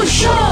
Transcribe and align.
O 0.00 0.06
show 0.06 0.49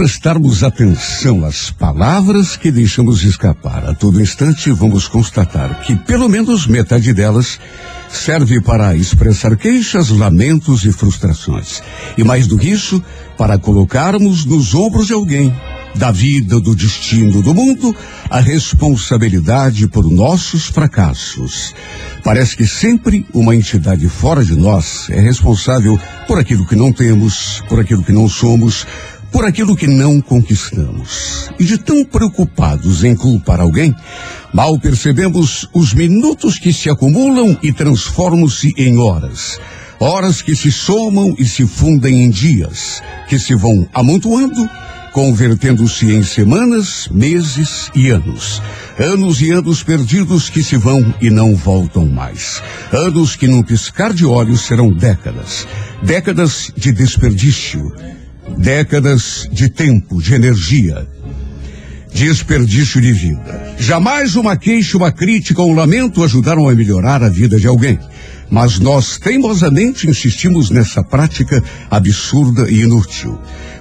prestarmos 0.00 0.64
atenção 0.64 1.44
às 1.44 1.70
palavras 1.70 2.56
que 2.56 2.70
deixamos 2.70 3.22
escapar 3.22 3.84
a 3.84 3.92
todo 3.92 4.18
instante, 4.18 4.72
vamos 4.72 5.06
constatar 5.06 5.82
que 5.82 5.94
pelo 5.94 6.26
menos 6.26 6.66
metade 6.66 7.12
delas 7.12 7.60
serve 8.08 8.62
para 8.62 8.96
expressar 8.96 9.54
queixas, 9.58 10.08
lamentos 10.08 10.86
e 10.86 10.90
frustrações. 10.90 11.82
E 12.16 12.24
mais 12.24 12.46
do 12.46 12.56
que 12.56 12.70
isso, 12.70 13.04
para 13.36 13.58
colocarmos 13.58 14.46
nos 14.46 14.74
ombros 14.74 15.08
de 15.08 15.12
alguém, 15.12 15.54
da 15.94 16.10
vida, 16.10 16.58
do 16.60 16.74
destino 16.74 17.42
do 17.42 17.54
mundo, 17.54 17.94
a 18.28 18.40
responsabilidade 18.40 19.86
por 19.88 20.10
nossos 20.10 20.66
fracassos. 20.66 21.74
Parece 22.22 22.56
que 22.56 22.66
sempre 22.66 23.26
uma 23.34 23.54
entidade 23.54 24.08
fora 24.08 24.44
de 24.44 24.56
nós 24.56 25.08
é 25.10 25.20
responsável 25.20 25.98
por 26.26 26.38
aquilo 26.38 26.66
que 26.66 26.76
não 26.76 26.92
temos, 26.92 27.62
por 27.68 27.80
aquilo 27.80 28.02
que 28.02 28.12
não 28.12 28.28
somos, 28.28 28.86
por 29.30 29.44
aquilo 29.44 29.76
que 29.76 29.86
não 29.86 30.20
conquistamos. 30.20 31.50
E 31.58 31.64
de 31.64 31.78
tão 31.78 32.04
preocupados 32.04 33.04
em 33.04 33.14
culpar 33.14 33.60
alguém, 33.60 33.94
mal 34.52 34.78
percebemos 34.78 35.68
os 35.72 35.94
minutos 35.94 36.58
que 36.58 36.72
se 36.72 36.90
acumulam 36.90 37.56
e 37.62 37.72
transformam-se 37.72 38.72
em 38.76 38.98
horas. 38.98 39.60
Horas 39.98 40.40
que 40.40 40.56
se 40.56 40.72
somam 40.72 41.34
e 41.38 41.44
se 41.44 41.66
fundem 41.66 42.22
em 42.22 42.30
dias, 42.30 43.02
que 43.28 43.38
se 43.38 43.54
vão 43.54 43.86
amontoando, 43.92 44.68
convertendo-se 45.12 46.10
em 46.12 46.22
semanas, 46.22 47.08
meses 47.10 47.90
e 47.94 48.08
anos. 48.08 48.62
Anos 48.98 49.40
e 49.40 49.50
anos 49.50 49.82
perdidos 49.82 50.48
que 50.48 50.62
se 50.62 50.76
vão 50.76 51.14
e 51.20 51.30
não 51.30 51.54
voltam 51.54 52.06
mais. 52.06 52.62
Anos 52.92 53.36
que 53.36 53.46
num 53.46 53.62
piscar 53.62 54.12
de 54.12 54.24
olhos 54.24 54.62
serão 54.62 54.90
décadas. 54.90 55.66
Décadas 56.02 56.72
de 56.76 56.92
desperdício, 56.92 57.92
décadas 58.56 59.48
de 59.52 59.68
tempo, 59.68 60.20
de 60.20 60.34
energia, 60.34 61.06
desperdício 62.12 63.00
de 63.00 63.12
vida. 63.12 63.74
Jamais 63.78 64.36
uma 64.36 64.56
queixa, 64.56 64.96
uma 64.96 65.12
crítica 65.12 65.62
ou 65.62 65.70
um 65.70 65.74
lamento 65.74 66.22
ajudaram 66.22 66.68
a 66.68 66.74
melhorar 66.74 67.22
a 67.22 67.28
vida 67.28 67.58
de 67.58 67.66
alguém. 67.66 67.98
Mas 68.50 68.78
nós 68.78 69.18
teimosamente 69.18 70.08
insistimos 70.08 70.70
nessa 70.70 71.04
prática 71.04 71.62
absurda 71.90 72.68
e 72.68 72.82
inútil. 72.82 73.38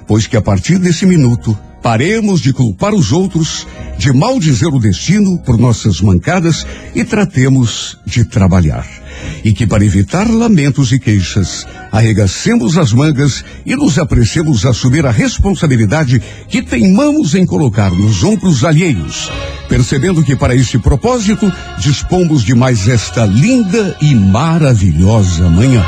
Pois 0.08 0.28
que 0.28 0.38
a 0.38 0.42
partir 0.42 0.78
desse 0.78 1.06
minuto, 1.06 1.58
paremos 1.82 2.42
de 2.42 2.54
culpar 2.54 2.94
os 2.94 3.12
outros, 3.12 3.66
de 3.98 4.14
maldizer 4.14 4.70
o 4.70 4.80
destino 4.80 5.40
por 5.40 5.58
nossas 5.58 6.02
mancadas 6.02 6.66
e 6.94 7.04
tratemos 7.04 7.98
de 8.06 8.26
trabalhar. 8.26 8.86
E 9.44 9.54
que 9.54 9.66
para 9.66 9.86
evitar 9.86 10.30
lamentos 10.30 10.92
e 10.92 11.00
queixas, 11.00 11.66
arregacemos 11.92 12.78
as 12.78 12.94
mangas 12.94 13.44
e 13.66 13.76
nos 13.76 13.98
apressemos 13.98 14.66
a 14.66 14.70
assumir 14.70 15.06
a 15.06 15.12
responsabilidade 15.12 16.22
que 16.48 16.62
teimamos 16.62 17.36
em 17.36 17.46
colocar 17.46 17.92
nos 17.92 18.24
ombros 18.24 18.64
alheios, 18.64 19.32
percebendo 19.68 20.24
que 20.24 20.36
para 20.36 20.56
esse 20.56 20.78
propósito 20.78 21.52
dispomos 21.78 22.44
de 22.44 22.56
mais 22.56 22.88
esta 22.88 23.26
linda 23.26 23.96
e 24.02 24.14
maravilhosa 24.16 25.50
manhã. 25.50 25.84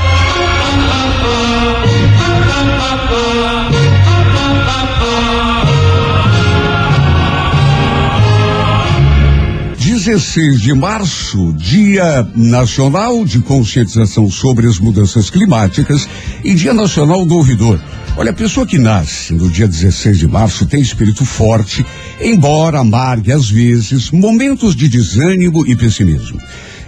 16 10.04 10.60
de 10.60 10.74
março, 10.74 11.54
Dia 11.54 12.28
Nacional 12.36 13.24
de 13.24 13.38
Conscientização 13.38 14.32
sobre 14.32 14.66
as 14.68 14.80
Mudanças 14.80 15.30
Climáticas 15.30 16.10
e 16.44 16.56
Dia 16.56 16.74
Nacional 16.74 17.24
do 17.24 17.36
Ouvidor. 17.36 17.80
Olha, 18.18 18.32
a 18.32 18.34
pessoa 18.34 18.66
que 18.66 18.80
nasce 18.80 19.32
no 19.32 19.48
dia 19.48 19.68
16 19.68 20.18
de 20.18 20.28
março 20.28 20.66
tem 20.66 20.82
espírito 20.82 21.24
forte, 21.24 21.86
embora 22.20 22.80
amargue 22.80 23.32
às 23.32 23.48
vezes 23.48 24.10
momentos 24.10 24.76
de 24.76 24.90
desânimo 24.90 25.68
e 25.68 25.76
pessimismo. 25.76 26.42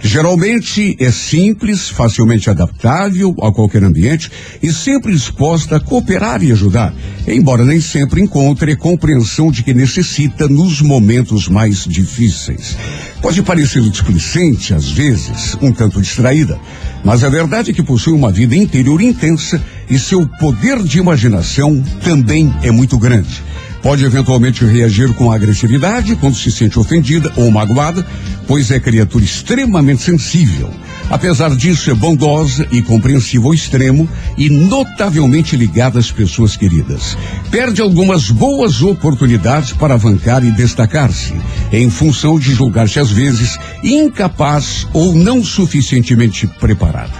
Geralmente 0.06 0.94
é 1.00 1.10
simples, 1.10 1.88
facilmente 1.88 2.50
adaptável 2.50 3.34
a 3.40 3.50
qualquer 3.50 3.82
ambiente 3.82 4.30
e 4.62 4.70
sempre 4.70 5.12
disposta 5.12 5.76
a 5.76 5.80
cooperar 5.80 6.42
e 6.42 6.52
ajudar, 6.52 6.94
embora 7.26 7.64
nem 7.64 7.80
sempre 7.80 8.20
encontre 8.20 8.72
a 8.72 8.76
compreensão 8.76 9.50
de 9.50 9.62
que 9.62 9.72
necessita 9.72 10.46
nos 10.46 10.82
momentos 10.82 11.48
mais 11.48 11.84
difíceis. 11.84 12.76
Pode 13.22 13.42
parecer 13.42 13.80
displicente, 13.88 14.74
às 14.74 14.90
vezes, 14.90 15.56
um 15.62 15.72
tanto 15.72 16.02
distraída, 16.02 16.60
mas 17.02 17.24
a 17.24 17.30
verdade 17.30 17.70
é 17.70 17.74
que 17.74 17.82
possui 17.82 18.12
uma 18.12 18.30
vida 18.30 18.54
interior 18.54 19.00
intensa 19.00 19.64
e 19.88 19.98
seu 19.98 20.28
poder 20.38 20.82
de 20.82 20.98
imaginação 20.98 21.82
também 22.02 22.54
é 22.62 22.70
muito 22.70 22.98
grande. 22.98 23.42
Pode 23.84 24.02
eventualmente 24.02 24.64
reagir 24.64 25.12
com 25.12 25.30
agressividade 25.30 26.16
quando 26.16 26.34
se 26.36 26.50
sente 26.50 26.78
ofendida 26.78 27.30
ou 27.36 27.50
magoada, 27.50 28.04
pois 28.46 28.70
é 28.70 28.80
criatura 28.80 29.22
extremamente 29.22 30.02
sensível. 30.02 30.70
Apesar 31.10 31.54
disso, 31.54 31.90
é 31.90 31.94
bondosa 31.94 32.66
e 32.72 32.80
compreensiva 32.80 33.44
ao 33.44 33.52
extremo 33.52 34.08
e 34.38 34.48
notavelmente 34.48 35.54
ligada 35.54 35.98
às 35.98 36.10
pessoas 36.10 36.56
queridas. 36.56 37.14
Perde 37.50 37.82
algumas 37.82 38.30
boas 38.30 38.80
oportunidades 38.80 39.74
para 39.74 39.92
avançar 39.92 40.42
e 40.42 40.50
destacar-se, 40.50 41.34
em 41.70 41.90
função 41.90 42.38
de 42.38 42.54
julgar-se 42.54 42.98
às 42.98 43.10
vezes 43.10 43.58
incapaz 43.82 44.88
ou 44.94 45.14
não 45.14 45.44
suficientemente 45.44 46.46
preparada. 46.46 47.12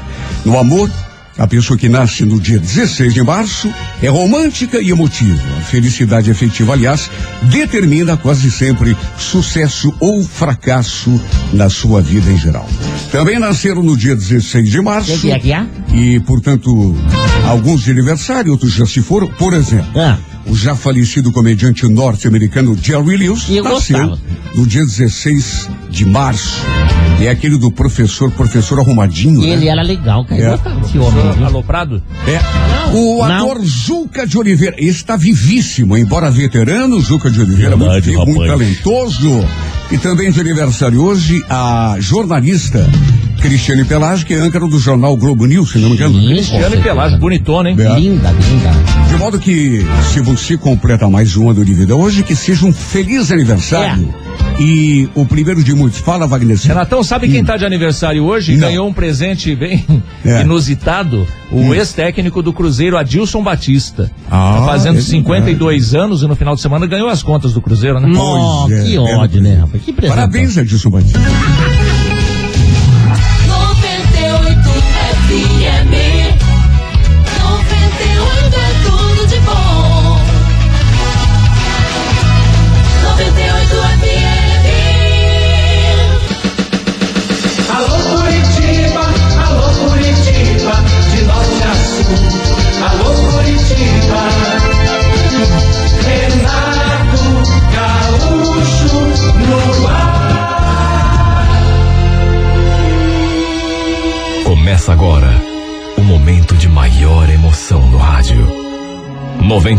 No 0.47 0.59
amor, 0.59 0.91
a 1.37 1.47
pessoa 1.47 1.77
que 1.79 1.89
nasce 1.89 2.25
no 2.25 2.41
dia 2.41 2.59
16 2.59 3.13
de 3.13 3.23
março 3.23 3.73
é 4.03 4.09
romântica 4.09 4.81
e 4.81 4.91
emotiva. 4.91 5.43
A 5.59 5.63
felicidade 5.63 6.31
afetiva, 6.31 6.73
aliás, 6.73 7.11
determina 7.43 8.17
quase 8.17 8.51
sempre 8.51 8.97
sucesso 9.19 9.93
ou 9.99 10.23
fracasso 10.23 11.21
na 11.53 11.69
sua 11.69 12.01
vida 12.01 12.31
em 12.31 12.39
geral. 12.39 12.69
Também 13.11 13.39
nasceram 13.39 13.83
no 13.83 13.97
dia 13.97 14.15
16 14.15 14.71
de 14.71 14.81
março. 14.81 15.19
Que 15.21 15.53
é? 15.53 15.67
E, 15.93 16.21
portanto, 16.21 16.97
alguns 17.47 17.83
de 17.83 17.91
aniversário, 17.91 18.53
outros 18.53 18.73
já 18.73 18.87
se 18.87 19.03
foram. 19.03 19.27
Por 19.29 19.53
exemplo, 19.55 20.01
Ah. 20.01 20.19
O 20.47 20.55
já 20.57 20.75
falecido 20.75 21.33
comediante 21.33 21.87
norte-americano 21.89 22.77
Jerry 22.81 23.17
Lewis 23.17 23.45
Eu 23.49 23.65
nasceu 23.65 23.99
gostava. 23.99 24.21
no 24.55 24.67
dia 24.67 24.85
16 24.85 25.69
de 25.91 26.05
março. 26.05 26.61
É 27.21 27.29
aquele 27.29 27.57
do 27.57 27.71
professor, 27.71 28.31
professor 28.33 28.79
arrumadinho. 28.81 29.41
né? 29.41 29.49
Ele 29.49 29.69
era 29.69 29.83
legal, 29.83 30.25
cara. 30.25 30.41
Eu 30.41 30.47
É. 30.49 30.51
gostava 30.51 30.81
desse 30.81 30.99
homem? 30.99 31.45
Aloprado? 31.45 32.03
É. 32.27 32.41
Não, 32.93 32.95
o 32.95 33.27
não. 33.29 33.51
ator 33.53 33.65
Juca 33.65 34.27
de 34.27 34.37
Oliveira 34.37 34.77
está 34.79 35.17
vivíssimo, 35.17 35.97
embora 35.97 36.31
veterano, 36.31 37.01
Juca 37.01 37.31
de 37.31 37.41
Oliveira 37.41 37.77
Verdade, 37.77 38.11
muito, 38.13 38.27
muito 38.33 38.47
talentoso. 38.47 39.45
E 39.91 39.99
também 39.99 40.31
de 40.31 40.41
aniversário 40.41 41.01
hoje 41.03 41.43
a 41.49 41.97
jornalista 42.01 42.85
Cristiane 43.41 43.85
Pelage, 43.85 44.25
que 44.25 44.33
é 44.35 44.39
âncora 44.39 44.67
do 44.67 44.79
jornal 44.79 45.17
Globo 45.17 45.45
News, 45.47 45.71
se 45.73 45.79
não 45.79 45.91
me 45.91 45.95
engano. 45.97 46.19
E 46.19 46.43
certeza. 46.43 46.83
Pelagio, 46.83 47.19
bonitona, 47.19 47.71
hein? 47.71 47.77
É. 47.79 47.95
Linda, 48.01 48.31
linda. 48.33 48.71
De 49.09 49.17
modo 49.19 49.39
que, 49.39 49.85
se 50.13 50.21
você 50.21 50.34
completa 50.59 51.09
mais 51.09 51.37
um 51.37 51.49
ano 51.49 51.65
de 51.65 51.73
vida 51.75 51.95
hoje, 51.97 52.23
que 52.23 52.35
seja 52.35 52.67
um 52.67 52.73
feliz 52.73 53.31
aniversário. 53.31 54.13
E 54.59 55.09
o 55.15 55.25
primeiro 55.25 55.63
de 55.65 55.75
muitos. 55.75 55.99
Fala, 56.01 56.27
Wagner. 56.27 56.57
Renatão, 56.63 57.03
sabe 57.03 57.29
quem 57.29 57.45
tá 57.45 57.57
de 57.57 57.65
aniversário 57.65 58.23
hoje? 58.25 58.55
Hum. 58.55 58.59
Não. 58.59 58.69
Ganhou 58.69 58.89
um 58.89 58.93
presente 58.93 59.55
bem 59.57 59.85
É. 60.25 60.43
inusitado. 60.43 61.27
O 61.51 61.75
ex-técnico 61.75 62.43
do 62.43 62.53
Cruzeiro, 62.53 62.97
Adilson 62.97 63.43
Batista. 63.43 64.11
Ah, 64.31 64.57
tá 64.59 64.67
fazendo 64.67 64.99
é 64.99 65.03
52 65.03 65.95
anos 65.95 66.23
e 66.23 66.27
no 66.27 66.35
final 66.35 66.55
de 66.55 66.61
semana 66.61 66.87
ganhou 66.87 67.09
as 67.09 67.23
contas 67.23 67.53
do 67.53 67.61
Cruzeiro, 67.61 68.01
né? 68.01 68.09
Nossa, 68.09 68.75
é, 68.75 68.83
que 68.85 68.97
é. 68.97 69.01
ódio, 69.01 69.41
né, 69.41 69.57
rapaz? 69.61 69.83
Que 69.85 69.93
presente. 69.93 70.17
Parabéns, 70.17 70.57
Edilson 70.57 70.91
Batista. 70.91 71.21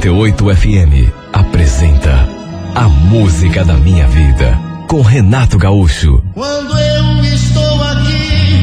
98 0.06 0.56
FM 0.56 1.12
apresenta 1.34 2.30
A 2.76 2.88
Música 2.88 3.66
da 3.66 3.74
Minha 3.74 4.08
Vida 4.08 4.56
com 4.88 5.02
Renato 5.02 5.58
Gaúcho. 5.58 6.22
Quando 6.36 6.78
eu 6.78 7.24
estou 7.24 7.84
aqui, 7.84 8.62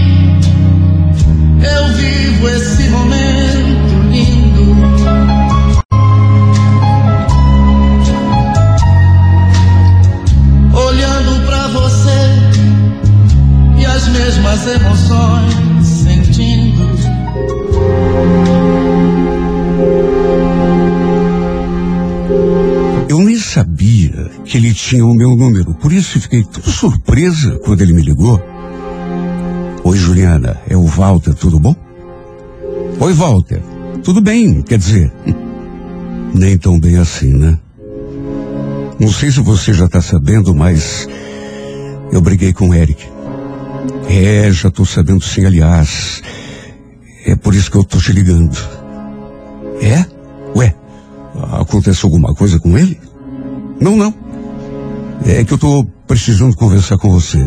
eu 1.65 1.89
vivo 1.95 2.49
esse 2.49 2.89
momento 2.91 4.03
lindo. 4.13 4.77
Olhando 10.73 11.45
pra 11.45 11.67
você 11.67 12.21
e 13.79 13.85
as 13.85 14.07
mesmas 14.07 14.67
emoções 14.69 15.87
sentindo. 15.87 16.93
Que 24.53 24.59
ele 24.59 24.75
tinha 24.75 25.03
o 25.03 25.15
meu 25.15 25.35
número, 25.35 25.73
por 25.73 25.91
isso 25.91 26.21
fiquei 26.21 26.45
tão 26.45 26.63
surpresa 26.63 27.59
quando 27.65 27.81
ele 27.81 27.95
me 27.95 28.03
ligou. 28.03 28.39
Oi, 29.83 29.97
Juliana, 29.97 30.61
é 30.69 30.77
o 30.77 30.85
Walter, 30.85 31.33
tudo 31.33 31.59
bom? 31.59 31.75
Oi, 33.01 33.15
Walter, 33.15 33.63
tudo 34.05 34.21
bem, 34.21 34.61
quer 34.61 34.77
dizer, 34.77 35.11
nem 36.35 36.59
tão 36.59 36.79
bem 36.79 36.99
assim, 36.99 37.33
né? 37.33 37.59
Não 39.01 39.09
sei 39.09 39.33
se 39.33 39.41
você 39.41 39.73
já 39.73 39.89
tá 39.89 40.03
sabendo, 40.03 40.55
mas 40.55 41.09
eu 42.13 42.21
briguei 42.21 42.53
com 42.53 42.69
o 42.69 42.75
Eric. 42.75 43.09
É, 44.07 44.51
já 44.53 44.71
tô 44.71 44.85
sabendo 44.85 45.25
sim, 45.25 45.47
aliás. 45.47 46.23
É 47.25 47.35
por 47.37 47.55
isso 47.55 47.71
que 47.71 47.79
eu 47.79 47.85
tô 47.85 47.97
te 47.97 48.13
ligando. 48.13 48.55
É? 49.81 50.05
Ué, 50.55 50.75
aconteceu 51.53 52.07
alguma 52.09 52.35
coisa 52.35 52.61
com 52.61 52.77
ele? 52.77 53.01
Não, 53.81 53.97
não. 53.97 54.22
É 55.25 55.45
que 55.45 55.53
eu 55.53 55.59
tô 55.59 55.85
precisando 56.07 56.57
conversar 56.57 56.99
com 56.99 57.11
você. 57.11 57.39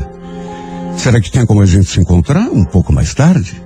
Será 0.97 1.19
que 1.19 1.31
tem 1.31 1.45
como 1.45 1.61
a 1.61 1.65
gente 1.65 1.89
se 1.89 1.99
encontrar 1.99 2.49
um 2.49 2.63
pouco 2.63 2.93
mais 2.93 3.13
tarde? 3.13 3.61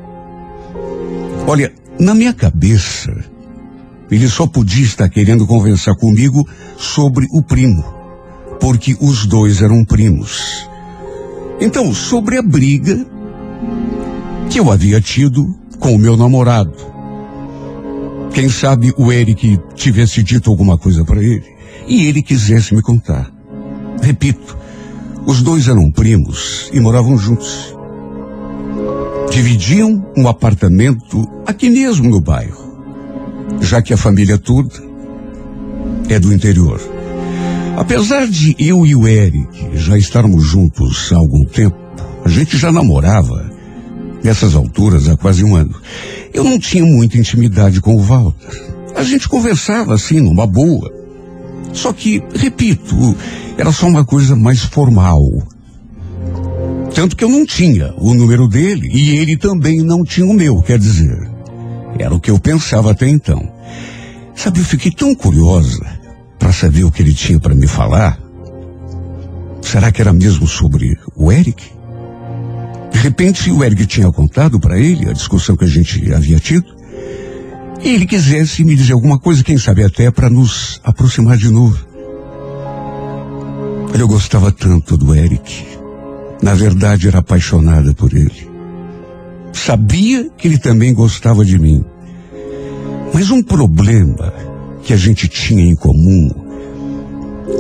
Olha, 1.48 1.72
na 2.00 2.16
minha 2.16 2.34
cabeça, 2.34 3.16
ele 4.10 4.28
só 4.28 4.48
podia 4.48 4.84
estar 4.84 5.08
querendo 5.10 5.46
conversar 5.46 5.96
comigo 5.96 6.48
sobre 6.78 7.28
o 7.32 7.44
primo, 7.44 7.84
porque 8.60 8.98
os 9.00 9.26
dois 9.26 9.62
eram 9.62 9.86
primos. 9.86 10.68
Então, 11.62 11.94
sobre 11.94 12.38
a 12.38 12.42
briga 12.42 13.06
que 14.50 14.60
eu 14.60 14.72
havia 14.72 15.00
tido 15.00 15.56
com 15.80 15.94
o 15.94 16.00
meu 16.00 16.18
namorado. 16.18 16.74
Quem 18.34 18.50
sabe 18.50 18.92
o 18.98 19.12
Eric 19.12 19.60
tivesse 19.76 20.24
dito 20.24 20.50
alguma 20.50 20.78
coisa 20.78 21.06
para 21.06 21.22
ele 21.22 21.46
e 21.88 22.08
ele 22.08 22.24
quisesse 22.24 22.74
me 22.74 22.82
contar. 22.82 23.39
Repito, 24.02 24.58
os 25.26 25.42
dois 25.42 25.68
eram 25.68 25.92
primos 25.92 26.70
e 26.74 26.80
moravam 26.80 27.18
juntos. 27.18 27.76
Dividiam 29.32 30.06
um 30.18 30.28
apartamento 30.28 31.28
aqui 31.46 31.70
mesmo 31.70 32.10
no 32.10 32.20
bairro, 32.20 32.82
já 33.62 33.82
que 33.82 33.94
a 33.94 33.98
família 33.98 34.38
toda 34.38 34.74
é 36.10 36.20
do 36.20 36.34
interior. 36.34 36.82
Apesar 37.78 38.28
de 38.28 38.56
eu 38.60 38.86
e 38.86 38.96
o 38.96 39.08
Eric 39.08 39.70
já 39.74 39.98
estarmos 39.98 40.44
juntos 40.44 41.12
há 41.14 41.18
algum 41.18 41.46
tempo, 41.46 41.78
a 42.26 42.30
gente 42.30 42.58
já 42.58 42.72
namorava 42.72 43.50
nessas 44.24 44.56
alturas 44.56 45.08
há 45.08 45.16
quase 45.16 45.44
um 45.44 45.56
ano. 45.56 45.76
Eu 46.34 46.44
não 46.44 46.60
tinha 46.60 46.84
muita 46.84 47.18
intimidade 47.18 47.80
com 47.80 47.96
o 47.96 48.02
Walter. 48.02 48.70
A 48.96 49.04
gente 49.04 49.30
conversava 49.30 49.94
assim, 49.94 50.20
numa 50.20 50.46
boa. 50.46 50.99
Só 51.74 51.94
que, 51.94 52.22
repito, 52.36 53.16
era 53.58 53.72
só 53.72 53.88
uma 53.88 54.06
coisa 54.06 54.36
mais 54.36 54.64
formal. 54.64 55.22
Tanto 56.94 57.16
que 57.16 57.24
eu 57.24 57.30
não 57.30 57.46
tinha 57.46 57.94
o 57.98 58.14
número 58.14 58.48
dele 58.48 58.90
e 58.92 59.18
ele 59.18 59.38
também 59.38 59.80
não 59.80 60.04
tinha 60.04 60.26
o 60.26 60.34
meu, 60.34 60.62
quer 60.62 60.80
dizer. 60.80 61.30
Era 61.98 62.14
o 62.14 62.20
que 62.20 62.32
eu 62.32 62.40
pensava 62.40 62.92
até 62.92 63.08
então. 63.08 63.42
Sabe, 64.36 64.60
eu 64.60 64.66
fiquei 64.66 64.92
tão 64.92 65.14
curiosa 65.14 65.86
para 66.38 66.54
saber 66.54 66.84
o 66.84 66.92
que 66.92 67.02
ele 67.02 67.14
tinha 67.14 67.40
para 67.40 67.54
me 67.54 67.68
falar. 67.68 68.20
Será 69.62 69.92
que 69.92 70.02
era 70.02 70.14
mesmo 70.14 70.48
sobre 70.48 70.98
o 71.16 71.32
Eric? 71.32 71.64
De 72.92 73.00
repente, 73.00 73.52
o 73.52 73.64
Eric 73.64 73.86
tinha 73.86 74.12
contado 74.12 74.60
para 74.60 74.80
ele 74.80 75.10
a 75.10 75.14
discussão 75.14 75.56
que 75.56 75.66
a 75.66 75.68
gente 75.68 76.12
havia 76.14 76.40
tido. 76.40 76.79
E 77.82 77.90
ele 77.90 78.06
quisesse 78.06 78.64
me 78.64 78.76
dizer 78.76 78.94
alguma 78.94 79.18
coisa, 79.18 79.44
quem 79.44 79.58
sabe 79.58 79.84
até 79.84 80.12
para 80.12 80.30
nos 80.30 80.82
aproximar 80.84 81.38
de 81.38 81.50
novo. 81.50 81.78
Eu 83.98 84.08
gostava 84.08 84.52
tanto 84.52 84.98
do 84.98 85.16
Eric. 85.16 85.66
Na 86.42 86.54
verdade, 86.54 87.08
era 87.08 87.20
apaixonada 87.20 87.94
por 87.94 88.14
ele. 88.14 88.50
Sabia 89.54 90.30
que 90.38 90.48
ele 90.48 90.58
também 90.58 90.94
gostava 90.94 91.44
de 91.44 91.58
mim. 91.58 91.84
Mas 93.14 93.30
um 93.30 93.42
problema 93.42 94.34
que 94.84 94.94
a 94.94 94.98
gente 94.98 95.28
tinha 95.28 95.64
em 95.64 95.76
comum 95.76 96.30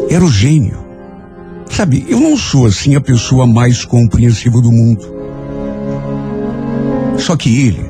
era 0.09 0.23
o 0.23 0.31
gênio. 0.31 0.77
Sabe, 1.69 2.05
eu 2.07 2.19
não 2.19 2.37
sou 2.37 2.65
assim 2.65 2.95
a 2.95 3.01
pessoa 3.01 3.45
mais 3.45 3.85
compreensiva 3.85 4.61
do 4.61 4.71
mundo. 4.71 5.05
Só 7.17 7.35
que 7.35 7.67
ele 7.67 7.89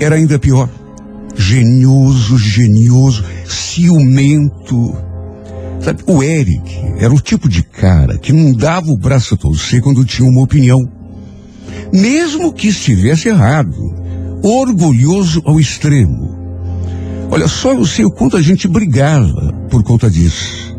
era 0.00 0.16
ainda 0.16 0.38
pior. 0.38 0.68
Genioso, 1.40 2.36
genioso, 2.36 3.24
ciumento. 3.46 4.94
Sabe, 5.80 6.02
o 6.06 6.22
Eric 6.22 6.70
era 6.98 7.12
o 7.12 7.18
tipo 7.18 7.48
de 7.48 7.62
cara 7.62 8.18
que 8.18 8.30
não 8.30 8.52
dava 8.52 8.90
o 8.90 8.98
braço 8.98 9.34
a 9.34 9.38
torcer 9.38 9.80
quando 9.80 10.04
tinha 10.04 10.28
uma 10.28 10.42
opinião. 10.42 10.78
Mesmo 11.90 12.52
que 12.52 12.68
estivesse 12.68 13.28
errado. 13.28 13.74
Orgulhoso 14.42 15.42
ao 15.46 15.58
extremo. 15.58 16.38
Olha, 17.30 17.48
só 17.48 17.72
eu 17.72 17.86
sei 17.86 18.04
o 18.04 18.10
quanto 18.10 18.36
a 18.36 18.42
gente 18.42 18.68
brigava 18.68 19.52
por 19.70 19.82
conta 19.82 20.10
disso. 20.10 20.76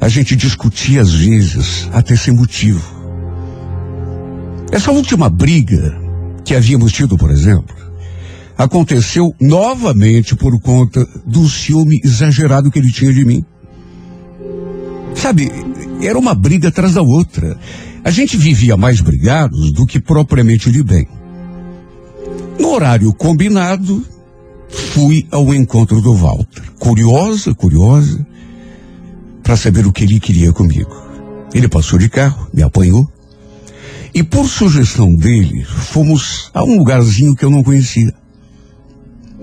A 0.00 0.08
gente 0.08 0.36
discutia 0.36 1.00
às 1.00 1.12
vezes 1.12 1.88
até 1.92 2.14
sem 2.14 2.32
motivo. 2.32 2.84
Essa 4.70 4.92
última 4.92 5.28
briga 5.28 6.00
que 6.44 6.54
havíamos 6.54 6.92
tido, 6.92 7.16
por 7.16 7.32
exemplo, 7.32 7.85
aconteceu 8.56 9.34
novamente 9.40 10.34
por 10.34 10.58
conta 10.60 11.06
do 11.26 11.48
ciúme 11.48 12.00
exagerado 12.02 12.70
que 12.70 12.78
ele 12.78 12.90
tinha 12.90 13.12
de 13.12 13.24
mim. 13.24 13.44
Sabe, 15.14 15.50
era 16.00 16.18
uma 16.18 16.34
briga 16.34 16.68
atrás 16.68 16.94
da 16.94 17.02
outra. 17.02 17.58
A 18.04 18.10
gente 18.10 18.36
vivia 18.36 18.76
mais 18.76 19.00
brigados 19.00 19.72
do 19.72 19.86
que 19.86 20.00
propriamente 20.00 20.70
de 20.70 20.82
bem. 20.82 21.08
No 22.58 22.70
horário 22.70 23.12
combinado, 23.12 24.04
fui 24.68 25.26
ao 25.30 25.52
encontro 25.54 26.00
do 26.00 26.14
Walter. 26.14 26.62
Curiosa, 26.78 27.54
curiosa, 27.54 28.26
para 29.42 29.56
saber 29.56 29.86
o 29.86 29.92
que 29.92 30.04
ele 30.04 30.20
queria 30.20 30.52
comigo. 30.52 30.94
Ele 31.54 31.68
passou 31.68 31.98
de 31.98 32.08
carro, 32.08 32.48
me 32.52 32.62
apanhou. 32.62 33.06
E 34.14 34.22
por 34.22 34.48
sugestão 34.48 35.14
dele, 35.14 35.64
fomos 35.64 36.50
a 36.54 36.64
um 36.64 36.78
lugarzinho 36.78 37.34
que 37.34 37.44
eu 37.44 37.50
não 37.50 37.62
conhecia. 37.62 38.12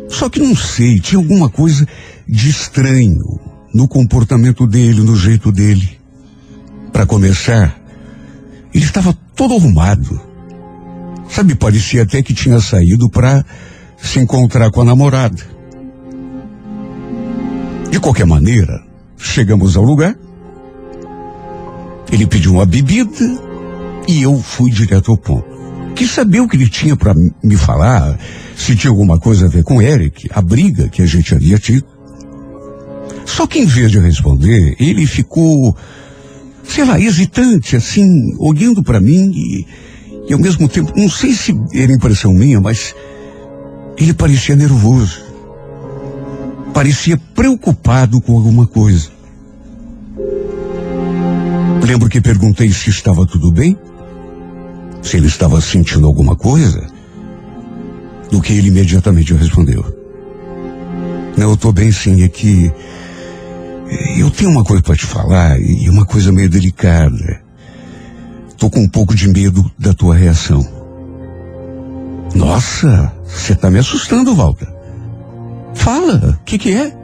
Só 0.09 0.29
que 0.29 0.39
não 0.39 0.55
sei, 0.55 0.95
tinha 0.95 1.19
alguma 1.19 1.49
coisa 1.49 1.87
de 2.27 2.49
estranho 2.49 3.39
no 3.73 3.87
comportamento 3.87 4.67
dele, 4.67 5.01
no 5.01 5.15
jeito 5.15 5.51
dele. 5.51 5.99
Para 6.91 7.05
começar, 7.05 7.75
ele 8.73 8.85
estava 8.85 9.13
todo 9.35 9.55
arrumado. 9.55 10.21
Sabe, 11.29 11.55
parecia 11.55 12.03
até 12.03 12.21
que 12.21 12.33
tinha 12.33 12.59
saído 12.59 13.09
para 13.09 13.43
se 13.97 14.19
encontrar 14.19 14.69
com 14.69 14.81
a 14.81 14.85
namorada. 14.85 15.41
De 17.89 17.99
qualquer 17.99 18.25
maneira, 18.25 18.83
chegamos 19.17 19.75
ao 19.75 19.83
lugar. 19.83 20.15
Ele 22.11 22.27
pediu 22.27 22.53
uma 22.53 22.65
bebida 22.65 23.25
e 24.07 24.21
eu 24.21 24.39
fui 24.39 24.69
direto 24.69 25.11
ao 25.11 25.17
ponto. 25.17 25.52
Quis 25.95 26.11
saber 26.11 26.39
o 26.39 26.47
que 26.47 26.57
ele 26.57 26.69
tinha 26.69 26.95
para 26.95 27.13
me 27.13 27.55
falar, 27.55 28.17
se 28.55 28.75
tinha 28.75 28.91
alguma 28.91 29.19
coisa 29.19 29.45
a 29.45 29.49
ver 29.49 29.63
com 29.63 29.81
Eric, 29.81 30.27
a 30.33 30.41
briga 30.41 30.89
que 30.89 31.01
a 31.01 31.05
gente 31.05 31.33
havia 31.33 31.57
tido. 31.57 31.85
Só 33.25 33.47
que 33.47 33.59
em 33.59 33.65
vez 33.65 33.91
de 33.91 33.99
responder, 33.99 34.75
ele 34.79 35.05
ficou, 35.05 35.75
sei 36.63 36.83
lá, 36.83 36.99
hesitante, 36.99 37.75
assim, 37.75 38.05
olhando 38.37 38.83
para 38.83 38.99
mim 38.99 39.31
e, 39.33 39.65
e 40.27 40.33
ao 40.33 40.39
mesmo 40.39 40.67
tempo, 40.67 40.91
não 40.95 41.09
sei 41.09 41.33
se 41.33 41.53
era 41.73 41.91
impressão 41.91 42.33
minha, 42.33 42.59
mas 42.59 42.95
Ele 43.97 44.13
parecia 44.13 44.55
nervoso. 44.55 45.21
Parecia 46.73 47.17
preocupado 47.35 48.19
com 48.21 48.35
alguma 48.35 48.65
coisa. 48.65 49.09
Lembro 51.85 52.09
que 52.09 52.21
perguntei 52.21 52.71
se 52.71 52.89
estava 52.89 53.27
tudo 53.27 53.51
bem, 53.51 53.77
se 55.03 55.17
ele 55.17 55.27
estava 55.27 55.59
sentindo 55.61 56.07
alguma 56.07 56.35
coisa, 56.35 56.87
do 58.31 58.41
que 58.41 58.53
ele 58.53 58.69
imediatamente 58.69 59.33
respondeu. 59.33 59.83
Não, 61.37 61.49
eu 61.49 61.53
estou 61.53 61.71
bem 61.71 61.91
sim, 61.91 62.23
é 62.23 62.27
que 62.27 62.71
eu 64.17 64.31
tenho 64.31 64.49
uma 64.49 64.63
coisa 64.63 64.81
para 64.81 64.95
te 64.95 65.05
falar 65.05 65.59
e 65.59 65.89
uma 65.89 66.05
coisa 66.05 66.31
meio 66.31 66.49
delicada. 66.49 67.41
Tô 68.57 68.69
com 68.69 68.79
um 68.79 68.89
pouco 68.89 69.13
de 69.13 69.27
medo 69.27 69.69
da 69.77 69.93
tua 69.93 70.15
reação. 70.15 70.65
Nossa, 72.33 73.11
você 73.25 73.53
tá 73.55 73.69
me 73.69 73.79
assustando, 73.79 74.33
Walter. 74.33 74.67
Fala, 75.75 76.37
o 76.41 76.43
que 76.45 76.57
que 76.57 76.71
é? 76.71 76.95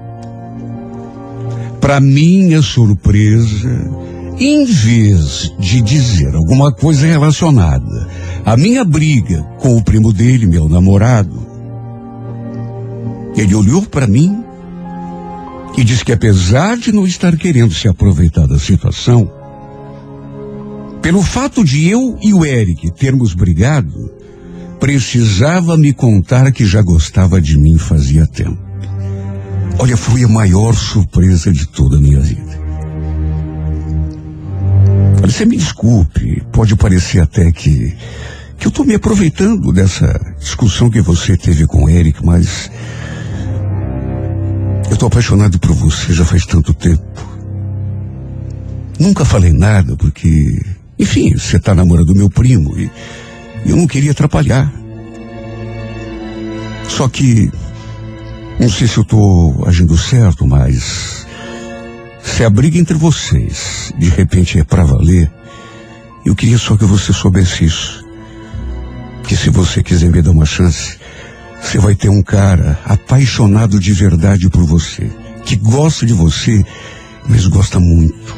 Para 1.82 2.00
minha 2.00 2.62
surpresa, 2.62 3.92
em 4.40 4.66
vez 4.66 5.54
de 5.60 5.82
dizer 5.82 6.34
alguma 6.34 6.72
coisa 6.72 7.06
relacionada 7.06 8.08
à 8.46 8.56
minha 8.56 8.86
briga 8.86 9.42
com 9.60 9.76
o 9.76 9.84
primo 9.84 10.14
dele, 10.14 10.48
meu 10.48 10.70
namorado, 10.70 11.46
ele 13.36 13.54
olhou 13.54 13.82
para 13.84 14.08
mim 14.08 14.44
e 15.78 15.84
disse 15.84 16.06
que 16.06 16.14
apesar 16.14 16.78
de 16.78 16.92
não 16.92 17.06
estar 17.06 17.36
querendo 17.36 17.74
se 17.74 17.88
aproveitar 17.88 18.48
da 18.48 18.58
situação, 18.58 19.30
pelo 21.02 21.22
fato 21.22 21.64
de 21.64 21.88
eu 21.88 22.18
e 22.22 22.34
o 22.34 22.46
Eric 22.46 22.92
termos 22.92 23.34
brigado, 23.34 24.12
precisava 24.80 25.78
me 25.78 25.94
contar 25.94 26.52
que 26.52 26.66
já 26.66 26.82
gostava 26.82 27.42
de 27.42 27.58
mim 27.58 27.78
fazia 27.78 28.26
tempo. 28.26 28.58
Olha, 29.78 29.98
foi 29.98 30.24
a 30.24 30.28
maior 30.28 30.74
surpresa 30.74 31.52
de 31.52 31.68
toda 31.68 31.98
a 31.98 32.02
minha 32.02 32.20
vida. 32.20 32.69
Você 35.30 35.46
me 35.46 35.56
desculpe, 35.56 36.42
pode 36.52 36.76
parecer 36.76 37.22
até 37.22 37.52
que, 37.52 37.96
que 38.58 38.66
eu 38.66 38.70
estou 38.70 38.84
me 38.84 38.96
aproveitando 38.96 39.72
dessa 39.72 40.20
discussão 40.40 40.90
que 40.90 41.00
você 41.02 41.38
teve 41.38 41.68
com 41.68 41.84
o 41.84 41.90
Eric, 41.90 42.26
mas 42.26 42.72
eu 44.88 44.94
estou 44.94 45.06
apaixonado 45.06 45.60
por 45.60 45.72
você 45.72 46.14
já 46.14 46.26
faz 46.26 46.48
tanto 46.48 46.74
tempo. 46.74 47.04
Nunca 49.00 49.24
falei 49.24 49.54
nada 49.54 49.96
porque, 49.96 50.66
enfim, 50.98 51.38
você 51.38 51.58
está 51.58 51.76
namorando 51.76 52.16
meu 52.16 52.30
primo 52.30 52.76
e 52.76 52.90
eu 53.68 53.78
não 53.78 53.86
queria 53.86 54.12
atrapalhar. 54.12 54.74
Só 56.88 57.08
que, 57.08 57.52
não 58.60 58.68
sei 58.68 58.88
se 58.88 58.98
eu 58.98 59.04
estou 59.04 59.64
agindo 59.68 59.96
certo, 59.96 60.48
mas 60.48 61.28
se 62.36 62.44
a 62.44 62.50
briga 62.50 62.78
entre 62.78 62.96
vocês 62.96 63.94
de 63.98 64.08
repente 64.10 64.60
é 64.60 64.64
para 64.64 64.84
valer, 64.84 65.30
eu 66.26 66.36
queria 66.36 66.58
só 66.58 66.78
que 66.78 66.86
você 66.86 67.12
soubesse 67.12 67.66
isso. 67.66 68.06
Que 69.24 69.36
se 69.36 69.50
você 69.50 69.84
quiser 69.84 70.10
me 70.10 70.22
dar 70.22 70.32
uma 70.32 70.46
chance, 70.46 70.98
você 71.62 71.78
vai 71.78 71.96
ter 71.96 72.10
um 72.10 72.22
cara 72.22 72.80
apaixonado 72.86 73.80
de 73.80 73.94
verdade 73.94 74.50
por 74.50 74.64
você, 74.64 75.12
que 75.46 75.56
gosta 75.56 76.06
de 76.06 76.14
você, 76.14 76.64
mas 77.28 77.46
gosta 77.48 77.80
muito. 77.80 78.38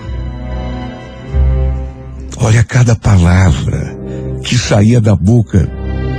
Olha 2.37 2.63
cada 2.63 2.95
palavra 2.95 3.97
que 4.43 4.57
saía 4.57 4.99
da 4.99 5.15
boca 5.15 5.69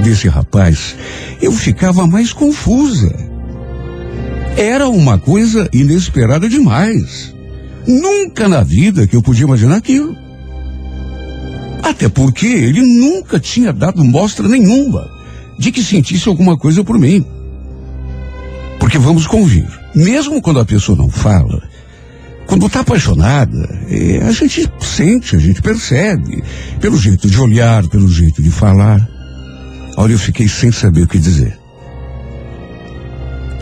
desse 0.05 0.29
rapaz, 0.29 0.95
eu 1.41 1.53
ficava 1.53 2.07
mais 2.07 2.33
confusa. 2.33 3.13
Era 4.57 4.89
uma 4.89 5.19
coisa 5.19 5.69
inesperada 5.73 6.49
demais. 6.49 7.35
Nunca 7.87 8.49
na 8.49 8.63
vida 8.63 9.07
que 9.07 9.17
eu 9.17 9.23
podia 9.23 9.45
imaginar 9.45 9.77
aquilo. 9.77 10.17
Até 11.83 12.09
porque 12.09 12.47
ele 12.47 12.81
nunca 12.83 13.41
tinha 13.41 13.73
dado 13.73 14.05
mostra 14.05 14.49
nenhuma 14.49 15.11
de 15.59 15.73
que 15.73 15.83
sentisse 15.83 16.29
alguma 16.29 16.57
coisa 16.57 16.85
por 16.85 16.99
mim. 16.99 17.25
Porque 18.79 18.99
vamos 18.99 19.27
convir, 19.27 19.69
mesmo 19.95 20.41
quando 20.41 20.61
a 20.61 20.65
pessoa 20.65 20.97
não 20.97 21.09
fala, 21.09 21.63
quando 22.47 22.67
está 22.67 22.81
apaixonada, 22.81 23.81
é, 23.89 24.19
a 24.23 24.33
gente 24.33 24.71
sente, 24.81 25.37
a 25.37 25.39
gente 25.39 25.63
percebe, 25.63 26.43
pelo 26.81 26.97
jeito 26.99 27.29
de 27.29 27.41
olhar, 27.41 27.87
pelo 27.89 28.09
jeito 28.09 28.43
de 28.43 28.51
falar. 28.51 29.09
Olha, 29.97 30.13
eu 30.13 30.19
fiquei 30.19 30.49
sem 30.49 30.71
saber 30.71 31.03
o 31.03 31.09
que 31.09 31.19
dizer. 31.19 31.59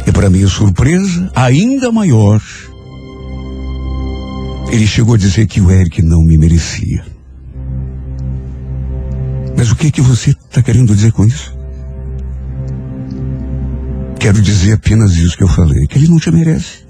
E 0.07 0.13
para 0.13 0.31
minha 0.31 0.49
surpresa, 0.49 1.31
ainda 1.35 1.93
maior, 1.93 2.41
ele 4.71 4.87
chegou 4.87 5.15
a 5.15 5.19
dizer 5.19 5.47
que 5.47 5.61
o 5.61 5.71
Eric 5.71 6.01
não 6.01 6.23
me 6.23 6.39
merecia. 6.39 7.05
Mas 9.57 9.71
o 9.71 9.77
que 9.77 9.91
que 9.91 10.01
você 10.01 10.31
está 10.31 10.63
querendo 10.63 10.95
dizer 10.95 11.13
com 11.13 11.25
isso? 11.25 11.55
Quero 14.19 14.41
dizer 14.41 14.75
apenas 14.75 15.17
isso 15.17 15.37
que 15.37 15.43
eu 15.43 15.49
falei, 15.49 15.87
que 15.87 15.99
ele 15.99 16.09
não 16.09 16.19
te 16.19 16.31
merece. 16.31 16.85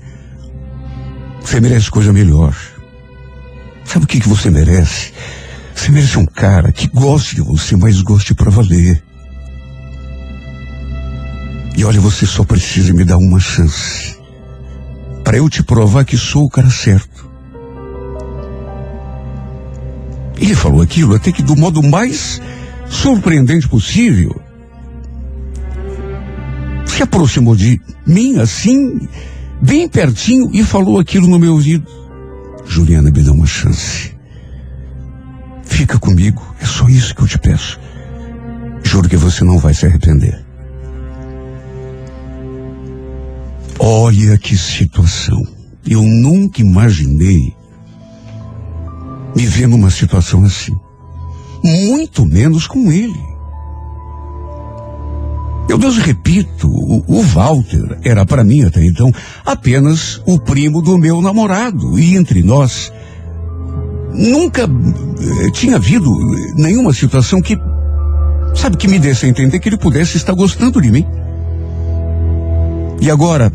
Você 1.40 1.60
merece 1.60 1.90
coisa 1.90 2.12
melhor. 2.12 2.54
Sabe 3.84 4.04
o 4.04 4.08
que, 4.08 4.20
que 4.20 4.28
você 4.28 4.50
merece? 4.50 5.12
Você 5.74 5.90
merece 5.90 6.18
um 6.18 6.26
cara 6.26 6.70
que 6.70 6.86
goste 6.86 7.36
de 7.36 7.40
você, 7.40 7.76
mas 7.76 8.02
goste 8.02 8.34
para 8.34 8.50
valer. 8.50 9.02
E 11.76 11.84
olha, 11.84 12.00
você 12.00 12.26
só 12.26 12.44
precisa 12.44 12.92
me 12.92 13.04
dar 13.04 13.16
uma 13.16 13.40
chance. 13.40 14.16
Para 15.24 15.38
eu 15.38 15.48
te 15.48 15.62
provar 15.62 16.04
que 16.04 16.18
sou 16.18 16.44
o 16.44 16.50
cara 16.50 16.68
certo. 16.68 17.29
Ele 20.40 20.54
falou 20.54 20.80
aquilo 20.80 21.14
até 21.14 21.30
que 21.30 21.42
do 21.42 21.54
modo 21.54 21.82
mais 21.82 22.40
surpreendente 22.88 23.68
possível. 23.68 24.40
Se 26.86 27.02
aproximou 27.02 27.54
de 27.54 27.78
mim 28.06 28.38
assim, 28.38 29.06
bem 29.60 29.86
pertinho, 29.86 30.50
e 30.52 30.64
falou 30.64 30.98
aquilo 30.98 31.28
no 31.28 31.38
meu 31.38 31.52
ouvido. 31.52 31.86
Juliana, 32.66 33.10
me 33.10 33.22
dá 33.22 33.32
uma 33.32 33.46
chance. 33.46 34.16
Fica 35.62 35.98
comigo, 35.98 36.42
é 36.58 36.64
só 36.64 36.88
isso 36.88 37.14
que 37.14 37.22
eu 37.22 37.28
te 37.28 37.38
peço. 37.38 37.78
Juro 38.82 39.08
que 39.08 39.16
você 39.16 39.44
não 39.44 39.58
vai 39.58 39.74
se 39.74 39.86
arrepender. 39.86 40.42
Olha 43.78 44.38
que 44.38 44.56
situação. 44.56 45.40
Eu 45.86 46.02
nunca 46.02 46.60
imaginei 46.60 47.54
me 49.34 49.46
ver 49.46 49.66
numa 49.66 49.90
situação 49.90 50.44
assim. 50.44 50.74
Muito 51.62 52.24
menos 52.24 52.66
com 52.66 52.90
ele. 52.90 53.30
Eu 55.70 55.78
Deus 55.78 55.98
repito, 55.98 56.68
o, 56.68 57.22
Walter 57.22 58.00
era 58.02 58.26
para 58.26 58.42
mim 58.42 58.64
até 58.64 58.84
então 58.84 59.12
apenas 59.46 60.20
o 60.26 60.36
primo 60.36 60.82
do 60.82 60.98
meu 60.98 61.22
namorado. 61.22 61.96
E 61.96 62.16
entre 62.16 62.42
nós, 62.42 62.92
nunca 64.12 64.62
eh, 64.64 65.50
tinha 65.52 65.76
havido 65.76 66.10
nenhuma 66.56 66.92
situação 66.92 67.40
que, 67.40 67.56
sabe, 68.52 68.76
que 68.76 68.88
me 68.88 68.98
desse 68.98 69.26
a 69.26 69.28
entender 69.28 69.60
que 69.60 69.68
ele 69.68 69.78
pudesse 69.78 70.16
estar 70.16 70.32
gostando 70.34 70.80
de 70.80 70.90
mim. 70.90 71.06
E 73.00 73.08
agora, 73.08 73.52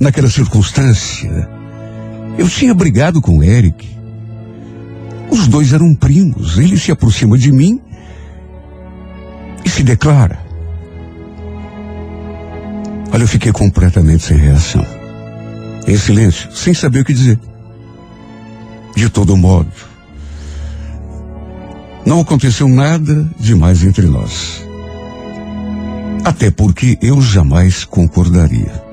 naquela 0.00 0.28
circunstância, 0.28 1.48
eu 2.36 2.48
tinha 2.48 2.74
brigado 2.74 3.20
com 3.20 3.38
o 3.38 3.44
Eric. 3.44 3.93
Os 5.34 5.48
dois 5.48 5.72
eram 5.72 5.92
primos. 5.96 6.58
Ele 6.58 6.78
se 6.78 6.92
aproxima 6.92 7.36
de 7.36 7.50
mim 7.50 7.80
e 9.64 9.68
se 9.68 9.82
declara. 9.82 10.38
Olha, 13.12 13.24
eu 13.24 13.26
fiquei 13.26 13.50
completamente 13.50 14.22
sem 14.22 14.36
reação. 14.36 14.86
Em 15.88 15.96
silêncio, 15.96 16.52
sem 16.52 16.72
saber 16.72 17.00
o 17.00 17.04
que 17.04 17.12
dizer. 17.12 17.40
De 18.94 19.08
todo 19.08 19.36
modo, 19.36 19.72
não 22.06 22.20
aconteceu 22.20 22.68
nada 22.68 23.28
demais 23.36 23.82
entre 23.82 24.06
nós. 24.06 24.64
Até 26.24 26.48
porque 26.48 26.96
eu 27.02 27.20
jamais 27.20 27.84
concordaria. 27.84 28.84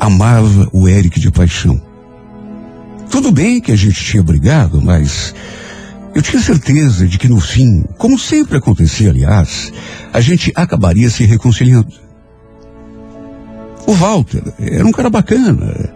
Amava 0.00 0.66
o 0.72 0.88
Eric 0.88 1.20
de 1.20 1.30
paixão. 1.30 1.89
Tudo 3.10 3.32
bem 3.32 3.60
que 3.60 3.72
a 3.72 3.76
gente 3.76 4.02
tinha 4.04 4.22
brigado, 4.22 4.80
mas 4.80 5.34
eu 6.14 6.22
tinha 6.22 6.40
certeza 6.40 7.06
de 7.06 7.18
que 7.18 7.28
no 7.28 7.40
fim, 7.40 7.84
como 7.98 8.18
sempre 8.18 8.56
acontecia, 8.56 9.10
aliás, 9.10 9.72
a 10.12 10.20
gente 10.20 10.52
acabaria 10.54 11.10
se 11.10 11.24
reconciliando. 11.24 11.92
O 13.86 13.92
Walter 13.92 14.42
era 14.58 14.86
um 14.86 14.92
cara 14.92 15.10
bacana. 15.10 15.92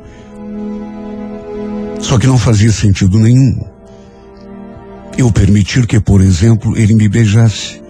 Só 2.01 2.19
que 2.19 2.27
não 2.27 2.39
fazia 2.39 2.73
sentido 2.73 3.19
nenhum. 3.19 3.61
Eu 5.17 5.31
permitir 5.31 5.87
que, 5.87 6.01
por 6.01 6.21
exemplo, 6.21 6.77
ele 6.77 6.95
me 6.95 7.09
beijasse. 7.09 7.81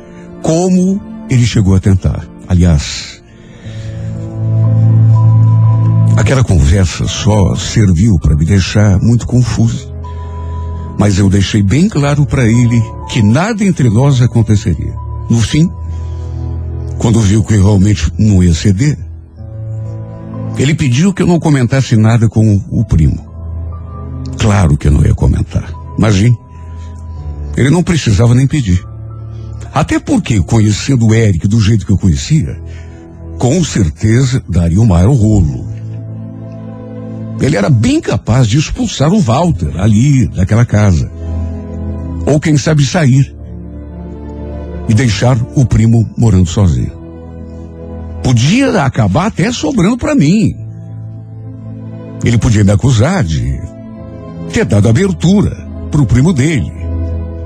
Como 0.42 1.00
ele 1.30 1.46
chegou 1.46 1.74
a 1.74 1.80
tentar. 1.80 2.26
Aliás, 2.46 3.13
aquela 6.16 6.44
conversa 6.44 7.06
só 7.06 7.54
serviu 7.54 8.18
para 8.18 8.36
me 8.36 8.44
deixar 8.44 8.98
muito 9.00 9.26
confuso. 9.26 9.92
Mas 10.98 11.18
eu 11.18 11.28
deixei 11.28 11.62
bem 11.62 11.88
claro 11.88 12.24
para 12.24 12.46
ele 12.46 12.82
que 13.08 13.22
nada 13.22 13.64
entre 13.64 13.90
nós 13.90 14.22
aconteceria. 14.22 14.94
No 15.28 15.40
fim, 15.40 15.70
quando 16.98 17.20
viu 17.20 17.42
que 17.42 17.54
eu 17.54 17.62
realmente 17.64 18.12
não 18.18 18.42
ia 18.42 18.54
ceder, 18.54 18.96
ele 20.56 20.74
pediu 20.74 21.12
que 21.12 21.22
eu 21.22 21.26
não 21.26 21.40
comentasse 21.40 21.96
nada 21.96 22.28
com 22.28 22.60
o 22.70 22.84
primo. 22.84 23.32
Claro 24.38 24.76
que 24.76 24.86
eu 24.86 24.92
não 24.92 25.04
ia 25.04 25.14
comentar. 25.14 25.68
Imagine. 25.98 26.38
Ele 27.56 27.70
não 27.70 27.82
precisava 27.82 28.34
nem 28.34 28.46
pedir. 28.46 28.84
Até 29.72 29.98
porque, 29.98 30.40
conhecendo 30.40 31.06
o 31.06 31.14
Eric 31.14 31.48
do 31.48 31.60
jeito 31.60 31.84
que 31.84 31.90
eu 31.90 31.98
conhecia, 31.98 32.60
com 33.38 33.62
certeza 33.64 34.42
daria 34.48 34.80
o 34.80 34.86
maior 34.86 35.14
rolo. 35.14 35.73
Ele 37.40 37.56
era 37.56 37.68
bem 37.68 38.00
capaz 38.00 38.46
de 38.46 38.58
expulsar 38.58 39.12
o 39.12 39.20
Walter 39.20 39.80
ali, 39.80 40.28
daquela 40.28 40.64
casa. 40.64 41.10
Ou 42.26 42.40
quem 42.40 42.56
sabe 42.56 42.84
sair. 42.84 43.34
E 44.88 44.94
deixar 44.94 45.36
o 45.56 45.64
primo 45.64 46.08
morando 46.16 46.46
sozinho. 46.46 46.92
Podia 48.22 48.82
acabar 48.82 49.26
até 49.26 49.52
sobrando 49.52 49.98
para 49.98 50.14
mim. 50.14 50.54
Ele 52.24 52.38
podia 52.38 52.64
me 52.64 52.70
acusar 52.70 53.22
de 53.22 53.60
ter 54.52 54.64
dado 54.64 54.88
abertura 54.88 55.54
pro 55.90 56.06
primo 56.06 56.32
dele. 56.32 56.72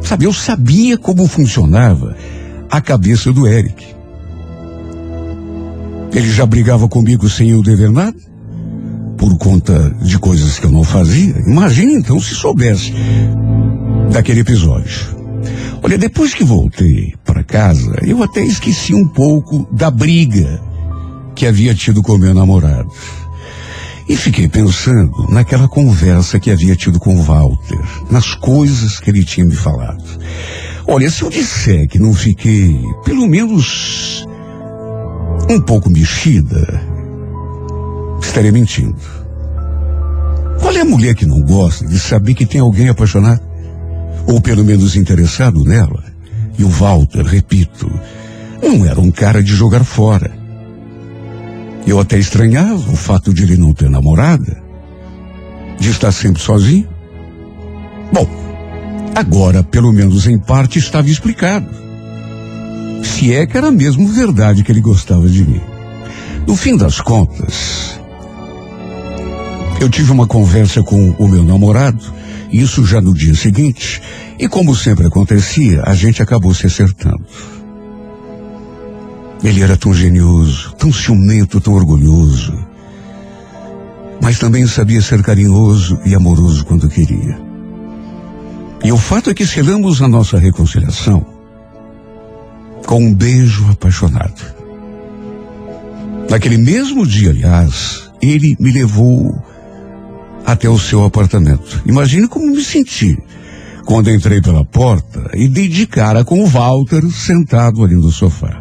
Sabe, 0.01 0.25
eu 0.25 0.33
sabia 0.33 0.97
como 0.97 1.27
funcionava 1.27 2.17
a 2.71 2.81
cabeça 2.81 3.33
do 3.33 3.47
Eric. 3.47 3.87
Ele 6.13 6.31
já 6.31 6.47
brigava 6.47 6.89
comigo 6.89 7.29
sem 7.29 7.51
eu 7.51 7.63
dever 7.63 7.91
nada, 7.91 8.17
por 9.19 9.37
conta 9.37 9.91
de 10.01 10.19
coisas 10.19 10.59
que 10.59 10.65
eu 10.65 10.71
não 10.71 10.85
fazia. 10.85 11.35
Imagine 11.47 11.95
então 11.95 12.21
se 12.21 12.35
soubesse 12.35 12.95
daquele 14.13 14.41
episódio. 14.41 15.19
Olha, 15.83 15.99
depois 15.99 16.33
que 16.33 16.45
voltei 16.45 17.15
para 17.25 17.43
casa, 17.43 17.99
eu 18.03 18.23
até 18.23 18.41
esqueci 18.43 18.95
um 18.95 19.07
pouco 19.07 19.69
da 19.73 19.91
briga 19.91 20.63
que 21.35 21.47
havia 21.47 21.75
tido 21.75 22.03
com 22.03 22.17
meu 22.17 22.33
namorado. 22.33 22.91
E 24.09 24.17
fiquei 24.17 24.49
pensando 24.49 25.27
naquela 25.29 25.69
conversa 25.69 26.41
que 26.41 26.51
havia 26.51 26.75
tido 26.75 26.99
com 26.99 27.17
o 27.17 27.23
Walter, 27.23 27.79
nas 28.11 28.35
coisas 28.35 28.99
que 28.99 29.11
ele 29.11 29.25
tinha 29.25 29.45
me 29.45 29.55
falado. 29.55 30.03
Olha, 30.87 31.11
se 31.11 31.23
eu 31.23 31.29
disser 31.29 31.87
que 31.89 31.99
não 31.99 32.15
fiquei, 32.15 32.81
pelo 33.05 33.29
menos, 33.29 34.25
um 35.51 35.61
pouco 35.61 35.91
mexida, 35.91 36.98
estaria 38.21 38.53
mentindo. 38.53 38.97
Qual 40.61 40.73
é 40.73 40.81
a 40.81 40.85
mulher 40.85 41.15
que 41.15 41.27
não 41.27 41.41
gosta 41.43 41.87
de 41.87 41.99
saber 41.99 42.35
que 42.35 42.47
tem 42.47 42.61
alguém 42.61 42.89
apaixonado? 42.89 43.41
Ou 44.27 44.41
pelo 44.41 44.65
menos 44.65 44.97
interessado 44.97 45.65
nela? 45.65 46.05
E 46.59 46.65
o 46.65 46.69
Walter, 46.69 47.25
repito, 47.25 47.89
não 48.63 48.85
era 48.85 49.01
um 49.01 49.11
cara 49.11 49.43
de 49.43 49.55
jogar 49.55 49.85
fora. 49.85 50.31
Eu 51.87 51.99
até 52.01 52.19
estranhava 52.19 52.91
o 52.91 52.97
fato 52.97 53.33
de 53.33 53.45
ele 53.45 53.57
não 53.57 53.73
ter 53.73 53.89
namorada, 53.89 54.61
de 55.79 55.91
estar 55.91 56.13
sempre 56.13 56.43
sozinho. 56.43 56.89
Bom, 58.13 58.29
agora, 59.15 59.63
pelo 59.63 59.93
menos 59.93 60.27
em 60.27 60.39
parte, 60.39 60.79
estava 60.79 61.09
explicado. 61.09 61.69
Se 63.03 63.33
é 63.33 63.47
que 63.47 63.57
era 63.57 63.71
mesmo 63.71 64.07
verdade 64.09 64.63
que 64.63 64.73
ele 64.73 64.81
gostava 64.81 65.29
de 65.29 65.45
mim. 65.45 65.63
No 66.47 66.57
fim 66.57 66.77
das 66.77 67.01
contas, 67.01 67.88
eu 69.81 69.89
tive 69.89 70.11
uma 70.11 70.27
conversa 70.27 70.83
com 70.83 71.11
o 71.19 71.29
meu 71.29 71.45
namorado, 71.45 72.13
isso 72.51 72.85
já 72.85 73.01
no 73.01 73.15
dia 73.15 73.35
seguinte, 73.35 74.03
e 74.39 74.49
como 74.49 74.75
sempre 74.75 75.07
acontecia, 75.07 75.83
a 75.85 75.95
gente 75.95 76.23
acabou 76.23 76.53
se 76.53 76.67
acertando. 76.67 77.25
Ele 79.43 79.63
era 79.63 79.77
tão 79.77 79.95
genioso, 79.95 80.75
tão 80.77 80.93
ciumento, 80.93 81.61
tão 81.61 81.75
orgulhoso. 81.75 82.53
Mas 84.21 84.39
também 84.39 84.67
sabia 84.67 85.01
ser 85.01 85.23
carinhoso 85.23 86.01
e 86.05 86.15
amoroso 86.15 86.65
quando 86.65 86.89
queria. 86.89 87.39
E 88.83 88.91
o 88.91 88.97
fato 88.97 89.31
é 89.31 89.35
que 89.35 89.47
selamos 89.47 90.03
a 90.03 90.09
nossa 90.09 90.39
reconciliação 90.39 91.25
com 92.85 93.05
um 93.05 93.15
beijo 93.15 93.71
apaixonado. 93.71 94.43
Naquele 96.29 96.57
mesmo 96.57 97.07
dia, 97.07 97.31
aliás, 97.31 98.11
ele 98.21 98.57
me 98.59 98.73
levou 98.73 99.41
até 100.45 100.69
o 100.69 100.79
seu 100.79 101.05
apartamento. 101.05 101.83
Imagine 101.87 102.29
como 102.29 102.47
me 102.47 102.63
senti 102.63 103.19
quando 103.85 104.11
entrei 104.11 104.41
pela 104.41 104.65
porta 104.65 105.31
e 105.35 105.49
dei 105.49 105.69
de 105.69 105.87
cara 105.87 106.25
com 106.25 106.43
o 106.43 106.47
Walter 106.47 107.03
sentado 107.11 107.83
ali 107.83 107.95
no 107.95 108.11
sofá. 108.11 108.61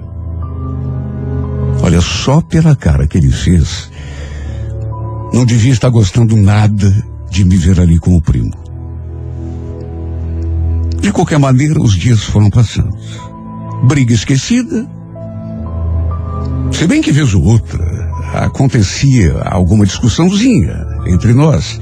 Olha, 1.81 2.01
só 2.01 2.41
pela 2.41 2.75
cara 2.75 3.07
que 3.07 3.17
ele 3.17 3.31
fez, 3.31 3.91
não 5.33 5.45
devia 5.45 5.71
estar 5.71 5.89
gostando 5.89 6.35
nada 6.35 7.05
de 7.29 7.45
me 7.45 7.57
ver 7.57 7.79
ali 7.79 7.99
com 7.99 8.15
o 8.15 8.21
primo. 8.21 8.51
De 11.01 11.11
qualquer 11.11 11.39
maneira, 11.39 11.79
os 11.81 11.93
dias 11.93 12.23
foram 12.23 12.49
passando. 12.49 12.97
Briga 13.83 14.13
esquecida. 14.13 14.87
Se 16.71 16.87
bem 16.87 17.01
que 17.01 17.11
vez 17.11 17.33
ou 17.33 17.43
outra 17.43 17.85
acontecia 18.33 19.41
alguma 19.45 19.85
discussãozinha 19.85 20.96
entre 21.09 21.33
nós. 21.33 21.79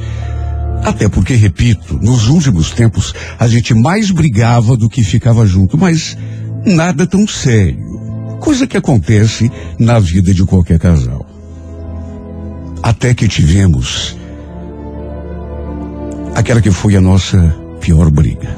Até 0.84 1.10
porque, 1.10 1.34
repito, 1.34 1.98
nos 2.02 2.28
últimos 2.28 2.72
tempos 2.72 3.14
a 3.40 3.48
gente 3.48 3.74
mais 3.74 4.12
brigava 4.12 4.78
do 4.78 4.90
que 4.90 5.04
ficava 5.04 5.46
junto, 5.46 5.78
mas 5.78 6.18
nada 6.66 7.08
tão 7.08 7.28
sério. 7.28 8.38
Coisa 8.40 8.68
que 8.68 8.78
acontece 8.78 9.52
na 9.80 10.00
vida 10.00 10.34
de 10.34 10.44
qualquer 10.44 10.78
casal. 10.78 11.26
Até 12.84 13.14
que 13.14 13.28
tivemos 13.28 14.16
aquela 16.36 16.62
que 16.62 16.70
foi 16.70 16.96
a 16.96 17.02
nossa 17.02 17.56
pior 17.80 18.12
briga. 18.12 18.56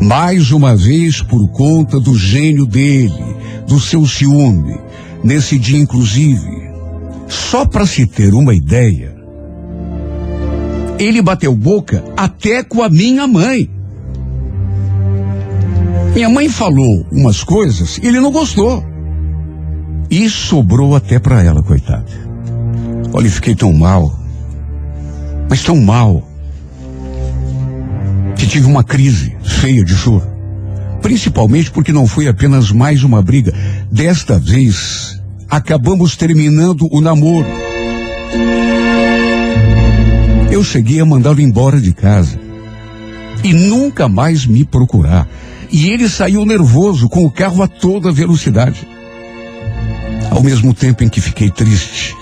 Mais 0.00 0.50
uma 0.50 0.76
vez 0.76 1.22
por 1.22 1.48
conta 1.50 2.00
do 2.00 2.16
gênio 2.16 2.66
dele, 2.66 3.36
do 3.66 3.78
seu 3.78 4.06
ciúme. 4.06 4.78
Nesse 5.22 5.58
dia, 5.58 5.78
inclusive, 5.78 6.70
só 7.28 7.64
para 7.64 7.86
se 7.86 8.06
ter 8.06 8.34
uma 8.34 8.54
ideia, 8.54 9.14
ele 11.00 11.22
bateu 11.22 11.54
boca 11.54 12.04
até 12.16 12.62
com 12.62 12.82
a 12.82 12.88
minha 12.88 13.26
mãe. 13.26 13.70
Minha 16.14 16.28
mãe 16.28 16.48
falou 16.48 17.06
umas 17.10 17.42
coisas 17.42 17.98
e 17.98 18.06
ele 18.06 18.20
não 18.20 18.30
gostou. 18.30 18.84
E 20.10 20.28
sobrou 20.28 20.94
até 20.94 21.18
para 21.18 21.42
ela, 21.42 21.62
coitada. 21.62 22.10
Olha, 23.12 23.30
fiquei 23.30 23.54
tão 23.54 23.72
mal. 23.72 24.12
Mas 25.48 25.62
tão 25.62 25.76
mal. 25.76 26.28
Que 28.36 28.46
tive 28.46 28.66
uma 28.66 28.84
crise 28.84 29.34
feia 29.42 29.84
de 29.84 29.94
choro. 29.94 30.28
Principalmente 31.00 31.70
porque 31.70 31.92
não 31.92 32.06
foi 32.06 32.28
apenas 32.28 32.70
mais 32.70 33.02
uma 33.04 33.22
briga. 33.22 33.54
Desta 33.90 34.38
vez, 34.38 35.18
acabamos 35.48 36.16
terminando 36.16 36.88
o 36.90 37.00
namoro. 37.00 37.46
Eu 40.60 40.64
cheguei 40.64 41.00
a 41.00 41.06
mandá-lo 41.06 41.40
embora 41.40 41.80
de 41.80 41.90
casa. 41.94 42.38
E 43.42 43.50
nunca 43.50 44.10
mais 44.10 44.44
me 44.44 44.62
procurar. 44.62 45.26
E 45.72 45.88
ele 45.88 46.06
saiu 46.06 46.44
nervoso 46.44 47.08
com 47.08 47.24
o 47.24 47.30
carro 47.30 47.62
a 47.62 47.66
toda 47.66 48.12
velocidade. 48.12 48.86
Ao 50.30 50.42
mesmo 50.42 50.74
tempo 50.74 51.02
em 51.02 51.08
que 51.08 51.18
fiquei 51.18 51.50
triste, 51.50 52.14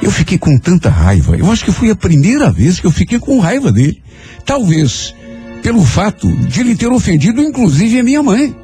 eu 0.00 0.10
fiquei 0.10 0.38
com 0.38 0.58
tanta 0.58 0.88
raiva. 0.88 1.36
Eu 1.36 1.52
acho 1.52 1.62
que 1.62 1.72
foi 1.72 1.90
a 1.90 1.94
primeira 1.94 2.50
vez 2.50 2.80
que 2.80 2.86
eu 2.86 2.90
fiquei 2.90 3.18
com 3.18 3.38
raiva 3.38 3.70
dele. 3.70 4.02
Talvez 4.46 5.14
pelo 5.62 5.84
fato 5.84 6.34
de 6.46 6.60
ele 6.60 6.74
ter 6.74 6.90
ofendido, 6.90 7.42
inclusive, 7.42 8.00
a 8.00 8.02
minha 8.02 8.22
mãe. 8.22 8.56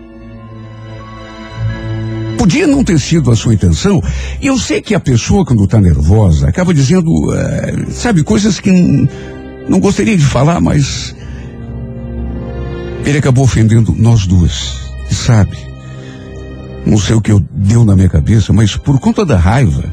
Podia 2.39 2.69
não 2.69 2.85
ter 2.85 3.01
sido 3.01 3.33
a 3.33 3.37
sua 3.37 3.53
intenção. 3.53 4.01
E 4.41 4.47
eu 4.47 4.57
sei 4.57 4.81
que 4.81 4.95
a 4.95 5.01
pessoa, 5.01 5.45
quando 5.45 5.65
está 5.65 5.81
nervosa, 5.81 6.49
acaba 6.49 6.73
dizendo, 6.73 7.11
eh, 7.35 7.87
sabe, 7.91 8.23
coisas 8.23 8.61
que 8.61 8.71
não, 9.69 9.81
gostaria 9.81 10.17
de 10.17 10.25
falar, 10.25 10.61
mas 10.61 11.17
ele 13.05 13.19
acabou 13.19 13.45
ofendendo 13.45 13.93
nós 13.99 14.25
duas. 14.25 14.79
E 15.11 15.15
sabe, 15.15 15.59
não 16.87 16.97
sei 16.97 17.17
o 17.17 17.21
que 17.21 17.33
eu 17.33 17.45
deu 17.51 17.85
na 17.85 17.97
minha 17.97 18.09
cabeça, 18.09 18.53
mas 18.53 18.77
por 18.77 19.01
conta 19.01 19.27
da 19.27 19.37
raiva, 19.37 19.93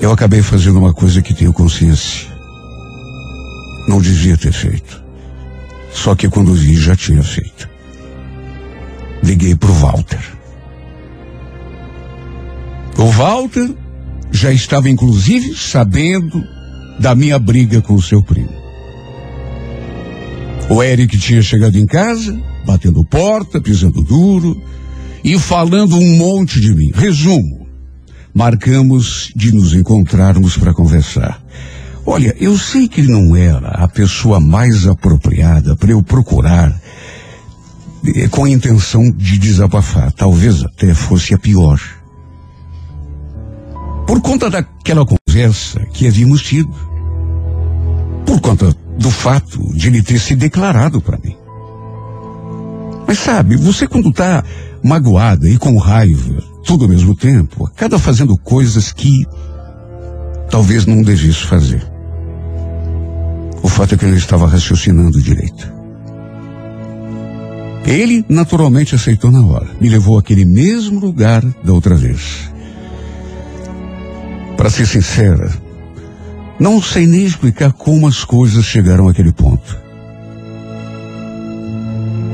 eu 0.00 0.10
acabei 0.10 0.40
fazendo 0.40 0.78
uma 0.78 0.94
coisa 0.94 1.20
que 1.20 1.34
tenho 1.34 1.52
consciência. 1.52 2.28
Não 3.86 4.00
devia 4.00 4.38
ter 4.38 4.52
feito. 4.52 5.02
Só 5.92 6.14
que 6.14 6.30
quando 6.30 6.54
vi, 6.54 6.76
já 6.76 6.96
tinha 6.96 7.22
feito. 7.22 7.68
Liguei 9.22 9.54
pro 9.54 9.72
Walter. 9.72 10.37
O 12.98 13.06
Walter 13.12 13.70
já 14.32 14.52
estava 14.52 14.90
inclusive 14.90 15.54
sabendo 15.54 16.44
da 16.98 17.14
minha 17.14 17.38
briga 17.38 17.80
com 17.80 17.94
o 17.94 18.02
seu 18.02 18.20
primo. 18.20 18.50
O 20.68 20.82
Eric 20.82 21.16
tinha 21.16 21.40
chegado 21.40 21.78
em 21.78 21.86
casa, 21.86 22.36
batendo 22.66 23.04
porta, 23.04 23.60
pisando 23.60 24.02
duro 24.02 24.60
e 25.22 25.38
falando 25.38 25.96
um 25.96 26.16
monte 26.16 26.60
de 26.60 26.74
mim. 26.74 26.90
Resumo: 26.92 27.68
marcamos 28.34 29.32
de 29.34 29.52
nos 29.52 29.74
encontrarmos 29.74 30.58
para 30.58 30.74
conversar. 30.74 31.40
Olha, 32.04 32.34
eu 32.40 32.58
sei 32.58 32.88
que 32.88 33.00
ele 33.00 33.12
não 33.12 33.36
era 33.36 33.68
a 33.68 33.86
pessoa 33.86 34.40
mais 34.40 34.88
apropriada 34.88 35.76
para 35.76 35.92
eu 35.92 36.02
procurar 36.02 36.74
eh, 38.04 38.26
com 38.26 38.44
a 38.44 38.50
intenção 38.50 39.08
de 39.12 39.38
desabafar. 39.38 40.10
Talvez 40.10 40.64
até 40.64 40.92
fosse 40.94 41.32
a 41.32 41.38
pior. 41.38 41.78
Por 44.08 44.22
conta 44.22 44.48
daquela 44.48 45.04
conversa 45.04 45.80
que 45.92 46.06
havíamos 46.06 46.40
tido. 46.40 46.74
Por 48.24 48.40
conta 48.40 48.74
do 48.98 49.10
fato 49.10 49.58
de 49.74 49.88
ele 49.88 50.02
ter 50.02 50.18
se 50.18 50.34
declarado 50.34 50.98
para 50.98 51.18
mim. 51.18 51.36
Mas 53.06 53.18
sabe, 53.18 53.54
você 53.56 53.86
quando 53.86 54.08
está 54.08 54.42
magoada 54.82 55.46
e 55.46 55.58
com 55.58 55.76
raiva, 55.76 56.42
tudo 56.64 56.84
ao 56.84 56.90
mesmo 56.90 57.14
tempo, 57.14 57.66
acaba 57.66 57.98
fazendo 57.98 58.34
coisas 58.38 58.92
que 58.92 59.26
talvez 60.50 60.86
não 60.86 61.02
devesse 61.02 61.44
fazer. 61.44 61.86
O 63.62 63.68
fato 63.68 63.94
é 63.94 63.98
que 63.98 64.06
ele 64.06 64.16
estava 64.16 64.48
raciocinando 64.48 65.20
direito. 65.20 65.70
Ele 67.84 68.24
naturalmente 68.26 68.94
aceitou 68.94 69.30
na 69.30 69.44
hora. 69.44 69.68
Me 69.78 69.90
levou 69.90 70.18
àquele 70.18 70.46
mesmo 70.46 70.98
lugar 70.98 71.44
da 71.62 71.74
outra 71.74 71.94
vez. 71.94 72.50
Para 74.58 74.70
ser 74.70 74.86
sincera, 74.86 75.52
não 76.58 76.82
sei 76.82 77.06
nem 77.06 77.24
explicar 77.24 77.72
como 77.72 78.08
as 78.08 78.24
coisas 78.24 78.64
chegaram 78.64 79.08
àquele 79.08 79.32
ponto. 79.32 79.78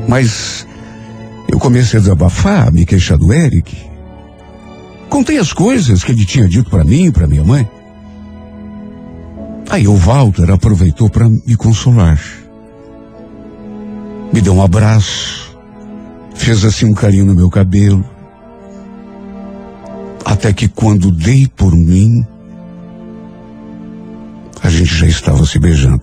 Mas 0.08 0.66
eu 1.46 1.58
comecei 1.58 1.98
a 1.98 2.02
desabafar, 2.02 2.68
a 2.68 2.70
me 2.70 2.86
queixar 2.86 3.18
do 3.18 3.30
Eric. 3.30 3.76
Contei 5.10 5.36
as 5.36 5.52
coisas 5.52 6.02
que 6.02 6.12
ele 6.12 6.24
tinha 6.24 6.48
dito 6.48 6.70
para 6.70 6.82
mim 6.82 7.04
e 7.04 7.12
para 7.12 7.26
minha 7.26 7.44
mãe. 7.44 7.68
Aí 9.68 9.86
o 9.86 9.94
Walter 9.94 10.50
aproveitou 10.50 11.10
para 11.10 11.28
me 11.28 11.56
consolar. 11.56 12.18
Me 14.32 14.40
deu 14.40 14.54
um 14.54 14.62
abraço, 14.62 15.54
fez 16.34 16.64
assim 16.64 16.86
um 16.86 16.94
carinho 16.94 17.26
no 17.26 17.34
meu 17.34 17.50
cabelo. 17.50 18.13
Até 20.44 20.52
que 20.52 20.68
quando 20.68 21.10
dei 21.10 21.48
por 21.48 21.74
mim, 21.74 22.22
a 24.62 24.68
gente 24.68 24.94
já 24.94 25.06
estava 25.06 25.46
se 25.46 25.58
beijando. 25.58 26.02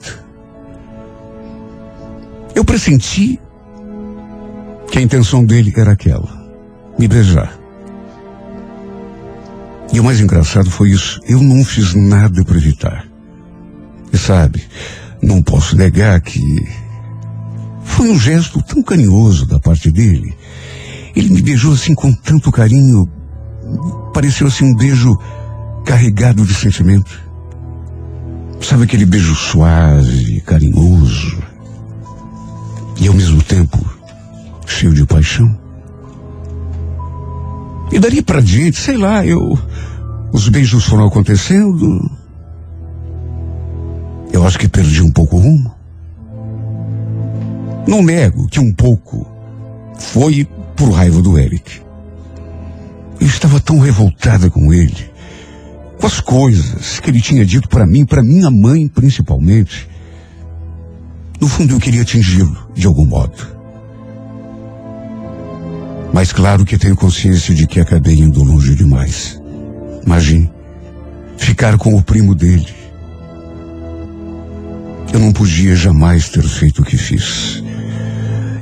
Eu 2.55 2.65
pressenti 2.65 3.39
que 4.89 4.97
a 4.97 5.01
intenção 5.01 5.45
dele 5.45 5.71
era 5.77 5.91
aquela, 5.91 6.27
me 6.97 7.07
beijar. 7.07 7.55
E 9.93 9.99
o 9.99 10.03
mais 10.03 10.19
engraçado 10.19 10.71
foi 10.71 10.89
isso, 10.89 11.21
eu 11.27 11.39
não 11.39 11.63
fiz 11.63 11.93
nada 11.93 12.43
para 12.43 12.57
evitar. 12.57 13.05
E 14.11 14.17
sabe, 14.17 14.65
não 15.21 15.43
posso 15.43 15.77
negar 15.77 16.19
que 16.19 16.67
foi 17.83 18.09
um 18.09 18.17
gesto 18.17 18.59
tão 18.63 18.81
carinhoso 18.81 19.45
da 19.45 19.59
parte 19.59 19.91
dele. 19.91 20.35
Ele 21.15 21.29
me 21.29 21.43
beijou 21.43 21.73
assim 21.73 21.93
com 21.93 22.11
tanto 22.11 22.51
carinho, 22.51 23.07
pareceu 24.13 24.47
assim 24.47 24.65
um 24.65 24.75
beijo 24.75 25.17
carregado 25.85 26.45
de 26.45 26.53
sentimento. 26.53 27.11
Sabe 28.61 28.83
aquele 28.83 29.05
beijo 29.05 29.35
suave, 29.35 30.41
carinhoso 30.41 31.41
e 32.99 33.07
ao 33.07 33.13
mesmo 33.13 33.41
tempo 33.41 33.77
cheio 34.67 34.93
de 34.93 35.05
paixão? 35.05 35.59
E 37.91 37.99
dali 37.99 38.21
pra 38.21 38.39
diante, 38.39 38.79
sei 38.79 38.95
lá, 38.95 39.25
eu. 39.25 39.57
Os 40.31 40.47
beijos 40.47 40.85
foram 40.85 41.07
acontecendo. 41.07 42.09
Eu 44.31 44.45
acho 44.47 44.57
que 44.57 44.67
perdi 44.67 45.01
um 45.01 45.11
pouco 45.11 45.35
o 45.35 45.39
rumo. 45.39 45.75
Não 47.85 48.01
nego 48.01 48.47
que 48.47 48.59
um 48.59 48.73
pouco 48.73 49.27
foi 49.97 50.47
por 50.75 50.91
raiva 50.91 51.21
do 51.21 51.37
Eric. 51.37 51.80
Eu 53.21 53.27
estava 53.27 53.59
tão 53.59 53.77
revoltada 53.77 54.49
com 54.49 54.73
ele, 54.73 55.11
com 55.99 56.07
as 56.07 56.19
coisas 56.19 56.99
que 56.99 57.11
ele 57.11 57.21
tinha 57.21 57.45
dito 57.45 57.69
para 57.69 57.85
mim, 57.85 58.03
para 58.03 58.23
minha 58.23 58.49
mãe 58.49 58.87
principalmente. 58.87 59.87
No 61.39 61.47
fundo, 61.47 61.75
eu 61.75 61.79
queria 61.79 62.01
atingi-lo 62.01 62.57
de 62.73 62.87
algum 62.87 63.05
modo. 63.05 63.47
Mas 66.11 66.33
claro 66.33 66.65
que 66.65 66.79
tenho 66.79 66.95
consciência 66.95 67.53
de 67.53 67.67
que 67.67 67.79
acabei 67.79 68.15
indo 68.15 68.43
longe 68.43 68.75
demais. 68.75 69.39
Imagine, 70.03 70.51
ficar 71.37 71.77
com 71.77 71.95
o 71.95 72.01
primo 72.01 72.33
dele. 72.33 72.73
Eu 75.13 75.19
não 75.19 75.31
podia 75.31 75.75
jamais 75.75 76.27
ter 76.29 76.43
feito 76.43 76.81
o 76.81 76.85
que 76.85 76.97
fiz. 76.97 77.63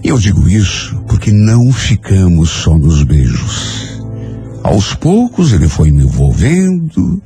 E 0.04 0.10
eu 0.10 0.17
digo 0.17 0.50
isso 0.50 1.02
porque 1.08 1.32
não 1.32 1.72
ficamos 1.72 2.50
só 2.50 2.78
nos 2.78 3.04
beijos. 3.04 3.98
Aos 4.63 4.93
poucos 4.93 5.54
ele 5.54 5.67
foi 5.67 5.91
me 5.91 6.04
envolvendo, 6.04 7.22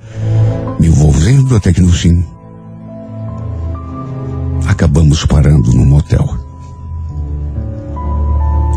me 0.80 0.88
envolvendo 0.88 1.56
até 1.56 1.74
que 1.74 1.82
no 1.82 1.92
fim 1.92 2.24
acabamos 4.68 5.26
parando 5.26 5.72
no 5.74 5.86
motel. 5.86 6.28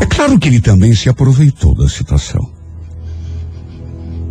É 0.01 0.05
claro 0.05 0.37
que 0.39 0.47
ele 0.47 0.59
também 0.59 0.93
se 0.93 1.09
aproveitou 1.09 1.75
da 1.75 1.87
situação. 1.87 2.57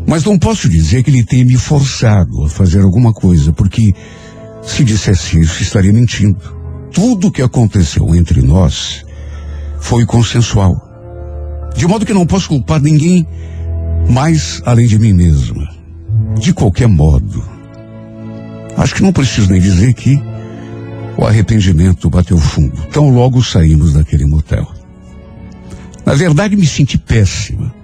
Mas 0.07 0.25
não 0.25 0.39
posso 0.39 0.69
dizer 0.69 1.03
que 1.03 1.11
ele 1.11 1.25
tenha 1.25 1.45
me 1.45 1.57
forçado 1.57 2.45
a 2.45 2.49
fazer 2.49 2.81
alguma 2.81 3.12
coisa, 3.12 3.53
porque 3.53 3.93
se 4.62 4.85
dissesse 4.85 5.41
isso, 5.41 5.62
estaria 5.62 5.93
mentindo. 5.93 6.39
Tudo 6.93 7.31
que 7.31 7.43
aconteceu 7.43 8.15
entre 8.15 8.41
nós 8.41 9.05
foi 9.81 10.07
consensual. 10.07 10.81
De 11.77 11.87
modo 11.87 12.07
que 12.07 12.15
não 12.15 12.27
posso 12.27 12.49
culpar 12.49 12.81
ninguém 12.81 13.27
mais 14.09 14.61
além 14.64 14.87
de 14.87 14.99
mim 14.99 15.12
mesma. 15.12 15.69
De 16.38 16.53
qualquer 16.53 16.88
modo, 16.88 17.42
acho 18.77 18.95
que 18.95 19.03
não 19.03 19.12
preciso 19.12 19.51
nem 19.51 19.61
dizer 19.61 19.95
que 19.95 20.21
o 21.16 21.25
arrependimento 21.25 22.11
bateu 22.11 22.37
fundo. 22.37 22.83
Tão 22.92 23.11
logo 23.11 23.42
saímos 23.42 23.95
daquele 23.95 24.27
motel. 24.27 24.71
Na 26.05 26.14
verdade, 26.14 26.57
me 26.57 26.66
senti 26.66 26.99
péssima. 26.99 27.75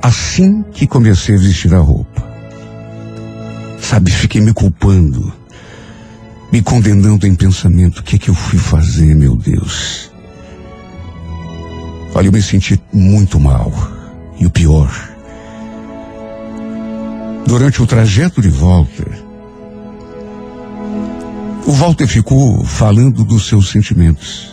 Assim 0.00 0.64
que 0.72 0.86
comecei 0.86 1.36
a 1.36 1.38
vestir 1.38 1.72
a 1.74 1.78
roupa. 1.78 2.24
Sabe, 3.80 4.10
fiquei 4.10 4.40
me 4.40 4.52
culpando. 4.52 5.32
Me 6.50 6.62
condenando 6.62 7.26
em 7.26 7.34
pensamento. 7.34 7.98
O 7.98 8.02
que 8.02 8.16
é 8.16 8.18
que 8.18 8.30
eu 8.30 8.34
fui 8.34 8.58
fazer, 8.58 9.14
meu 9.14 9.36
Deus? 9.36 10.10
Olha, 12.14 12.26
eu 12.26 12.32
me 12.32 12.42
senti 12.42 12.80
muito 12.92 13.38
mal. 13.38 13.72
E 14.40 14.46
o 14.46 14.50
pior. 14.50 15.11
Durante 17.46 17.82
o 17.82 17.86
trajeto 17.86 18.40
de 18.40 18.48
volta, 18.48 19.04
o 21.66 21.72
Walter 21.72 22.06
ficou 22.06 22.64
falando 22.64 23.24
dos 23.24 23.46
seus 23.46 23.70
sentimentos 23.70 24.52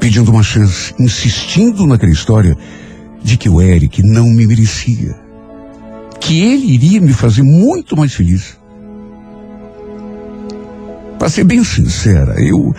pedindo 0.00 0.30
uma 0.30 0.42
chance, 0.42 0.94
insistindo 0.98 1.86
naquela 1.86 2.10
história 2.10 2.56
de 3.22 3.36
que 3.36 3.48
o 3.48 3.60
Eric 3.60 4.02
não 4.02 4.24
me 4.24 4.46
merecia. 4.46 5.14
Que 6.18 6.40
ele 6.40 6.72
iria 6.72 7.00
me 7.00 7.12
fazer 7.12 7.42
muito 7.42 7.96
mais 7.96 8.14
feliz. 8.14 8.58
Para 11.18 11.28
ser 11.28 11.44
bem 11.44 11.62
sincera, 11.62 12.40
eu, 12.42 12.74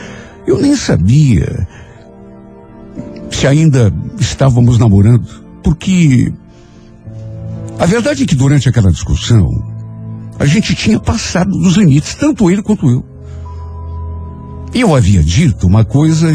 eu 0.48 0.60
nem 0.60 0.76
sabia 0.76 1.68
se 3.30 3.46
ainda 3.46 3.94
estávamos 4.20 4.80
namorando, 4.80 5.28
porque 5.64 6.34
a 7.82 7.86
verdade 7.88 8.22
é 8.22 8.26
que 8.28 8.36
durante 8.36 8.70
aquela 8.70 8.92
discussão, 8.92 9.50
a 10.38 10.46
gente 10.46 10.76
tinha 10.76 11.00
passado 11.00 11.50
dos 11.50 11.78
limites, 11.78 12.14
tanto 12.14 12.52
ele 12.52 12.62
quanto 12.62 12.88
eu. 12.88 13.04
Eu 14.72 14.96
havia 14.96 15.24
dito 15.24 15.66
uma 15.66 15.84
coisa 15.84 16.28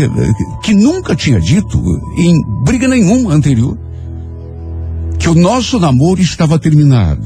que 0.64 0.74
nunca 0.74 1.14
tinha 1.14 1.40
dito 1.40 1.78
em 2.18 2.34
briga 2.64 2.88
nenhuma 2.88 3.32
anterior. 3.32 3.78
Que 5.20 5.28
o 5.28 5.36
nosso 5.36 5.78
namoro 5.78 6.20
estava 6.20 6.58
terminado. 6.58 7.24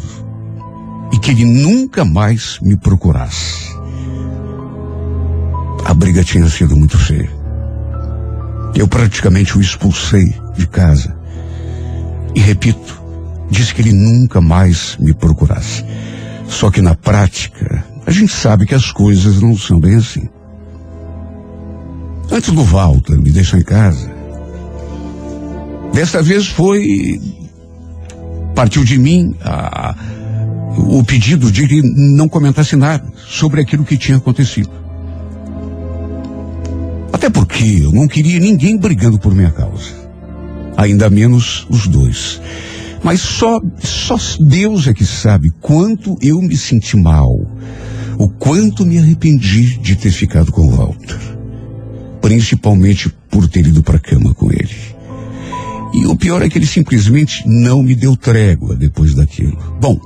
E 1.15 1.19
que 1.19 1.31
ele 1.31 1.47
nunca 1.47 2.05
mais 2.05 2.59
me 2.61 2.77
procurasse. 2.77 3.75
A 5.83 5.95
briga 5.95 6.23
tinha 6.23 6.47
sido 6.51 6.77
muito 6.77 6.99
feia. 6.99 7.31
Eu 8.75 8.87
praticamente 8.87 9.57
o 9.57 9.63
expulsei 9.63 10.35
de 10.59 10.67
casa. 10.67 11.19
E 12.35 12.41
repito, 12.41 13.00
disse 13.51 13.75
que 13.75 13.83
ele 13.83 13.93
nunca 13.93 14.41
mais 14.41 14.97
me 14.99 15.13
procurasse. 15.13 15.85
Só 16.47 16.71
que 16.71 16.81
na 16.81 16.95
prática, 16.95 17.85
a 18.07 18.11
gente 18.11 18.33
sabe 18.33 18.67
que 18.67 18.75
as 18.75 18.91
coisas 18.91 19.41
não 19.41 19.57
são 19.57 19.79
bem 19.79 19.97
assim. 19.97 20.29
Antes 22.31 22.53
do 22.53 22.63
Walter 22.63 23.17
me 23.21 23.31
deixar 23.31 23.59
em 23.59 23.65
casa, 23.65 24.11
desta 25.93 26.23
vez 26.23 26.47
foi. 26.47 27.21
Partiu 28.55 28.85
de 28.85 28.99
mim 28.99 29.35
a, 29.43 29.95
o 30.77 31.03
pedido 31.03 31.51
de 31.51 31.67
que 31.67 31.81
não 32.17 32.29
comentasse 32.29 32.77
nada 32.77 33.05
sobre 33.17 33.61
aquilo 33.61 33.85
que 33.85 33.97
tinha 33.97 34.19
acontecido. 34.19 34.71
Até 37.13 37.31
porque 37.31 37.81
eu 37.83 37.93
não 37.93 38.07
queria 38.07 38.39
ninguém 38.39 38.77
brigando 38.77 39.19
por 39.19 39.35
minha 39.35 39.51
causa. 39.51 39.93
Ainda 40.77 41.11
menos 41.11 41.67
os 41.69 41.87
dois. 41.87 42.41
Mas 43.03 43.21
só, 43.21 43.61
só 43.79 44.17
Deus 44.41 44.87
é 44.87 44.93
que 44.93 45.07
sabe 45.07 45.51
quanto 45.61 46.17
eu 46.21 46.41
me 46.41 46.57
senti 46.57 46.97
mal. 46.97 47.31
O 48.19 48.29
quanto 48.29 48.85
me 48.85 48.99
arrependi 48.99 49.79
de 49.79 49.97
ter 49.97 50.11
ficado 50.11 50.53
com 50.53 50.71
Walter. 50.71 51.19
Principalmente 52.21 53.09
por 53.31 53.49
ter 53.49 53.67
ido 53.67 53.83
para 53.83 53.97
a 53.97 54.01
cama 54.01 54.35
com 54.35 54.53
ele. 54.53 54.77
E 55.95 56.07
o 56.07 56.17
pior 56.17 56.43
é 56.43 56.49
que 56.49 56.59
ele 56.59 56.67
simplesmente 56.67 57.43
não 57.47 57.83
me 57.83 57.95
deu 57.95 58.17
trégua 58.17 58.77
depois 58.77 59.15
daquilo. 59.15 59.59
Bom, 59.81 59.99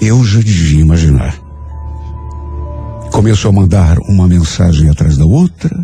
eu 0.00 0.22
já 0.24 0.40
devia 0.40 0.80
imaginar. 0.80 1.34
Começou 3.10 3.48
a 3.48 3.52
mandar 3.52 3.98
uma 4.00 4.28
mensagem 4.28 4.88
atrás 4.88 5.16
da 5.16 5.24
outra, 5.24 5.76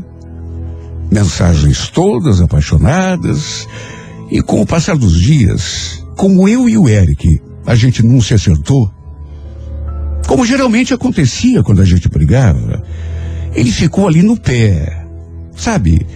mensagens 1.10 1.88
todas 1.88 2.40
apaixonadas, 2.40 3.66
e 4.30 4.42
com 4.42 4.60
o 4.60 4.66
passar 4.66 4.96
dos 4.96 5.20
dias, 5.20 6.04
como 6.16 6.48
eu 6.48 6.68
e 6.68 6.76
o 6.78 6.88
Eric, 6.88 7.40
a 7.66 7.74
gente 7.74 8.04
não 8.04 8.20
se 8.20 8.34
acertou, 8.34 8.90
como 10.26 10.44
geralmente 10.44 10.94
acontecia 10.94 11.62
quando 11.62 11.82
a 11.82 11.84
gente 11.84 12.08
brigava, 12.08 12.82
ele 13.54 13.70
ficou 13.70 14.08
ali 14.08 14.22
no 14.22 14.37
pé, 14.37 15.06
sabe? 15.54 16.06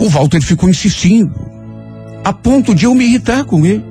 O 0.00 0.08
Walter 0.08 0.40
ficou 0.40 0.68
insistindo, 0.68 1.34
a 2.24 2.32
ponto 2.32 2.74
de 2.74 2.86
eu 2.86 2.94
me 2.94 3.04
irritar 3.04 3.44
com 3.44 3.64
ele. 3.66 3.84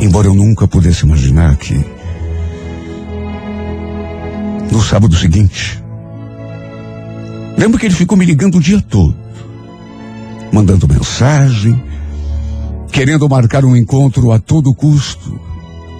Embora 0.00 0.26
eu 0.26 0.34
nunca 0.34 0.66
pudesse 0.66 1.04
imaginar 1.04 1.56
que 1.56 1.84
no 4.72 4.82
sábado 4.82 5.14
seguinte, 5.14 5.82
lembro 7.56 7.78
que 7.78 7.86
ele 7.86 7.94
ficou 7.94 8.18
me 8.18 8.24
ligando 8.24 8.56
o 8.56 8.60
dia 8.60 8.80
todo, 8.80 9.23
mandando 10.54 10.86
mensagem, 10.86 11.82
querendo 12.92 13.28
marcar 13.28 13.64
um 13.64 13.76
encontro 13.76 14.30
a 14.30 14.38
todo 14.38 14.72
custo. 14.72 15.40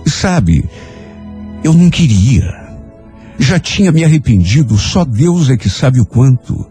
E 0.06 0.10
sabe, 0.10 0.64
eu 1.64 1.72
não 1.72 1.90
queria. 1.90 2.62
Já 3.36 3.58
tinha 3.58 3.90
me 3.90 4.04
arrependido, 4.04 4.78
só 4.78 5.04
Deus 5.04 5.50
é 5.50 5.56
que 5.56 5.68
sabe 5.68 6.00
o 6.00 6.06
quanto. 6.06 6.64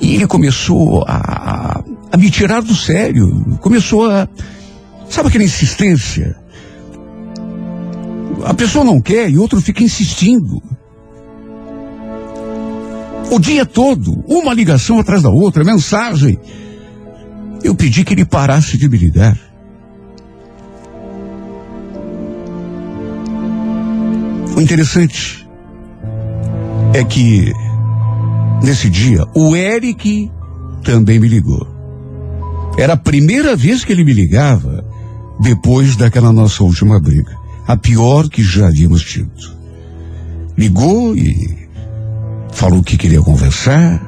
E 0.00 0.16
ele 0.16 0.26
começou 0.26 1.04
a, 1.06 1.84
a 2.10 2.16
me 2.16 2.28
tirar 2.28 2.60
do 2.60 2.74
sério, 2.74 3.56
começou 3.60 4.10
a. 4.10 4.28
Sabe 5.08 5.28
aquela 5.28 5.44
insistência? 5.44 6.36
A 8.44 8.52
pessoa 8.52 8.84
não 8.84 9.00
quer 9.00 9.30
e 9.30 9.38
outro 9.38 9.60
fica 9.60 9.84
insistindo. 9.84 10.60
O 13.32 13.38
dia 13.38 13.64
todo, 13.64 14.22
uma 14.28 14.52
ligação 14.52 14.98
atrás 15.00 15.22
da 15.22 15.30
outra, 15.30 15.64
mensagem. 15.64 16.38
Eu 17.64 17.74
pedi 17.74 18.04
que 18.04 18.12
ele 18.12 18.26
parasse 18.26 18.76
de 18.76 18.86
me 18.90 18.98
ligar. 18.98 19.38
O 24.54 24.60
interessante 24.60 25.48
é 26.92 27.02
que 27.02 27.50
nesse 28.62 28.90
dia 28.90 29.24
o 29.34 29.56
Eric 29.56 30.30
também 30.84 31.18
me 31.18 31.26
ligou. 31.26 31.66
Era 32.76 32.92
a 32.92 32.98
primeira 32.98 33.56
vez 33.56 33.82
que 33.82 33.92
ele 33.92 34.04
me 34.04 34.12
ligava 34.12 34.84
depois 35.40 35.96
daquela 35.96 36.34
nossa 36.34 36.62
última 36.62 37.00
briga, 37.00 37.34
a 37.66 37.78
pior 37.78 38.28
que 38.28 38.42
já 38.42 38.66
havíamos 38.66 39.02
tido. 39.02 39.32
Ligou 40.54 41.16
e 41.16 41.61
falou 42.52 42.82
que 42.82 42.96
queria 42.96 43.20
conversar 43.20 44.00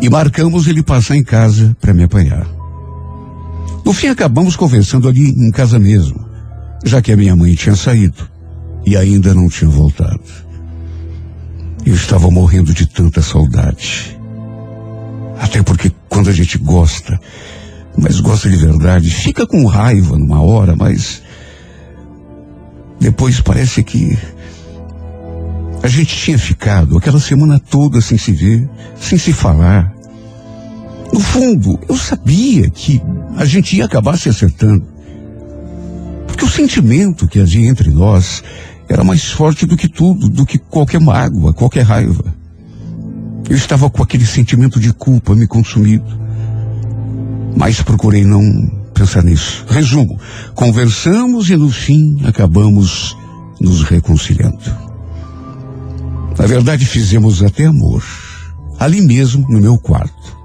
e 0.00 0.08
marcamos 0.08 0.66
ele 0.66 0.82
passar 0.82 1.16
em 1.16 1.22
casa 1.22 1.76
para 1.80 1.92
me 1.92 2.04
apanhar. 2.04 2.46
No 3.84 3.92
fim 3.92 4.08
acabamos 4.08 4.56
conversando 4.56 5.08
ali 5.08 5.30
em 5.30 5.50
casa 5.50 5.78
mesmo, 5.78 6.24
já 6.84 7.02
que 7.02 7.12
a 7.12 7.16
minha 7.16 7.34
mãe 7.34 7.54
tinha 7.54 7.74
saído 7.74 8.28
e 8.86 8.96
ainda 8.96 9.34
não 9.34 9.48
tinha 9.48 9.70
voltado. 9.70 10.20
Eu 11.84 11.94
estava 11.94 12.30
morrendo 12.30 12.72
de 12.72 12.86
tanta 12.86 13.22
saudade. 13.22 14.18
Até 15.40 15.62
porque 15.62 15.90
quando 16.08 16.28
a 16.28 16.32
gente 16.32 16.58
gosta, 16.58 17.18
mas 17.96 18.20
gosta 18.20 18.48
de 18.48 18.56
verdade, 18.56 19.10
fica 19.10 19.46
com 19.46 19.64
raiva 19.66 20.16
numa 20.16 20.42
hora, 20.42 20.76
mas 20.76 21.22
depois 23.00 23.40
parece 23.40 23.82
que 23.82 24.16
a 25.82 25.88
gente 25.88 26.14
tinha 26.14 26.38
ficado 26.38 26.98
aquela 26.98 27.20
semana 27.20 27.58
toda 27.58 28.00
sem 28.00 28.18
se 28.18 28.32
ver, 28.32 28.68
sem 29.00 29.18
se 29.18 29.32
falar. 29.32 29.92
No 31.12 31.20
fundo, 31.20 31.78
eu 31.88 31.96
sabia 31.96 32.68
que 32.70 33.02
a 33.36 33.44
gente 33.44 33.76
ia 33.76 33.84
acabar 33.84 34.18
se 34.18 34.28
acertando. 34.28 34.86
Porque 36.26 36.44
o 36.44 36.48
sentimento 36.48 37.26
que 37.26 37.40
havia 37.40 37.68
entre 37.68 37.90
nós 37.90 38.42
era 38.88 39.02
mais 39.02 39.24
forte 39.24 39.64
do 39.64 39.76
que 39.76 39.88
tudo, 39.88 40.28
do 40.28 40.44
que 40.44 40.58
qualquer 40.58 41.00
mágoa, 41.00 41.54
qualquer 41.54 41.82
raiva. 41.82 42.34
Eu 43.48 43.56
estava 43.56 43.88
com 43.88 44.02
aquele 44.02 44.26
sentimento 44.26 44.78
de 44.78 44.92
culpa 44.92 45.34
me 45.34 45.46
consumido. 45.46 46.20
Mas 47.56 47.82
procurei 47.82 48.24
não 48.24 48.42
pensar 48.94 49.24
nisso. 49.24 49.64
Resumo, 49.68 50.20
conversamos 50.54 51.48
e 51.50 51.56
no 51.56 51.70
fim 51.70 52.20
acabamos 52.24 53.16
nos 53.60 53.82
reconciliando. 53.82 54.89
Na 56.40 56.46
verdade, 56.46 56.86
fizemos 56.86 57.42
até 57.42 57.66
amor. 57.66 58.02
Ali 58.78 59.02
mesmo, 59.02 59.46
no 59.50 59.60
meu 59.60 59.76
quarto. 59.76 60.38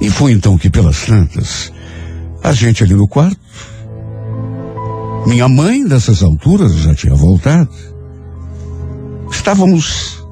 E 0.00 0.08
foi 0.08 0.32
então 0.32 0.56
que, 0.56 0.70
pelas 0.70 1.04
tantas, 1.04 1.70
a 2.42 2.50
gente 2.54 2.82
ali 2.82 2.94
no 2.94 3.06
quarto, 3.06 3.38
minha 5.26 5.46
mãe, 5.50 5.84
nessas 5.84 6.22
alturas, 6.22 6.76
já 6.76 6.94
tinha 6.94 7.14
voltado. 7.14 7.68
Estávamos 9.30 10.24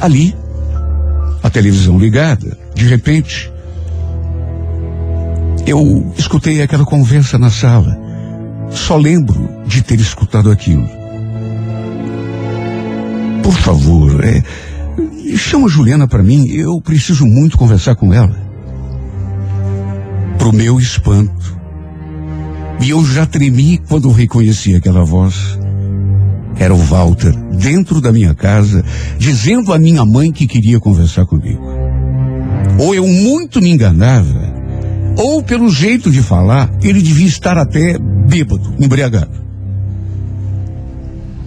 ali, 0.00 0.32
a 1.42 1.50
televisão 1.50 1.98
ligada. 1.98 2.56
De 2.76 2.86
repente, 2.86 3.52
eu 5.66 6.14
escutei 6.16 6.62
aquela 6.62 6.84
conversa 6.84 7.36
na 7.36 7.50
sala. 7.50 7.98
Só 8.70 8.96
lembro 8.96 9.48
de 9.66 9.82
ter 9.82 9.98
escutado 9.98 10.48
aquilo. 10.48 11.05
Por 13.46 13.54
favor, 13.54 14.24
é, 14.24 14.42
chama 15.36 15.68
Juliana 15.68 16.08
para 16.08 16.20
mim. 16.20 16.48
Eu 16.48 16.80
preciso 16.80 17.24
muito 17.24 17.56
conversar 17.56 17.94
com 17.94 18.12
ela. 18.12 18.36
Pro 20.36 20.52
meu 20.52 20.80
espanto. 20.80 21.56
E 22.80 22.90
eu 22.90 23.04
já 23.04 23.24
tremi 23.24 23.78
quando 23.88 24.10
reconheci 24.10 24.74
aquela 24.74 25.04
voz. 25.04 25.56
Era 26.58 26.74
o 26.74 26.76
Walter, 26.76 27.32
dentro 27.52 28.00
da 28.00 28.10
minha 28.10 28.34
casa, 28.34 28.84
dizendo 29.16 29.72
à 29.72 29.78
minha 29.78 30.04
mãe 30.04 30.32
que 30.32 30.48
queria 30.48 30.80
conversar 30.80 31.24
comigo. 31.24 31.62
Ou 32.80 32.96
eu 32.96 33.06
muito 33.06 33.62
me 33.62 33.70
enganava, 33.70 34.54
ou 35.16 35.40
pelo 35.40 35.70
jeito 35.70 36.10
de 36.10 36.20
falar, 36.20 36.68
ele 36.82 37.00
devia 37.00 37.28
estar 37.28 37.56
até 37.56 37.96
bêbado, 37.96 38.74
embriagado. 38.80 39.40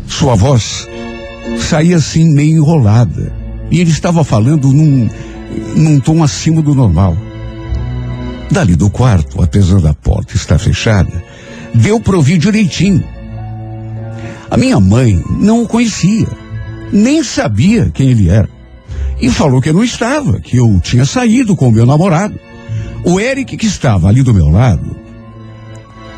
Sua 0.07 0.35
voz 0.35 0.87
saía 1.57 1.97
assim 1.97 2.31
meio 2.33 2.57
enrolada. 2.57 3.33
E 3.71 3.79
ele 3.79 3.91
estava 3.91 4.23
falando 4.23 4.71
num, 4.71 5.09
num 5.75 5.99
tom 5.99 6.23
acima 6.23 6.61
do 6.61 6.73
normal. 6.73 7.15
Dali 8.51 8.75
do 8.75 8.89
quarto, 8.89 9.41
apesar 9.43 9.79
da 9.79 9.93
porta 9.93 10.35
estar 10.35 10.57
fechada, 10.57 11.23
deu 11.73 11.99
para 11.99 12.17
ouvir 12.17 12.37
direitinho. 12.37 13.03
A 14.49 14.57
minha 14.57 14.79
mãe 14.79 15.23
não 15.29 15.61
o 15.61 15.67
conhecia, 15.67 16.27
nem 16.91 17.23
sabia 17.23 17.91
quem 17.93 18.09
ele 18.09 18.29
era. 18.29 18.49
E 19.21 19.29
falou 19.29 19.61
que 19.61 19.69
eu 19.69 19.73
não 19.73 19.83
estava, 19.83 20.39
que 20.39 20.57
eu 20.57 20.79
tinha 20.81 21.05
saído 21.05 21.55
com 21.55 21.67
o 21.67 21.71
meu 21.71 21.85
namorado. 21.85 22.39
O 23.03 23.19
Eric, 23.19 23.55
que 23.55 23.65
estava 23.65 24.07
ali 24.07 24.23
do 24.23 24.33
meu 24.33 24.49
lado, 24.49 24.95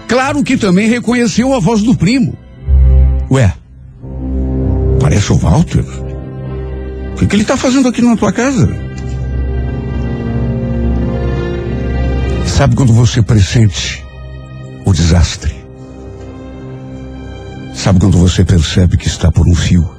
claro 0.07 0.43
que 0.43 0.55
também 0.55 0.87
reconheceu 0.87 1.53
a 1.53 1.59
voz 1.59 1.81
do 1.81 1.95
primo. 1.95 2.35
Ué, 3.29 3.53
parece 5.01 5.33
o 5.33 5.37
Walter. 5.37 5.83
O 7.13 7.15
que, 7.15 7.25
que 7.25 7.35
ele 7.35 7.41
está 7.41 7.57
fazendo 7.57 7.87
aqui 7.87 8.01
na 8.01 8.15
tua 8.15 8.31
casa? 8.31 8.69
Sabe 12.45 12.75
quando 12.75 12.93
você 12.93 13.21
pressente 13.23 14.05
o 14.85 14.93
desastre? 14.93 15.55
Sabe 17.73 17.99
quando 17.99 18.17
você 18.17 18.45
percebe 18.45 18.95
que 18.95 19.07
está 19.07 19.31
por 19.31 19.47
um 19.47 19.55
fio? 19.55 19.89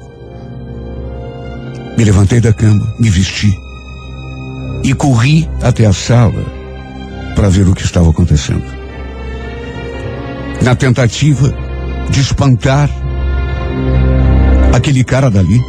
Me 1.99 2.05
levantei 2.05 2.41
da 2.41 2.53
cama, 2.53 2.95
me 3.01 3.11
vesti 3.11 3.53
e 4.85 4.95
corri 4.95 5.49
até 5.61 5.85
a 5.85 5.93
sala 5.93 6.45
para 7.35 7.49
ver 7.49 7.69
o 7.69 7.75
que 7.75 7.85
estava 7.85 8.11
acontecendo. 8.11 8.65
Na 10.63 10.77
tentativa 10.77 11.53
de 12.09 12.21
espantar 12.21 12.89
aquele 14.73 15.05
cara 15.05 15.31
dali, 15.31 15.61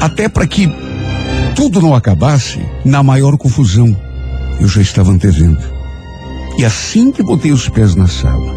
até 0.00 0.28
para 0.28 0.46
que 0.46 0.68
tudo 1.54 1.80
não 1.80 1.94
acabasse 1.94 2.60
na 2.84 3.02
maior 3.02 3.36
confusão. 3.36 3.94
Eu 4.60 4.68
já 4.68 4.80
estava 4.80 5.10
antevendo. 5.10 5.60
E 6.58 6.64
assim 6.64 7.10
que 7.10 7.22
botei 7.22 7.52
os 7.52 7.68
pés 7.68 7.94
na 7.94 8.06
sala, 8.06 8.54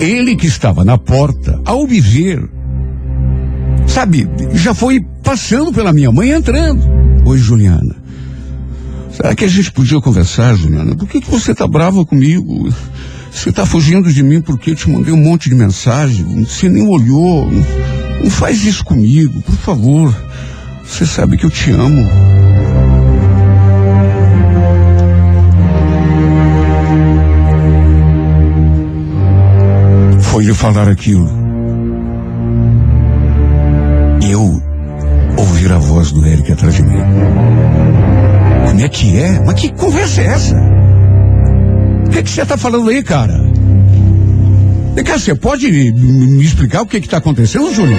ele 0.00 0.36
que 0.36 0.46
estava 0.46 0.84
na 0.84 0.98
porta, 0.98 1.60
ao 1.64 1.86
me 1.86 2.00
ver, 2.00 2.48
sabe, 3.86 4.28
já 4.52 4.74
foi 4.74 5.00
passando 5.22 5.72
pela 5.72 5.92
minha 5.92 6.12
mãe 6.12 6.30
entrando. 6.30 6.82
Oi, 7.24 7.38
Juliana. 7.38 7.96
Será 9.10 9.34
que 9.34 9.44
a 9.44 9.48
gente 9.48 9.70
podia 9.72 10.00
conversar, 10.00 10.56
Juliana? 10.56 10.96
Por 10.96 11.08
que, 11.08 11.20
que 11.20 11.30
você 11.30 11.54
tá 11.54 11.66
brava 11.66 12.04
comigo? 12.04 12.68
Você 13.30 13.52
tá 13.52 13.64
fugindo 13.64 14.12
de 14.12 14.22
mim 14.22 14.40
porque 14.40 14.72
eu 14.72 14.74
te 14.74 14.90
mandei 14.90 15.12
um 15.12 15.16
monte 15.16 15.48
de 15.48 15.54
mensagem. 15.54 16.44
Você 16.44 16.68
nem 16.68 16.86
olhou. 16.86 17.50
Não, 17.50 18.03
não 18.22 18.30
faz 18.30 18.64
isso 18.64 18.84
comigo, 18.84 19.40
por 19.42 19.56
favor. 19.56 20.14
Você 20.84 21.06
sabe 21.06 21.36
que 21.36 21.44
eu 21.44 21.50
te 21.50 21.70
amo. 21.70 22.08
Foi 30.20 30.44
lhe 30.44 30.54
falar 30.54 30.88
aquilo. 30.88 31.28
E 34.22 34.30
eu 34.30 34.62
ouvir 35.36 35.72
a 35.72 35.78
voz 35.78 36.12
do 36.12 36.24
Eric 36.26 36.52
atrás 36.52 36.74
de 36.74 36.82
mim. 36.82 37.02
Como 38.66 38.80
é 38.80 38.88
que 38.88 39.18
é? 39.18 39.42
Mas 39.44 39.54
que 39.54 39.72
conversa 39.72 40.20
é 40.20 40.26
essa? 40.26 40.56
O 42.06 42.10
que, 42.10 42.22
que 42.22 42.30
você 42.30 42.42
está 42.42 42.56
falando 42.56 42.88
aí, 42.88 43.02
cara? 43.02 43.53
Vem 44.94 45.02
cá, 45.02 45.18
você 45.18 45.34
pode 45.34 45.70
me, 45.70 45.90
me 45.90 46.44
explicar 46.44 46.82
o 46.82 46.86
que 46.86 46.98
está 46.98 47.16
acontecendo, 47.16 47.74
Júlio? 47.74 47.96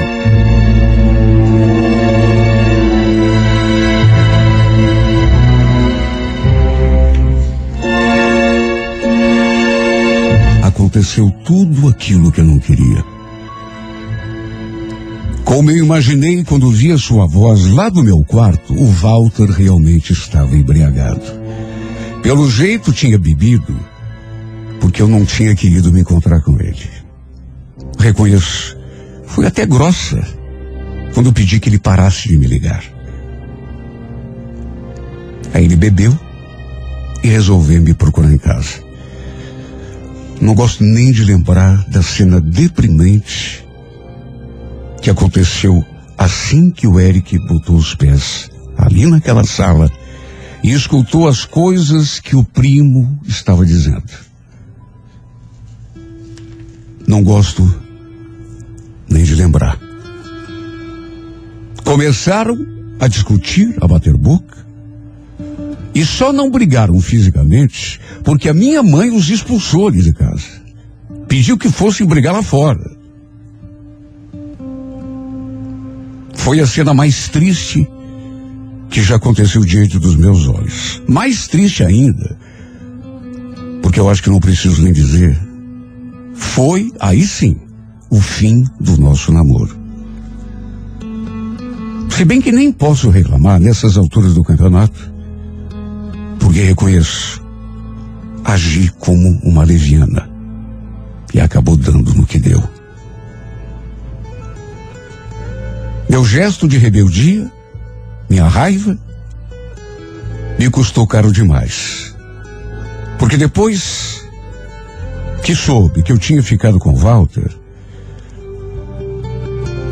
Aconteceu 10.63 11.29
tudo 11.43 11.89
aquilo 11.89 12.31
que 12.31 12.39
eu 12.39 12.45
não 12.45 12.59
queria. 12.59 13.03
Como 15.43 15.69
eu 15.71 15.77
imaginei 15.77 16.43
quando 16.43 16.71
vi 16.71 16.91
a 16.93 16.97
sua 16.97 17.27
voz 17.27 17.65
lá 17.67 17.89
do 17.89 18.03
meu 18.03 18.23
quarto, 18.23 18.73
o 18.73 18.87
Walter 18.87 19.49
realmente 19.49 20.13
estava 20.13 20.55
embriagado. 20.55 21.21
Pelo 22.23 22.49
jeito 22.49 22.91
tinha 22.91 23.19
bebido, 23.19 23.77
porque 24.85 25.01
eu 25.01 25.07
não 25.07 25.25
tinha 25.25 25.55
querido 25.55 25.91
me 25.91 26.01
encontrar 26.01 26.41
com 26.41 26.61
ele. 26.61 26.87
Reconheço, 27.97 28.77
fui 29.25 29.43
até 29.43 29.65
grossa 29.65 30.21
quando 31.11 31.33
pedi 31.33 31.59
que 31.59 31.69
ele 31.69 31.79
parasse 31.79 32.29
de 32.29 32.37
me 32.37 32.45
ligar. 32.45 32.83
Aí 35.51 35.65
ele 35.65 35.75
bebeu 35.75 36.15
e 37.23 37.27
resolveu 37.27 37.81
me 37.81 37.95
procurar 37.95 38.31
em 38.31 38.37
casa. 38.37 38.83
Não 40.39 40.53
gosto 40.53 40.83
nem 40.83 41.11
de 41.11 41.23
lembrar 41.23 41.83
da 41.89 42.03
cena 42.03 42.39
deprimente 42.39 43.67
que 45.01 45.09
aconteceu 45.09 45.83
assim 46.15 46.69
que 46.69 46.85
o 46.85 46.99
Eric 46.99 47.39
botou 47.47 47.75
os 47.75 47.95
pés 47.95 48.51
ali 48.77 49.07
naquela 49.07 49.43
sala 49.43 49.91
e 50.63 50.71
escutou 50.71 51.27
as 51.27 51.43
coisas 51.43 52.19
que 52.19 52.35
o 52.35 52.43
primo 52.43 53.19
estava 53.25 53.65
dizendo. 53.65 54.34
Não 57.07 57.23
gosto 57.23 57.63
nem 59.09 59.23
de 59.23 59.35
lembrar. 59.35 59.79
Começaram 61.83 62.57
a 62.99 63.07
discutir, 63.07 63.75
a 63.79 63.87
bater 63.87 64.17
boca, 64.17 64.65
e 65.93 66.03
só 66.05 66.33
não 66.33 66.49
brigaram 66.49 66.99
fisicamente 66.99 67.99
porque 68.23 68.49
a 68.49 68.53
minha 68.53 68.81
mãe 68.83 69.11
os 69.11 69.29
expulsou 69.29 69.87
ali 69.87 70.01
de 70.01 70.13
casa. 70.13 70.63
Pediu 71.27 71.57
que 71.57 71.69
fossem 71.69 72.05
brigar 72.05 72.33
lá 72.33 72.41
fora. 72.41 72.95
Foi 76.33 76.59
a 76.59 76.67
cena 76.67 76.93
mais 76.93 77.29
triste 77.29 77.87
que 78.89 79.01
já 79.01 79.15
aconteceu 79.15 79.63
diante 79.63 79.97
dos 79.97 80.15
meus 80.15 80.47
olhos. 80.47 81.01
Mais 81.07 81.47
triste 81.47 81.83
ainda, 81.83 82.37
porque 83.81 83.99
eu 83.99 84.09
acho 84.09 84.21
que 84.21 84.29
não 84.29 84.39
preciso 84.39 84.81
nem 84.83 84.93
dizer, 84.93 85.37
foi, 86.35 86.91
aí 86.99 87.25
sim, 87.25 87.57
o 88.09 88.19
fim 88.19 88.63
do 88.79 88.97
nosso 88.97 89.31
namoro. 89.31 89.75
Se 92.09 92.23
bem 92.23 92.39
que 92.39 92.51
nem 92.51 92.71
posso 92.71 93.09
reclamar 93.09 93.59
nessas 93.59 93.97
alturas 93.97 94.33
do 94.33 94.43
campeonato, 94.43 95.11
porque 96.39 96.61
reconheço, 96.61 97.43
agi 98.43 98.89
como 98.99 99.37
uma 99.43 99.63
leviana 99.63 100.29
e 101.33 101.41
acabou 101.41 101.75
dando 101.75 102.13
no 102.13 102.25
que 102.25 102.39
deu. 102.39 102.63
Meu 106.09 106.23
gesto 106.23 106.67
de 106.67 106.77
rebeldia, 106.77 107.51
minha 108.29 108.47
raiva, 108.47 108.97
me 110.57 110.69
custou 110.69 111.05
caro 111.05 111.31
demais. 111.31 112.15
Porque 113.17 113.35
depois 113.35 114.24
que 115.45 115.53
soube 115.53 116.01
que 116.01 116.11
eu 116.11 116.17
tinha 116.17 116.41
ficado 116.41 116.79
com 116.79 116.95
Walter, 116.95 117.51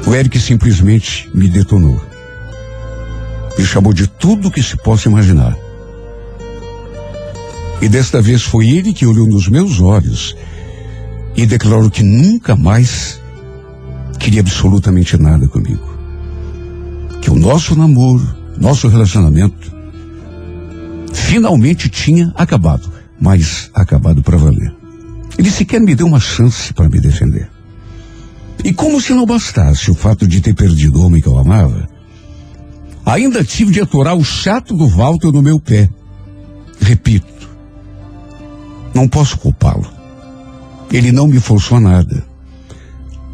o 0.07 0.15
Eric 0.15 0.39
simplesmente 0.39 1.29
me 1.31 1.47
detonou. 1.47 2.01
Me 3.55 3.63
chamou 3.63 3.93
de 3.93 4.07
tudo 4.07 4.49
que 4.49 4.63
se 4.63 4.75
possa 4.75 5.07
imaginar. 5.07 5.55
E 7.79 7.87
desta 7.87 8.19
vez 8.19 8.41
foi 8.41 8.67
ele 8.67 8.93
que 8.93 9.05
olhou 9.05 9.27
nos 9.27 9.47
meus 9.47 9.79
olhos 9.79 10.35
e 11.37 11.45
declarou 11.45 11.91
que 11.91 12.01
nunca 12.01 12.55
mais 12.55 13.21
queria 14.19 14.41
absolutamente 14.41 15.21
nada 15.21 15.47
comigo 15.47 15.93
que 17.21 17.29
o 17.29 17.35
nosso 17.35 17.75
namoro, 17.75 18.27
nosso 18.59 18.87
relacionamento, 18.87 19.71
finalmente 21.13 21.89
tinha 21.89 22.33
acabado, 22.35 22.91
mas 23.21 23.69
acabado 23.75 24.23
para 24.23 24.35
valer. 24.35 24.82
Ele 25.37 25.49
sequer 25.49 25.81
me 25.81 25.95
deu 25.95 26.07
uma 26.07 26.19
chance 26.19 26.73
para 26.73 26.89
me 26.89 26.99
defender. 26.99 27.49
E 28.63 28.73
como 28.73 29.01
se 29.01 29.13
não 29.13 29.25
bastasse 29.25 29.91
o 29.91 29.95
fato 29.95 30.27
de 30.27 30.39
ter 30.39 30.53
perdido 30.53 30.99
o 30.99 31.05
homem 31.05 31.21
que 31.21 31.27
eu 31.27 31.37
amava, 31.37 31.87
ainda 33.05 33.43
tive 33.43 33.71
de 33.71 33.81
atorar 33.81 34.15
o 34.15 34.23
chato 34.23 34.75
do 34.75 34.87
Walter 34.87 35.31
no 35.31 35.41
meu 35.41 35.59
pé. 35.59 35.89
Repito, 36.79 37.49
não 38.93 39.07
posso 39.07 39.37
culpá-lo. 39.37 39.87
Ele 40.91 41.11
não 41.11 41.27
me 41.27 41.39
forçou 41.39 41.77
a 41.77 41.81
nada. 41.81 42.23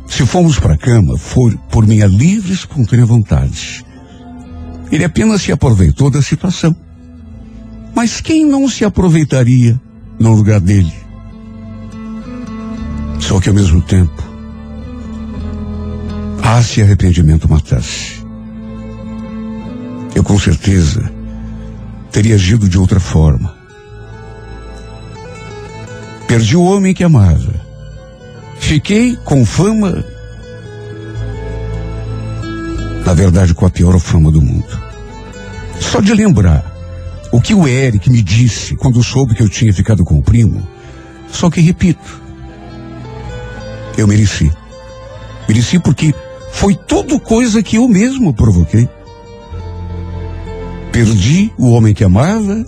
Se 0.08 0.26
fomos 0.26 0.58
para 0.58 0.74
a 0.74 0.78
cama, 0.78 1.18
foi 1.18 1.58
por 1.70 1.86
minha 1.86 2.08
livre 2.08 2.52
e 2.52 2.56
espontânea 2.56 3.06
vontade. 3.06 3.86
Ele 4.92 5.04
apenas 5.04 5.42
se 5.42 5.52
aproveitou 5.52 6.10
da 6.10 6.22
situação. 6.22 6.76
Mas 7.94 8.20
quem 8.22 8.46
não 8.46 8.68
se 8.68 8.84
aproveitaria 8.84 9.80
no 10.20 10.34
lugar 10.34 10.60
dele? 10.60 10.94
Só 13.20 13.40
que 13.40 13.50
ao 13.50 13.56
mesmo 13.56 13.82
tempo, 13.82 14.24
ah, 16.44 16.62
se 16.64 16.82
arrependimento 16.82 17.50
matasse. 17.50 18.26
Eu 20.16 20.24
com 20.24 20.40
certeza 20.40 21.12
teria 22.12 22.36
agido 22.36 22.68
de 22.68 22.78
outra 22.78 23.00
forma. 23.00 23.56
Perdi 26.28 26.56
o 26.56 26.64
homem 26.64 26.94
que 26.94 27.04
amava 27.04 27.70
Fiquei 28.60 29.16
com 29.26 29.44
fama, 29.44 30.06
na 33.04 33.14
verdade, 33.16 33.56
com 33.56 33.66
a 33.66 33.70
pior 33.70 33.98
fama 34.00 34.30
do 34.30 34.40
mundo. 34.40 34.80
Só 35.80 36.00
de 36.00 36.14
lembrar 36.14 36.64
o 37.32 37.42
que 37.42 37.56
o 37.56 37.68
Eric 37.68 38.12
me 38.12 38.22
disse 38.22 38.76
quando 38.76 39.04
soube 39.04 39.34
que 39.34 39.42
eu 39.42 39.50
tinha 39.50 39.74
ficado 39.74 40.06
com 40.06 40.20
o 40.20 40.22
primo, 40.22 40.68
só 41.32 41.50
que 41.50 41.62
repito, 41.62 42.22
eu 44.00 44.08
mereci. 44.08 44.52
Mereci 45.48 45.80
porque 45.80 46.14
foi 46.52 46.76
tudo 46.76 47.20
coisa 47.20 47.62
que 47.62 47.78
eu 47.78 47.88
mesmo 47.88 48.34
provoquei. 48.34 48.88
Perdi 50.92 51.52
o 51.58 51.72
homem 51.72 51.94
que 51.94 52.04
amava, 52.04 52.66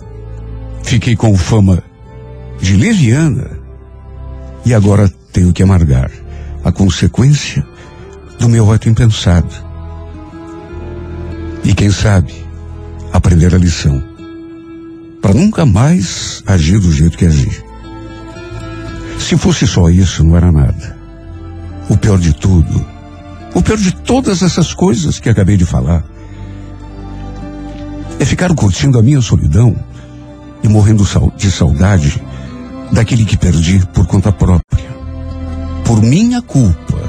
fiquei 0.82 1.16
com 1.16 1.36
fama 1.36 1.82
de 2.60 2.76
leviana 2.76 3.50
e 4.64 4.72
agora 4.72 5.12
tenho 5.32 5.52
que 5.52 5.62
amargar 5.62 6.10
a 6.64 6.70
consequência 6.70 7.66
do 8.38 8.48
meu 8.48 8.70
ato 8.72 8.88
impensado. 8.88 9.54
E 11.64 11.74
quem 11.74 11.90
sabe 11.90 12.32
aprender 13.12 13.54
a 13.54 13.58
lição 13.58 14.02
para 15.20 15.34
nunca 15.34 15.64
mais 15.64 16.42
agir 16.46 16.80
do 16.80 16.92
jeito 16.92 17.16
que 17.16 17.26
agi. 17.26 17.62
Se 19.18 19.36
fosse 19.36 19.66
só 19.68 19.88
isso, 19.88 20.24
não 20.24 20.36
era 20.36 20.50
nada. 20.50 20.91
O 21.88 21.96
pior 21.96 22.18
de 22.18 22.32
tudo, 22.32 22.84
o 23.54 23.62
pior 23.62 23.76
de 23.76 23.94
todas 23.94 24.42
essas 24.42 24.72
coisas 24.72 25.18
que 25.18 25.28
acabei 25.28 25.56
de 25.56 25.64
falar, 25.64 26.04
é 28.18 28.24
ficar 28.24 28.54
curtindo 28.54 28.98
a 28.98 29.02
minha 29.02 29.20
solidão 29.20 29.74
e 30.62 30.68
morrendo 30.68 31.04
de 31.36 31.50
saudade 31.50 32.22
daquele 32.92 33.24
que 33.24 33.36
perdi 33.36 33.84
por 33.92 34.06
conta 34.06 34.30
própria. 34.30 34.90
Por 35.84 36.00
minha 36.02 36.40
culpa. 36.40 37.02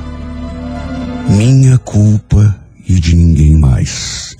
Minha 1.29 1.77
culpa 1.77 2.55
e 2.87 2.99
de 2.99 3.15
ninguém 3.15 3.57
mais. 3.57 4.35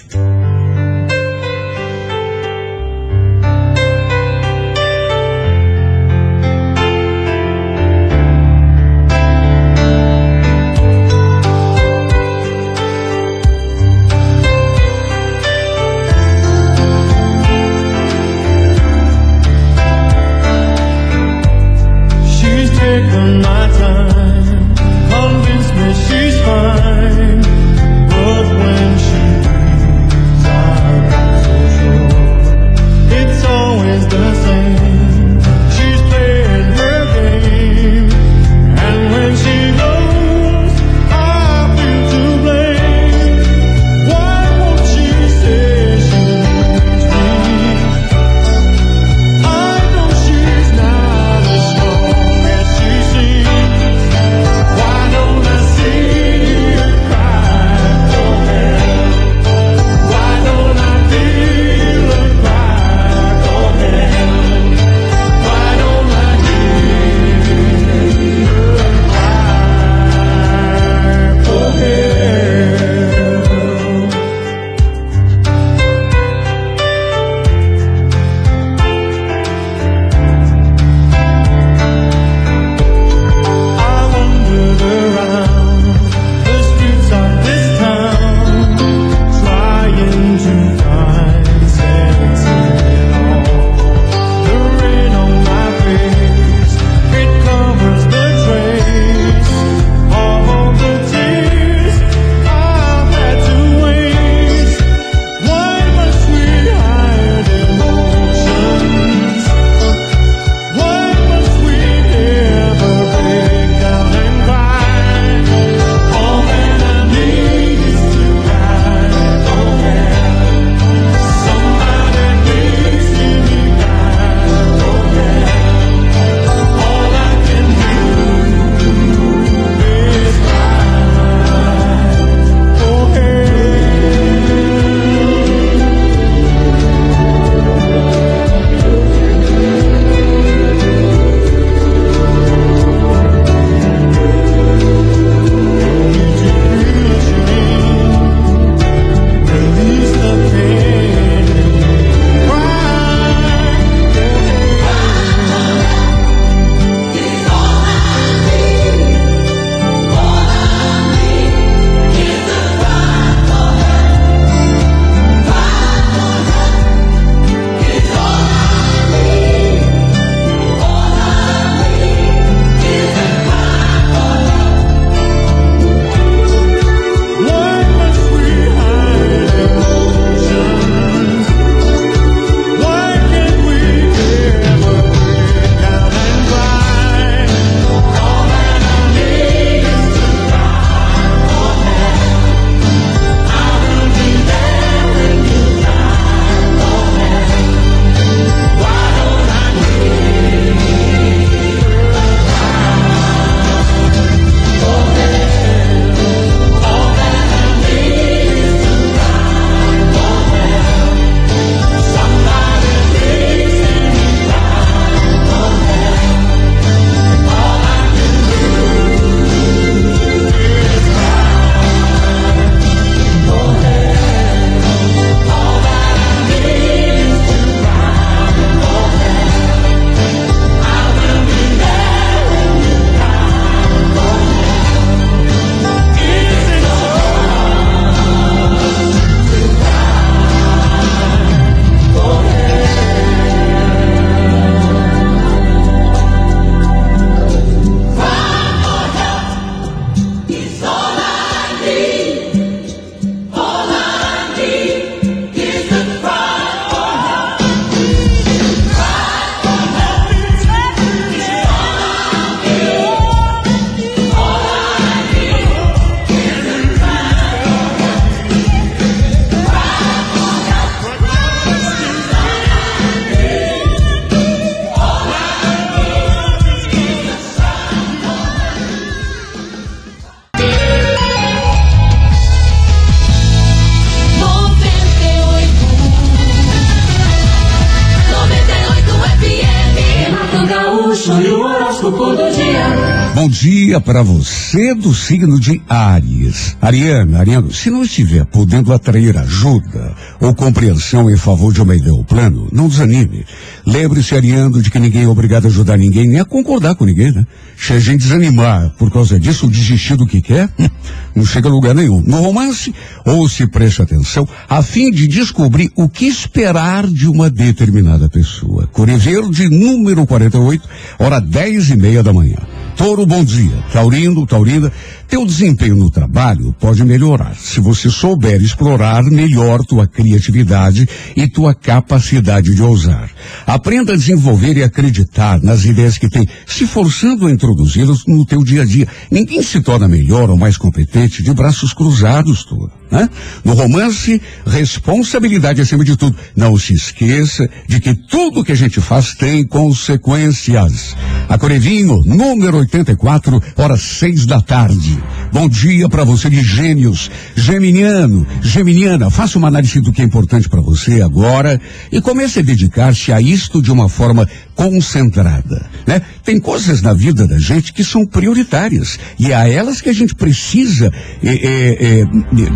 Para 294.14 294.22
você 294.22 294.94
do 294.94 295.12
signo 295.12 295.60
de 295.60 295.82
Áries. 295.90 296.78
Ariana, 296.80 297.40
Ariano, 297.40 297.74
se 297.74 297.90
não 297.90 298.04
estiver 298.04 298.46
podendo 298.46 298.94
atrair 298.94 299.36
ajuda 299.36 300.14
ou 300.40 300.54
compreensão 300.54 301.32
em 301.32 301.36
favor 301.36 301.74
de 301.74 301.82
uma 301.82 301.96
ideia 301.96 302.14
ou 302.14 302.24
plano, 302.24 302.70
não 302.72 302.88
desanime. 302.88 303.44
Lembre-se, 303.84 304.36
Ariano, 304.36 304.84
de 304.84 304.92
que 304.92 305.00
ninguém 305.00 305.24
é 305.24 305.28
obrigado 305.28 305.66
a 305.66 305.68
ajudar 305.68 305.98
ninguém, 305.98 306.28
nem 306.28 306.40
a 306.40 306.46
concordar 306.46 306.94
com 306.94 307.06
ninguém, 307.06 307.32
né? 307.32 307.44
Se 307.76 307.94
a 307.94 308.00
gente 308.00 308.22
desanimar 308.22 308.92
por 309.00 309.12
causa 309.12 309.40
disso, 309.40 309.68
desistir 309.68 310.16
do 310.16 310.28
que 310.28 310.44
quer, 310.44 310.70
não 311.36 311.44
chega 311.44 311.68
a 311.68 311.72
lugar 311.72 311.96
nenhum. 311.96 312.22
No 312.22 312.40
romance, 312.40 312.94
ou 313.26 313.50
se 313.50 313.66
preste 313.66 314.04
atenção, 314.04 314.48
a 314.70 314.84
fim 314.84 315.10
de 315.10 315.28
descobrir 315.28 315.90
o 315.96 316.08
que 316.08 316.28
esperar 316.28 317.08
de 317.08 317.28
uma 317.28 317.50
determinada 317.50 318.30
pessoa. 318.30 318.86
Cor 318.94 319.08
Verde, 319.08 319.70
número 319.70 320.24
48, 320.28 320.88
hora 321.18 321.42
10 321.42 321.90
e 321.90 321.98
meia 321.98 322.22
da 322.22 322.32
manhã. 322.32 322.58
Touro, 322.96 323.26
bom 323.26 323.44
dia. 323.44 323.74
Taurino, 323.92 324.46
Taurina, 324.46 324.92
teu 325.28 325.46
desempenho 325.46 325.96
no 325.96 326.12
trabalho 326.12 326.76
pode 326.80 327.04
melhorar 327.04 327.56
se 327.56 327.80
você 327.80 328.10
souber 328.10 328.62
explorar 328.62 329.24
melhor 329.24 329.80
tua 329.84 330.08
criatividade 330.08 331.08
e 331.36 331.48
tua 331.48 331.74
capacidade 331.74 332.74
de 332.76 332.84
ousar. 332.84 333.32
Aprenda 333.66 334.14
a 334.14 334.16
desenvolver 334.16 334.78
e 334.78 334.84
acreditar 334.84 335.60
nas 335.62 335.86
ideias 335.86 336.20
que 336.20 336.30
tem, 336.30 336.48
se 336.68 336.86
forçando 336.86 337.48
a 337.48 337.52
introduzi-las 337.52 338.26
no 338.28 338.46
teu 338.46 338.64
dia 338.64 338.84
a 338.84 338.86
dia. 338.86 339.08
Ninguém 339.32 339.64
se 339.64 339.82
torna 339.82 340.08
melhor 340.08 340.52
ou 340.52 340.58
mais 340.58 340.78
competente 340.78 341.42
de 341.42 341.52
braços 341.52 341.94
cruzados, 341.94 342.64
Touro. 342.64 343.03
Né? 343.14 343.30
No 343.64 343.74
romance, 343.74 344.42
responsabilidade 344.66 345.80
acima 345.80 346.04
de 346.04 346.18
tudo. 346.18 346.36
Não 346.56 346.76
se 346.80 346.96
esqueça 346.96 347.70
de 347.88 348.00
que 348.00 348.16
tudo 348.16 348.64
que 348.64 348.72
a 348.72 348.76
gente 348.76 349.00
faz 349.00 349.36
tem 349.36 349.64
consequências. 349.64 351.16
A 351.48 351.56
Corevinho, 351.56 352.24
número 352.26 352.78
84, 352.78 353.62
horas 353.78 354.02
seis 354.02 354.48
da 354.48 354.60
tarde. 354.60 355.22
Bom 355.52 355.70
dia 355.70 356.10
para 356.10 356.24
você 356.24 356.50
de 356.50 356.64
gêmeos, 356.64 357.30
geminiano, 357.56 358.48
geminiana. 358.64 359.30
Faça 359.30 359.60
uma 359.60 359.68
análise 359.68 360.02
do 360.02 360.12
que 360.12 360.24
é 360.24 360.26
importante 360.26 360.68
para 360.68 360.82
você 360.82 361.22
agora 361.22 361.80
e 362.12 362.20
comece 362.20 362.62
a 362.62 362.64
dedicar-se 362.64 363.32
a 363.32 363.40
isto 363.40 363.80
de 363.80 363.92
uma 363.92 364.10
forma 364.10 364.50
concentrada, 364.76 365.86
né? 366.06 366.22
Tem 366.44 366.60
coisas 366.60 367.02
na 367.02 367.14
vida 367.14 367.48
da 367.48 367.58
gente 367.58 367.94
que 367.94 368.04
são 368.04 368.26
prioritárias 368.26 369.20
e 369.40 369.52
é 369.52 369.56
a 369.56 369.68
elas 369.68 370.02
que 370.02 370.10
a 370.10 370.14
gente 370.14 370.36
precisa 370.36 371.12
é, 371.44 371.50
é, 371.50 372.22
é, 372.22 372.26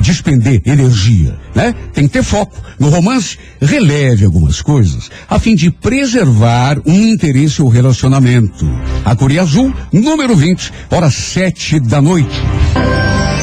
despender 0.02 0.62
energia, 0.66 1.38
né? 1.56 1.74
Tem 1.94 2.08
que 2.08 2.14
ter 2.14 2.24
foco. 2.24 2.56
No 2.80 2.90
romance, 2.90 3.38
releve 3.60 4.26
algumas 4.26 4.62
coisas 4.62 5.10
a 5.28 5.40
fim 5.40 5.56
de 5.56 5.72
preservar 5.72 6.80
um 6.86 7.08
interesse 7.08 7.62
ou 7.62 7.70
relacionamento. 7.70 8.66
A 9.04 9.16
Coreia 9.16 9.42
Azul, 9.42 9.74
número 9.92 10.36
20, 10.36 10.72
hora 10.92 11.10
sete 11.10 11.80
da 11.80 12.02
noite. 12.02 12.42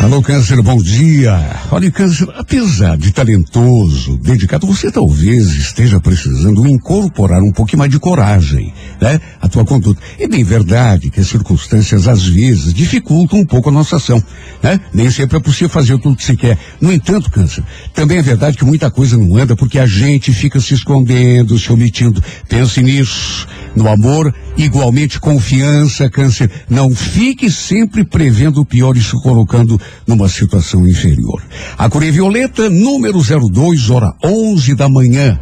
Alô, 0.05 0.21
Câncer, 0.21 0.61
bom 0.61 0.77
dia. 0.77 1.33
Olha, 1.71 1.91
Câncer, 1.91 2.29
apesar 2.37 2.95
de 2.99 3.11
talentoso, 3.11 4.19
dedicado, 4.19 4.67
você 4.67 4.93
talvez 4.93 5.47
esteja 5.55 5.99
precisando 5.99 6.69
incorporar 6.69 7.41
um 7.41 7.51
pouquinho 7.51 7.79
mais 7.79 7.91
de 7.91 7.99
coragem, 7.99 8.44
né? 8.53 9.21
A 9.41 9.49
tua 9.49 9.65
conduta. 9.65 10.01
É 10.19 10.27
bem 10.27 10.45
verdade 10.45 11.11
que 11.11 11.21
as 11.21 11.29
circunstâncias, 11.29 12.09
às 12.09 12.27
vezes, 12.27 12.73
dificultam 12.73 13.41
um 13.41 13.47
pouco 13.47 13.69
a 13.69 13.73
nossa 13.73 13.97
ação, 13.97 14.23
né? 14.63 14.81
Nem 14.93 15.11
sempre 15.11 15.37
é 15.37 15.41
possível 15.41 15.69
fazer 15.69 15.99
tudo 15.99 16.17
que 16.17 16.25
se 16.25 16.37
quer. 16.37 16.59
No 16.81 16.93
entanto, 16.93 17.31
Câncer, 17.31 17.65
também 17.93 18.19
é 18.19 18.23
verdade 18.23 18.57
que 18.57 18.65
muita 18.65 18.91
coisa 18.91 19.17
não 19.17 19.37
anda 19.37 19.57
porque 19.57 19.79
a 19.79 19.87
gente 19.87 20.33
fica 20.33 20.61
se 20.61 20.75
escondendo, 20.75 21.59
se 21.59 21.73
omitindo. 21.73 22.23
Pense 22.49 22.83
nisso. 22.83 23.47
No 23.75 23.89
amor, 23.89 24.33
igualmente 24.57 25.19
confiança, 25.19 26.09
Câncer. 26.09 26.51
Não 26.71 26.91
fique 26.95 27.51
sempre 27.51 28.05
prevendo 28.05 28.61
o 28.61 28.65
pior 28.65 28.97
e 28.97 29.03
se 29.03 29.21
colocando 29.23 29.81
numa 30.07 30.29
situação 30.29 30.87
inferior. 30.87 31.43
A 31.77 31.89
Coré 31.89 32.11
Violeta, 32.11 32.71
número 32.71 33.21
02, 33.21 33.91
hora 33.91 34.13
11 34.25 34.75
da 34.75 34.89
manhã. 34.89 35.39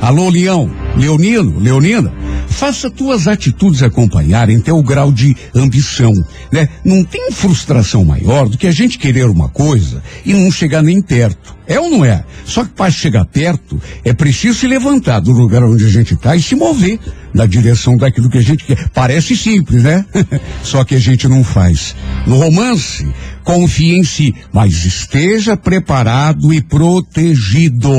Alô, 0.00 0.28
Leão, 0.28 0.70
Leonino, 0.96 1.58
Leonina, 1.58 2.12
faça 2.48 2.90
tuas 2.90 3.26
atitudes 3.26 3.82
acompanharem 3.82 4.60
teu 4.60 4.82
grau 4.82 5.12
de 5.12 5.36
ambição, 5.54 6.12
né? 6.52 6.68
Não 6.84 7.04
tem 7.04 7.30
frustração 7.32 8.04
maior 8.04 8.48
do 8.48 8.56
que 8.56 8.66
a 8.66 8.72
gente 8.72 8.98
querer 8.98 9.26
uma 9.26 9.48
coisa 9.48 10.02
e 10.24 10.32
não 10.32 10.50
chegar 10.50 10.82
nem 10.82 11.00
perto. 11.02 11.54
É 11.66 11.80
ou 11.80 11.90
não 11.90 12.04
é? 12.04 12.22
Só 12.44 12.64
que 12.64 12.70
para 12.70 12.90
chegar 12.90 13.24
perto, 13.24 13.80
é 14.04 14.12
preciso 14.12 14.58
se 14.58 14.66
levantar 14.66 15.20
do 15.20 15.32
lugar 15.32 15.62
onde 15.62 15.84
a 15.84 15.88
gente 15.88 16.14
está 16.14 16.36
e 16.36 16.42
se 16.42 16.54
mover 16.54 16.98
na 17.32 17.46
direção 17.46 17.96
daquilo 17.96 18.28
que 18.28 18.38
a 18.38 18.42
gente 18.42 18.64
quer. 18.64 18.88
Parece 18.90 19.34
simples, 19.34 19.82
né? 19.82 20.04
Só 20.62 20.84
que 20.84 20.94
a 20.94 21.00
gente 21.00 21.26
não 21.26 21.42
faz. 21.42 21.96
No 22.26 22.36
romance, 22.36 23.06
confie 23.42 23.96
em 23.96 24.04
si, 24.04 24.34
mas 24.52 24.84
esteja 24.84 25.56
preparado 25.56 26.52
e 26.52 26.60
protegido. 26.60 27.92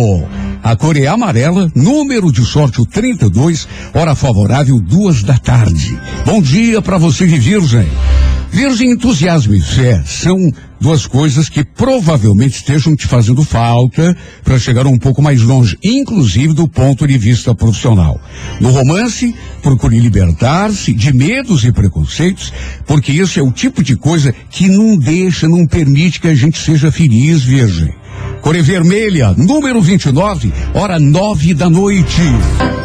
A 0.63 0.76
cor 0.76 0.95
é 0.97 1.07
amarela, 1.07 1.72
número 1.76 2.32
de 2.32 2.45
sorte 2.45 2.82
o 2.82 2.86
32, 2.86 3.68
hora 3.93 4.13
favorável 4.13 4.80
duas 4.80 5.24
da 5.24 5.38
tarde. 5.38 5.99
Bom 6.26 6.41
dia 6.41 6.82
para 6.82 6.97
você 6.97 7.26
de 7.26 7.39
Virgem. 8.56 8.76
Virgem, 8.76 8.91
entusiasmo 8.91 9.53
e 9.53 9.62
fé 9.62 10.01
são 10.06 10.38
duas 10.80 11.06
coisas 11.06 11.49
que 11.49 11.64
provavelmente 11.64 12.56
estejam 12.56 12.95
te 12.95 13.06
fazendo 13.06 13.43
falta 13.43 14.16
para 14.43 14.58
chegar 14.58 14.88
um 14.88 14.97
pouco 14.97 15.22
mais 15.22 15.41
longe, 15.41 15.78
inclusive 15.84 16.53
do 16.53 16.68
ponto 16.68 17.06
de 17.06 17.18
vista 17.18 17.53
profissional. 17.53 18.20
No 18.60 18.70
romance, 18.70 19.36
procure 19.62 19.99
libertar-se 19.99 20.93
de 20.93 21.14
medos 21.14 21.66
e 21.66 21.72
preconceitos, 21.72 22.53
porque 22.88 23.12
isso 23.12 23.39
é 23.39 23.43
o 23.43 23.51
tipo 23.51 23.84
de 23.84 23.95
coisa 23.95 24.34
que 24.49 24.68
não 24.68 24.97
deixa, 24.97 25.47
não 25.47 25.68
permite 25.68 26.22
que 26.22 26.28
a 26.28 26.36
gente 26.36 26.58
seja 26.58 26.91
feliz, 26.91 27.43
Virgem. 27.43 27.93
Cor 28.41 28.55
Vermelha, 28.61 29.34
número 29.36 29.82
29, 29.82 30.53
hora 30.74 30.99
nove 30.99 31.53
da 31.53 31.70
noite. 31.70 32.22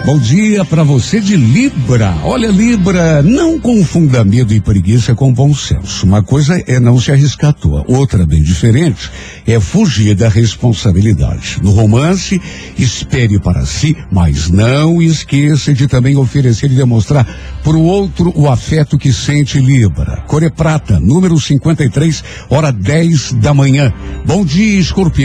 Bom 0.07 0.19
dia 0.19 0.65
para 0.65 0.83
você 0.83 1.21
de 1.21 1.37
Libra. 1.37 2.17
Olha, 2.25 2.49
Libra, 2.49 3.23
não 3.23 3.61
confunda 3.61 4.25
medo 4.25 4.55
e 4.55 4.61
preguiça 4.61 5.15
com 5.15 5.31
bom 5.31 5.55
senso. 5.55 6.07
Uma 6.07 6.23
coisa 6.23 6.59
é 6.67 6.81
não 6.81 6.99
se 6.99 7.13
arriscar 7.13 7.51
à 7.51 7.53
toa, 7.53 7.85
outra 7.87 8.25
bem 8.25 8.43
diferente 8.43 9.11
é 9.47 9.61
fugir 9.61 10.15
da 10.15 10.29
responsabilidade. 10.29 11.59
No 11.63 11.73
romance, 11.73 12.41
espere 12.79 13.39
para 13.39 13.67
si, 13.67 13.95
mas 14.11 14.49
não 14.49 15.03
esqueça 15.03 15.75
de 15.75 15.87
também 15.87 16.17
oferecer 16.17 16.71
e 16.71 16.77
demonstrar 16.77 17.27
para 17.63 17.77
o 17.77 17.85
outro 17.85 18.33
o 18.35 18.49
afeto 18.49 18.97
que 18.97 19.13
sente 19.13 19.61
Libra. 19.61 20.25
Cor 20.27 20.43
é 20.43 20.49
Prata, 20.49 20.99
número 20.99 21.39
53, 21.39 22.25
hora 22.49 22.73
10 22.73 23.35
da 23.35 23.53
manhã. 23.53 23.93
Bom 24.25 24.45
dia, 24.45 24.81
escorpião. 24.81 25.20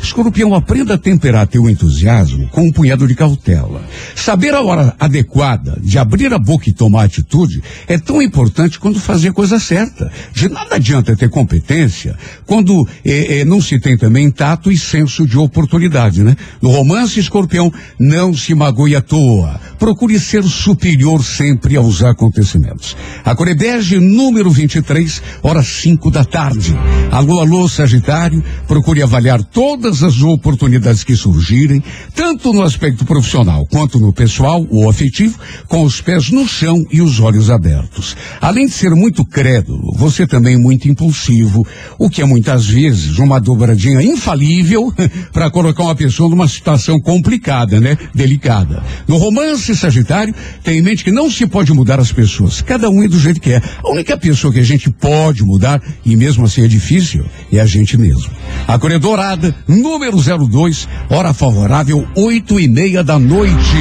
Escorpião, 0.00 0.54
aprenda 0.54 0.94
a 0.94 0.98
temperar 0.98 1.46
teu 1.46 1.68
entusiasmo 1.68 2.48
com 2.48 2.68
um 2.68 2.72
punhado 2.72 3.06
de 3.06 3.14
cautela. 3.14 3.82
Saber 4.14 4.54
a 4.54 4.60
hora 4.60 4.94
adequada 4.98 5.76
de 5.82 5.98
abrir 5.98 6.32
a 6.32 6.38
boca 6.38 6.68
e 6.68 6.72
tomar 6.72 7.04
atitude 7.04 7.62
é 7.88 7.98
tão 7.98 8.22
importante 8.22 8.78
quanto 8.78 9.00
fazer 9.00 9.30
a 9.30 9.32
coisa 9.32 9.58
certa. 9.58 10.10
De 10.32 10.48
nada 10.48 10.76
adianta 10.76 11.16
ter 11.16 11.28
competência 11.28 12.16
quando 12.46 12.86
eh, 13.04 13.40
eh, 13.40 13.44
não 13.44 13.60
se 13.60 13.80
tem 13.80 13.96
também 13.96 14.30
tato 14.30 14.70
e 14.70 14.78
senso 14.78 15.26
de 15.26 15.36
oportunidade, 15.36 16.22
né? 16.22 16.36
No 16.62 16.70
romance, 16.70 17.18
escorpião, 17.18 17.72
não 17.98 18.32
se 18.34 18.54
magoe 18.54 18.94
à 18.94 19.00
toa. 19.00 19.60
Procure 19.78 20.18
ser 20.20 20.44
superior 20.44 21.24
sempre 21.24 21.76
aos 21.76 22.02
acontecimentos. 22.02 22.96
A 23.24 23.34
Corebege, 23.34 23.98
número 23.98 24.50
23, 24.50 25.22
horas 25.42 25.66
5 25.66 26.10
da 26.10 26.24
tarde. 26.24 26.76
Alô, 27.10 27.40
alô, 27.40 27.68
Sagitário, 27.68 28.42
procure 28.66 29.02
avaliar 29.02 29.39
todas 29.42 30.02
as 30.02 30.20
oportunidades 30.22 31.04
que 31.04 31.16
surgirem, 31.16 31.82
tanto 32.14 32.52
no 32.52 32.62
aspecto 32.62 33.04
profissional 33.04 33.66
quanto 33.66 33.98
no 33.98 34.12
pessoal 34.12 34.66
ou 34.70 34.88
afetivo, 34.88 35.38
com 35.68 35.82
os 35.82 36.00
pés 36.00 36.30
no 36.30 36.46
chão 36.46 36.76
e 36.92 37.00
os 37.00 37.20
olhos 37.20 37.50
abertos. 37.50 38.16
Além 38.40 38.66
de 38.66 38.72
ser 38.72 38.90
muito 38.90 39.24
crédulo, 39.24 39.92
você 39.96 40.26
também 40.26 40.54
é 40.54 40.58
muito 40.58 40.88
impulsivo, 40.88 41.66
o 41.98 42.10
que 42.10 42.22
é 42.22 42.26
muitas 42.26 42.66
vezes 42.66 43.18
uma 43.18 43.40
dobradinha 43.40 44.02
infalível 44.02 44.92
para 45.32 45.50
colocar 45.50 45.84
uma 45.84 45.94
pessoa 45.94 46.28
numa 46.28 46.48
situação 46.48 46.98
complicada, 47.00 47.80
né? 47.80 47.96
Delicada. 48.14 48.82
No 49.08 49.16
romance 49.16 49.74
Sagitário, 49.74 50.34
tem 50.62 50.78
em 50.78 50.82
mente 50.82 51.04
que 51.04 51.10
não 51.10 51.30
se 51.30 51.46
pode 51.46 51.72
mudar 51.72 51.98
as 51.98 52.12
pessoas, 52.12 52.60
cada 52.60 52.88
um 52.90 53.02
é 53.02 53.08
do 53.08 53.18
jeito 53.18 53.40
que 53.40 53.52
é. 53.52 53.62
A 53.82 53.90
única 53.90 54.16
pessoa 54.16 54.52
que 54.52 54.58
a 54.58 54.64
gente 54.64 54.90
pode 54.90 55.42
mudar, 55.42 55.82
e 56.04 56.16
mesmo 56.16 56.44
assim 56.44 56.62
é 56.62 56.68
difícil, 56.68 57.24
é 57.52 57.60
a 57.60 57.66
gente 57.66 57.96
mesmo. 57.96 58.30
A 58.66 58.78
cor 58.78 58.90
dourada, 59.30 59.54
número 59.66 60.16
02, 60.18 60.88
hora 61.08 61.32
favorável, 61.32 62.06
oito 62.16 62.58
e 62.58 62.68
meia 62.68 63.04
da 63.04 63.18
noite. 63.18 63.76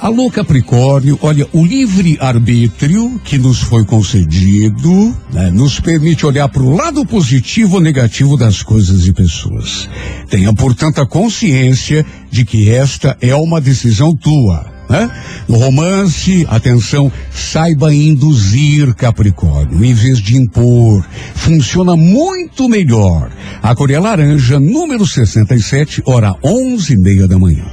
Alô 0.00 0.30
Capricórnio, 0.30 1.18
olha, 1.22 1.46
o 1.52 1.64
livre 1.64 2.16
arbítrio 2.20 3.20
que 3.24 3.36
nos 3.36 3.60
foi 3.60 3.84
concedido 3.84 5.14
né, 5.32 5.50
nos 5.50 5.80
permite 5.80 6.24
olhar 6.24 6.48
para 6.48 6.62
o 6.62 6.76
lado 6.76 7.04
positivo 7.04 7.76
ou 7.76 7.80
negativo 7.80 8.36
das 8.36 8.62
coisas 8.62 9.06
e 9.06 9.12
pessoas. 9.12 9.88
Tenha, 10.30 10.52
portanto, 10.54 11.00
a 11.00 11.06
consciência 11.06 12.06
de 12.30 12.44
que 12.44 12.70
esta 12.70 13.16
é 13.20 13.34
uma 13.34 13.60
decisão 13.60 14.14
tua. 14.14 14.77
Né? 14.88 15.10
No 15.46 15.58
romance, 15.58 16.46
atenção, 16.48 17.10
saiba 17.30 17.94
induzir 17.94 18.94
Capricórnio, 18.94 19.84
em 19.84 19.94
vez 19.94 20.18
de 20.18 20.36
impor. 20.36 21.04
Funciona 21.34 21.96
muito 21.96 22.68
melhor. 22.68 23.30
A 23.62 23.74
cor 23.74 23.90
é 23.90 23.98
laranja, 23.98 24.58
número 24.58 25.06
67, 25.06 26.02
hora 26.06 26.34
onze 26.42 26.94
e 26.94 26.98
meia 26.98 27.26
da 27.26 27.38
manhã. 27.38 27.64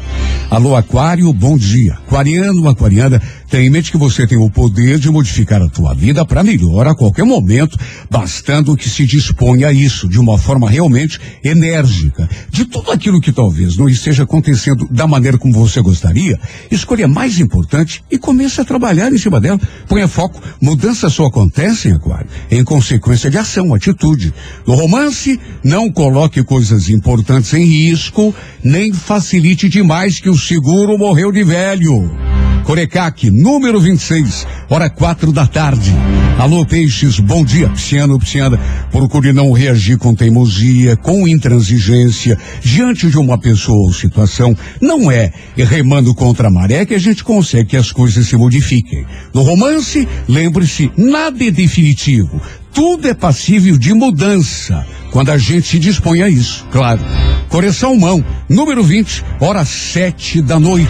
Alô, 0.49 0.75
Aquário, 0.75 1.31
bom 1.33 1.57
dia. 1.57 1.93
Aquariano, 1.93 2.69
aquariana, 2.69 3.21
tenha 3.49 3.67
em 3.67 3.69
mente 3.69 3.91
que 3.91 3.97
você 3.97 4.25
tem 4.25 4.37
o 4.37 4.49
poder 4.49 4.99
de 4.99 5.09
modificar 5.09 5.61
a 5.61 5.69
tua 5.69 5.93
vida 5.93 6.25
para 6.25 6.43
melhor 6.43 6.87
a 6.87 6.95
qualquer 6.95 7.25
momento, 7.25 7.77
bastando 8.09 8.75
que 8.75 8.89
se 8.89 9.05
disponha 9.05 9.67
a 9.67 9.73
isso 9.73 10.07
de 10.07 10.19
uma 10.19 10.37
forma 10.37 10.69
realmente 10.69 11.19
enérgica. 11.43 12.27
De 12.49 12.65
tudo 12.65 12.91
aquilo 12.91 13.21
que 13.21 13.31
talvez 13.31 13.77
não 13.77 13.87
esteja 13.87 14.23
acontecendo 14.23 14.87
da 14.89 15.07
maneira 15.07 15.37
como 15.37 15.53
você 15.53 15.81
gostaria, 15.81 16.39
escolha 16.71 17.07
mais 17.07 17.39
importante 17.39 18.03
e 18.09 18.17
comece 18.17 18.61
a 18.61 18.65
trabalhar 18.65 19.11
em 19.11 19.17
cima 19.17 19.39
dela. 19.39 19.59
Ponha 19.87 20.07
foco. 20.07 20.41
Mudanças 20.61 21.13
só 21.13 21.25
acontecem, 21.25 21.93
Aquário, 21.93 22.27
em 22.49 22.63
consequência 22.63 23.29
de 23.29 23.37
ação, 23.37 23.73
atitude. 23.73 24.33
No 24.65 24.75
romance, 24.75 25.39
não 25.63 25.91
coloque 25.91 26.43
coisas 26.43 26.89
importantes 26.89 27.53
em 27.53 27.65
risco, 27.65 28.33
nem 28.63 28.93
facilite 28.93 29.69
demais 29.69 30.19
que 30.19 30.29
o 30.29 30.37
seguro 30.37 30.97
morreu 30.97 31.31
de 31.31 31.43
velho. 31.43 32.44
Corecaque, 32.65 33.29
número 33.29 33.79
26, 33.79 34.47
hora 34.69 34.89
quatro 34.89 35.31
da 35.31 35.45
tarde. 35.45 35.93
Alô, 36.39 36.65
peixes, 36.65 37.19
bom 37.19 37.45
dia. 37.45 37.69
Pisciano, 37.69 38.17
pisciana, 38.17 38.59
procure 38.91 39.31
não 39.31 39.51
reagir 39.51 39.99
com 39.99 40.15
teimosia, 40.15 40.97
com 40.97 41.27
intransigência, 41.27 42.35
diante 42.61 43.07
de 43.07 43.17
uma 43.19 43.37
pessoa 43.37 43.85
ou 43.85 43.93
situação. 43.93 44.57
Não 44.81 45.11
é 45.11 45.31
remando 45.55 46.13
contra 46.15 46.47
a 46.47 46.51
maré 46.51 46.85
que 46.85 46.95
a 46.95 46.99
gente 46.99 47.23
consegue 47.23 47.69
que 47.69 47.77
as 47.77 47.91
coisas 47.91 48.27
se 48.27 48.35
modifiquem. 48.35 49.05
No 49.31 49.43
romance, 49.43 50.07
lembre-se, 50.27 50.91
nada 50.97 51.45
é 51.45 51.51
definitivo. 51.51 52.41
Tudo 52.73 53.07
é 53.07 53.13
passível 53.13 53.77
de 53.77 53.93
mudança 53.93 54.85
quando 55.11 55.29
a 55.29 55.37
gente 55.37 55.67
se 55.67 55.79
dispõe 55.79 56.23
a 56.23 56.29
isso, 56.29 56.65
claro. 56.71 56.99
Coração 57.47 57.95
mão, 57.95 58.25
número 58.49 58.83
20, 58.83 59.23
hora 59.39 59.63
sete 59.63 60.41
da 60.41 60.59
noite. 60.59 60.89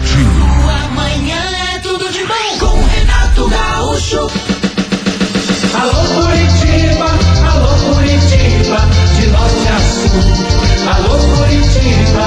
Amanhã 0.86 1.45
Renato 3.36 3.48
Gaúcho. 3.50 4.26
Alô 5.74 6.00
Curitiba, 6.14 7.08
alô 7.46 7.68
Curitiba, 7.92 8.78
de 9.14 9.26
norte 9.26 9.68
a 9.68 9.78
sul. 9.78 10.08
Alô 10.94 11.18
Curitiba. 11.36 12.26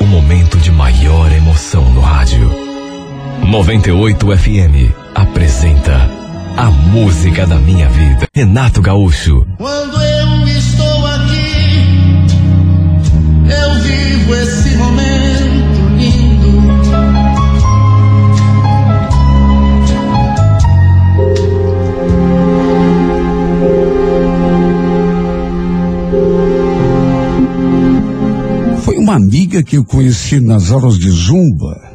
o 0.00 0.04
momento 0.04 0.58
de 0.58 0.70
maior 0.70 1.32
emoção 1.32 1.90
no 1.90 2.00
rádio. 2.00 2.52
98 3.42 4.36
FM 4.36 4.94
apresenta 5.12 6.23
A 6.56 6.70
Música 6.70 7.44
da 7.46 7.56
Minha 7.56 7.88
Vida. 7.88 8.28
Renato 8.32 8.80
Gaúcho. 8.80 9.44
Quando 9.58 10.00
eu 10.00 10.46
estou 10.46 11.06
aqui, 11.06 12.26
eu 13.50 13.74
vivo 13.82 14.34
esse 14.36 14.76
momento 14.76 15.80
lindo. 15.98 16.62
Foi 28.82 28.96
uma 28.96 29.16
amiga 29.16 29.60
que 29.64 29.76
eu 29.76 29.84
conheci 29.84 30.38
nas 30.40 30.70
aulas 30.70 30.98
de 30.98 31.10
zumba 31.10 31.93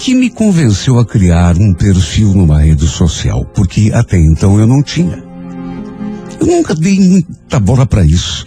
que 0.00 0.14
me 0.14 0.30
convenceu 0.30 0.98
a 0.98 1.04
criar 1.04 1.58
um 1.58 1.74
perfil 1.74 2.32
numa 2.32 2.62
rede 2.62 2.88
social, 2.88 3.44
porque 3.54 3.90
até 3.92 4.16
então 4.16 4.58
eu 4.58 4.66
não 4.66 4.82
tinha. 4.82 5.22
Eu 6.40 6.46
nunca 6.46 6.74
dei 6.74 6.98
muita 6.98 7.60
bola 7.60 7.84
para 7.84 8.02
isso. 8.02 8.46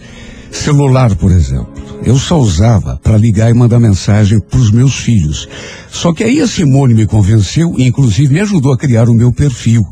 Celular, 0.50 1.14
por 1.14 1.30
exemplo, 1.30 1.72
eu 2.02 2.18
só 2.18 2.40
usava 2.40 2.98
para 3.00 3.16
ligar 3.16 3.52
e 3.52 3.54
mandar 3.54 3.78
mensagem 3.78 4.40
para 4.40 4.58
os 4.58 4.72
meus 4.72 4.96
filhos. 4.96 5.48
Só 5.92 6.12
que 6.12 6.24
aí 6.24 6.40
a 6.40 6.48
Simone 6.48 6.92
me 6.92 7.06
convenceu 7.06 7.72
e 7.78 7.84
inclusive 7.84 8.34
me 8.34 8.40
ajudou 8.40 8.72
a 8.72 8.76
criar 8.76 9.08
o 9.08 9.14
meu 9.14 9.32
perfil. 9.32 9.84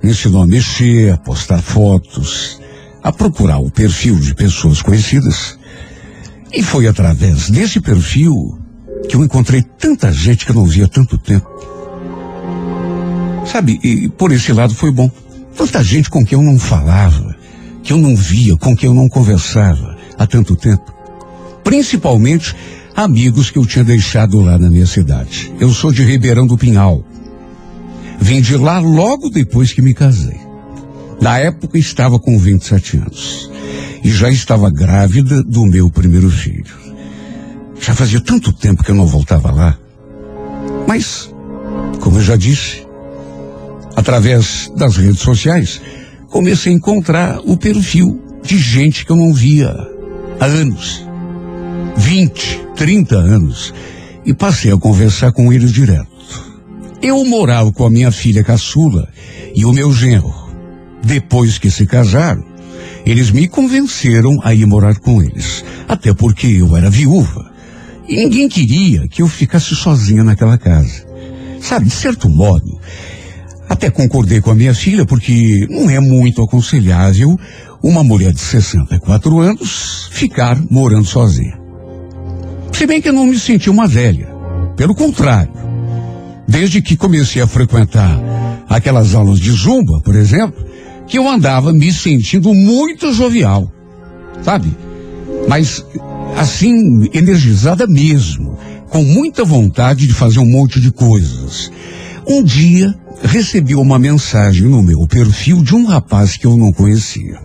Me 0.00 0.12
ensinou 0.12 0.42
a 0.42 0.46
mexer, 0.46 1.14
a 1.14 1.16
postar 1.16 1.60
fotos, 1.60 2.60
a 3.02 3.10
procurar 3.10 3.58
o 3.58 3.72
perfil 3.72 4.20
de 4.20 4.36
pessoas 4.36 4.80
conhecidas. 4.80 5.58
E 6.52 6.62
foi 6.62 6.86
através 6.86 7.50
desse 7.50 7.80
perfil 7.80 8.61
que 9.08 9.16
eu 9.16 9.24
encontrei 9.24 9.62
tanta 9.62 10.12
gente 10.12 10.44
que 10.44 10.50
eu 10.50 10.56
não 10.56 10.66
via 10.66 10.88
tanto 10.88 11.18
tempo. 11.18 11.48
Sabe, 13.46 13.78
e 13.82 14.08
por 14.08 14.32
esse 14.32 14.52
lado 14.52 14.74
foi 14.74 14.90
bom. 14.90 15.10
Tanta 15.56 15.82
gente 15.82 16.08
com 16.08 16.24
quem 16.24 16.38
eu 16.38 16.44
não 16.44 16.58
falava, 16.58 17.36
que 17.82 17.92
eu 17.92 17.98
não 17.98 18.16
via, 18.16 18.56
com 18.56 18.74
quem 18.74 18.88
eu 18.88 18.94
não 18.94 19.08
conversava 19.08 19.96
há 20.18 20.26
tanto 20.26 20.56
tempo. 20.56 20.92
Principalmente 21.62 22.54
amigos 22.94 23.50
que 23.50 23.58
eu 23.58 23.66
tinha 23.66 23.84
deixado 23.84 24.40
lá 24.40 24.58
na 24.58 24.70
minha 24.70 24.86
cidade. 24.86 25.52
Eu 25.58 25.70
sou 25.70 25.92
de 25.92 26.02
Ribeirão 26.02 26.46
do 26.46 26.56
Pinhal. 26.56 27.04
Vim 28.20 28.40
de 28.40 28.56
lá 28.56 28.78
logo 28.78 29.28
depois 29.30 29.72
que 29.72 29.82
me 29.82 29.94
casei. 29.94 30.40
Na 31.20 31.38
época 31.38 31.78
estava 31.78 32.18
com 32.18 32.38
27 32.38 32.96
anos. 32.98 33.50
E 34.02 34.10
já 34.10 34.30
estava 34.30 34.70
grávida 34.70 35.42
do 35.42 35.64
meu 35.64 35.90
primeiro 35.90 36.30
filho. 36.30 36.81
Já 37.82 37.96
fazia 37.96 38.20
tanto 38.20 38.52
tempo 38.52 38.84
que 38.84 38.92
eu 38.92 38.94
não 38.94 39.06
voltava 39.06 39.50
lá. 39.50 39.76
Mas, 40.86 41.28
como 42.00 42.18
eu 42.18 42.22
já 42.22 42.36
disse, 42.36 42.86
através 43.96 44.70
das 44.76 44.96
redes 44.96 45.20
sociais, 45.20 45.82
comecei 46.30 46.72
a 46.72 46.76
encontrar 46.76 47.40
o 47.44 47.56
perfil 47.56 48.22
de 48.40 48.56
gente 48.56 49.04
que 49.04 49.10
eu 49.10 49.16
não 49.16 49.34
via 49.34 49.74
há 50.38 50.44
anos. 50.46 51.04
20, 51.96 52.68
30 52.76 53.16
anos. 53.16 53.74
E 54.24 54.32
passei 54.32 54.72
a 54.72 54.78
conversar 54.78 55.32
com 55.32 55.52
eles 55.52 55.72
direto. 55.72 56.06
Eu 57.02 57.24
morava 57.24 57.72
com 57.72 57.84
a 57.84 57.90
minha 57.90 58.12
filha 58.12 58.44
caçula 58.44 59.08
e 59.56 59.64
o 59.64 59.72
meu 59.72 59.92
genro. 59.92 60.32
Depois 61.02 61.58
que 61.58 61.68
se 61.68 61.84
casaram, 61.84 62.44
eles 63.04 63.32
me 63.32 63.48
convenceram 63.48 64.38
a 64.44 64.54
ir 64.54 64.66
morar 64.66 65.00
com 65.00 65.20
eles. 65.20 65.64
Até 65.88 66.14
porque 66.14 66.46
eu 66.46 66.76
era 66.76 66.88
viúva. 66.88 67.51
E 68.08 68.16
ninguém 68.16 68.48
queria 68.48 69.06
que 69.08 69.22
eu 69.22 69.28
ficasse 69.28 69.74
sozinha 69.74 70.24
naquela 70.24 70.58
casa. 70.58 71.06
Sabe, 71.60 71.86
de 71.86 71.92
certo 71.92 72.28
modo, 72.28 72.78
até 73.68 73.90
concordei 73.90 74.40
com 74.40 74.50
a 74.50 74.54
minha 74.54 74.74
filha, 74.74 75.06
porque 75.06 75.66
não 75.70 75.88
é 75.88 76.00
muito 76.00 76.42
aconselhável 76.42 77.38
uma 77.82 78.02
mulher 78.04 78.32
de 78.32 78.40
64 78.40 79.40
anos 79.40 80.08
ficar 80.10 80.60
morando 80.70 81.06
sozinha. 81.06 81.58
Se 82.72 82.86
bem 82.86 83.00
que 83.00 83.08
eu 83.08 83.12
não 83.12 83.26
me 83.26 83.38
senti 83.38 83.70
uma 83.70 83.86
velha. 83.86 84.28
Pelo 84.76 84.94
contrário. 84.94 85.52
Desde 86.48 86.82
que 86.82 86.96
comecei 86.96 87.40
a 87.40 87.46
frequentar 87.46 88.20
aquelas 88.68 89.14
aulas 89.14 89.38
de 89.38 89.50
zumba, 89.52 90.00
por 90.00 90.16
exemplo, 90.16 90.64
que 91.06 91.18
eu 91.18 91.28
andava 91.28 91.72
me 91.72 91.92
sentindo 91.92 92.52
muito 92.52 93.12
jovial. 93.12 93.70
Sabe? 94.42 94.74
Mas, 95.48 95.84
assim, 96.36 97.08
energizada 97.12 97.86
mesmo. 97.86 98.58
Com 98.88 99.02
muita 99.02 99.44
vontade 99.44 100.06
de 100.06 100.12
fazer 100.12 100.38
um 100.38 100.46
monte 100.46 100.80
de 100.80 100.90
coisas. 100.90 101.70
Um 102.26 102.42
dia, 102.42 102.94
recebi 103.22 103.74
uma 103.74 103.98
mensagem 103.98 104.68
no 104.68 104.82
meu 104.82 105.06
perfil 105.06 105.62
de 105.62 105.74
um 105.74 105.86
rapaz 105.86 106.36
que 106.36 106.46
eu 106.46 106.56
não 106.56 106.72
conhecia. 106.72 107.38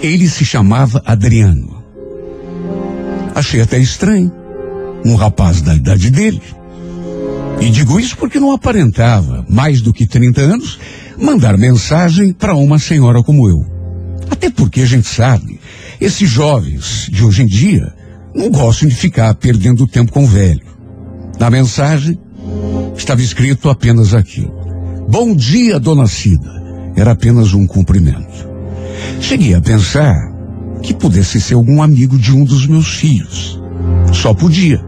Ele 0.00 0.28
se 0.28 0.44
chamava 0.44 1.02
Adriano. 1.04 1.82
Achei 3.34 3.60
até 3.60 3.78
estranho. 3.78 4.32
Um 5.04 5.14
rapaz 5.14 5.60
da 5.60 5.74
idade 5.74 6.10
dele. 6.10 6.42
E 7.60 7.70
digo 7.70 7.98
isso 7.98 8.16
porque 8.16 8.38
não 8.38 8.52
aparentava, 8.52 9.44
mais 9.48 9.80
do 9.80 9.92
que 9.92 10.06
30 10.06 10.40
anos, 10.40 10.78
mandar 11.18 11.56
mensagem 11.56 12.32
para 12.32 12.54
uma 12.54 12.78
senhora 12.78 13.22
como 13.22 13.48
eu. 13.48 13.75
Até 14.30 14.50
porque 14.50 14.80
a 14.80 14.86
gente 14.86 15.08
sabe, 15.08 15.60
esses 16.00 16.28
jovens 16.28 17.08
de 17.10 17.24
hoje 17.24 17.42
em 17.42 17.46
dia 17.46 17.92
não 18.34 18.50
gostam 18.50 18.88
de 18.88 18.94
ficar 18.94 19.34
perdendo 19.34 19.86
tempo 19.86 20.12
com 20.12 20.24
o 20.24 20.26
velho. 20.26 20.66
Na 21.38 21.50
mensagem 21.50 22.18
estava 22.96 23.22
escrito 23.22 23.68
apenas 23.68 24.14
aquilo. 24.14 24.54
Bom 25.08 25.34
dia, 25.34 25.78
dona 25.78 26.06
Cida. 26.06 26.52
Era 26.96 27.12
apenas 27.12 27.52
um 27.52 27.66
cumprimento. 27.66 28.48
Cheguei 29.20 29.54
a 29.54 29.60
pensar 29.60 30.14
que 30.82 30.94
pudesse 30.94 31.40
ser 31.40 31.54
algum 31.54 31.82
amigo 31.82 32.18
de 32.18 32.32
um 32.32 32.44
dos 32.44 32.66
meus 32.66 32.88
filhos. 32.94 33.60
Só 34.12 34.34
podia. 34.34 34.80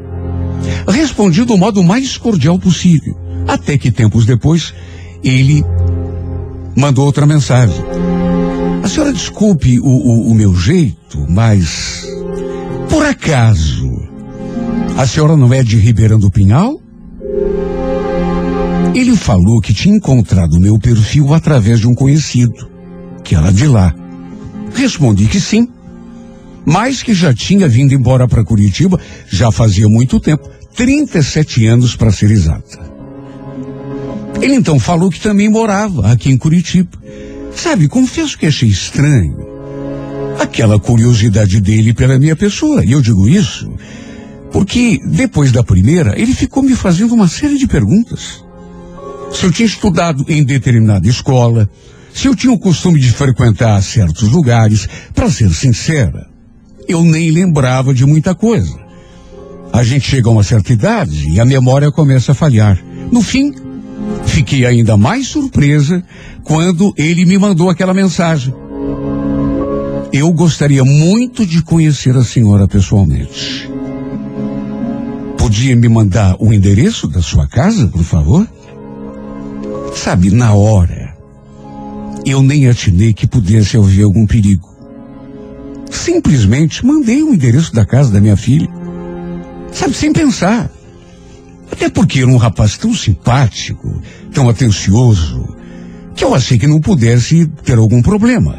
Respondi 0.88 1.44
do 1.44 1.56
modo 1.56 1.82
mais 1.82 2.16
cordial 2.16 2.58
possível. 2.58 3.16
Até 3.46 3.78
que 3.78 3.90
tempos 3.90 4.26
depois, 4.26 4.74
ele 5.22 5.64
mandou 6.76 7.06
outra 7.06 7.26
mensagem. 7.26 7.82
A 8.88 8.90
senhora 8.90 9.12
desculpe 9.12 9.78
o, 9.80 9.84
o- 9.84 10.30
o 10.30 10.34
meu 10.34 10.54
jeito, 10.54 11.26
mas. 11.28 12.06
Por 12.88 13.04
acaso. 13.04 13.86
A 14.96 15.06
senhora 15.06 15.36
não 15.36 15.52
é 15.52 15.62
de 15.62 15.76
Ribeirão 15.76 16.18
do 16.18 16.30
Pinhal? 16.30 16.80
Ele 18.94 19.14
falou 19.14 19.60
que 19.60 19.74
tinha 19.74 19.94
encontrado 19.94 20.58
meu 20.58 20.78
perfil 20.78 21.34
através 21.34 21.80
de 21.80 21.86
um 21.86 21.94
conhecido, 21.94 22.66
que 23.22 23.34
era 23.34 23.52
de 23.52 23.66
lá. 23.66 23.94
Respondi 24.74 25.26
que 25.26 25.38
sim, 25.38 25.68
mas 26.64 27.02
que 27.02 27.12
já 27.12 27.34
tinha 27.34 27.68
vindo 27.68 27.92
embora 27.92 28.26
para 28.26 28.42
Curitiba 28.42 28.98
já 29.30 29.52
fazia 29.52 29.86
muito 29.86 30.18
tempo 30.18 30.48
37 30.74 31.66
anos 31.66 31.94
para 31.94 32.10
ser 32.10 32.30
exata. 32.30 32.90
Ele 34.40 34.54
então 34.54 34.80
falou 34.80 35.10
que 35.10 35.20
também 35.20 35.50
morava 35.50 36.10
aqui 36.10 36.30
em 36.30 36.38
Curitiba. 36.38 36.88
Sabe, 37.58 37.88
confesso 37.88 38.38
que 38.38 38.46
achei 38.46 38.68
estranho 38.68 39.36
aquela 40.38 40.78
curiosidade 40.78 41.60
dele 41.60 41.92
pela 41.92 42.16
minha 42.16 42.36
pessoa. 42.36 42.84
E 42.84 42.92
eu 42.92 43.00
digo 43.00 43.28
isso 43.28 43.68
porque 44.52 45.00
depois 45.04 45.50
da 45.50 45.64
primeira 45.64 46.18
ele 46.18 46.32
ficou 46.32 46.62
me 46.62 46.76
fazendo 46.76 47.14
uma 47.14 47.26
série 47.26 47.58
de 47.58 47.66
perguntas. 47.66 48.44
Se 49.32 49.44
eu 49.44 49.50
tinha 49.50 49.66
estudado 49.66 50.24
em 50.28 50.44
determinada 50.44 51.08
escola, 51.08 51.68
se 52.14 52.28
eu 52.28 52.36
tinha 52.36 52.52
o 52.52 52.58
costume 52.60 53.00
de 53.00 53.10
frequentar 53.10 53.82
certos 53.82 54.28
lugares, 54.28 54.88
para 55.12 55.28
ser 55.28 55.52
sincera, 55.52 56.28
eu 56.86 57.02
nem 57.02 57.28
lembrava 57.32 57.92
de 57.92 58.06
muita 58.06 58.36
coisa. 58.36 58.78
A 59.72 59.82
gente 59.82 60.08
chega 60.08 60.28
a 60.28 60.32
uma 60.32 60.44
certa 60.44 60.72
idade 60.72 61.28
e 61.28 61.40
a 61.40 61.44
memória 61.44 61.90
começa 61.90 62.30
a 62.30 62.34
falhar. 62.36 62.78
No 63.10 63.20
fim, 63.20 63.52
fiquei 64.24 64.64
ainda 64.64 64.96
mais 64.96 65.26
surpresa 65.26 66.02
quando 66.48 66.94
ele 66.96 67.26
me 67.26 67.36
mandou 67.36 67.68
aquela 67.68 67.92
mensagem. 67.92 68.54
Eu 70.10 70.32
gostaria 70.32 70.82
muito 70.82 71.44
de 71.44 71.62
conhecer 71.62 72.16
a 72.16 72.24
senhora 72.24 72.66
pessoalmente. 72.66 73.70
Podia 75.36 75.76
me 75.76 75.88
mandar 75.88 76.36
o 76.40 76.52
endereço 76.52 77.06
da 77.06 77.20
sua 77.20 77.46
casa, 77.46 77.86
por 77.88 78.02
favor? 78.02 78.48
Sabe, 79.94 80.30
na 80.30 80.54
hora, 80.54 81.14
eu 82.24 82.42
nem 82.42 82.66
atinei 82.66 83.12
que 83.12 83.26
pudesse 83.26 83.76
haver 83.76 84.04
algum 84.04 84.26
perigo. 84.26 84.66
Simplesmente 85.90 86.84
mandei 86.84 87.22
o 87.22 87.34
endereço 87.34 87.74
da 87.74 87.84
casa 87.84 88.10
da 88.10 88.20
minha 88.20 88.36
filha. 88.36 88.68
Sabe, 89.70 89.92
sem 89.92 90.14
pensar. 90.14 90.70
Até 91.70 91.90
porque 91.90 92.20
era 92.20 92.30
um 92.30 92.38
rapaz 92.38 92.78
tão 92.78 92.94
simpático, 92.94 94.00
tão 94.32 94.48
atencioso, 94.48 95.57
que 96.18 96.24
eu 96.24 96.34
achei 96.34 96.58
que 96.58 96.66
não 96.66 96.80
pudesse 96.80 97.46
ter 97.64 97.78
algum 97.78 98.02
problema. 98.02 98.56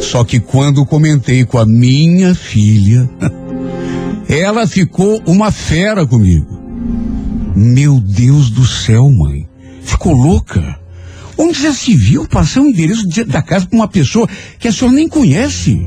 Só 0.00 0.24
que 0.24 0.40
quando 0.40 0.84
comentei 0.84 1.44
com 1.44 1.56
a 1.58 1.64
minha 1.64 2.34
filha, 2.34 3.08
ela 4.28 4.66
ficou 4.66 5.22
uma 5.24 5.52
fera 5.52 6.04
comigo. 6.04 6.60
Meu 7.54 8.00
Deus 8.00 8.50
do 8.50 8.66
céu, 8.66 9.08
mãe. 9.10 9.48
Ficou 9.82 10.12
louca. 10.12 10.76
Onde 11.38 11.62
já 11.62 11.72
se 11.72 11.94
viu 11.94 12.26
passar 12.26 12.60
o 12.62 12.66
endereço 12.66 13.06
de- 13.08 13.24
da 13.24 13.40
casa 13.42 13.66
para 13.66 13.76
uma 13.76 13.86
pessoa 13.88 14.28
que 14.58 14.66
a 14.66 14.72
senhora 14.72 14.96
nem 14.96 15.08
conhece? 15.08 15.86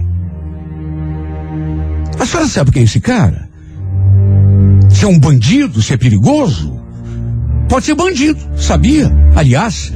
A 2.17 2.25
senhora 2.25 2.47
sabe 2.47 2.71
quem 2.71 2.83
é 2.83 2.85
esse 2.85 3.01
cara? 3.01 3.49
Se 4.89 5.03
é 5.03 5.07
um 5.09 5.19
bandido, 5.19 5.81
se 5.81 5.93
é 5.93 5.97
perigoso? 5.97 6.79
Pode 7.67 7.85
ser 7.85 7.95
bandido, 7.95 8.39
sabia? 8.57 9.11
Aliás, 9.35 9.91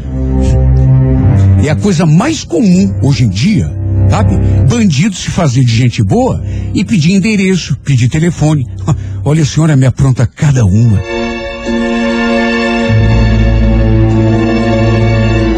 é 1.64 1.70
a 1.70 1.76
coisa 1.76 2.06
mais 2.06 2.44
comum 2.44 2.94
hoje 3.04 3.26
em 3.26 3.30
dia, 3.30 3.70
sabe? 4.10 4.36
Bandido 4.70 5.16
se 5.16 5.30
fazer 5.30 5.64
de 5.64 5.76
gente 5.76 6.04
boa 6.04 6.44
e 6.74 6.86
pedir 6.86 7.14
endereço, 7.14 7.78
pedir 7.84 8.10
telefone. 8.10 8.66
Olha, 9.24 9.44
a 9.44 9.46
senhora 9.46 9.76
me 9.76 9.86
apronta 9.86 10.26
cada 10.26 10.66
uma. 10.66 11.00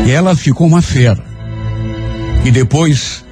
Ela 0.10 0.36
ficou 0.36 0.68
uma 0.68 0.82
fera. 0.82 1.24
E 2.44 2.52
depois, 2.52 3.24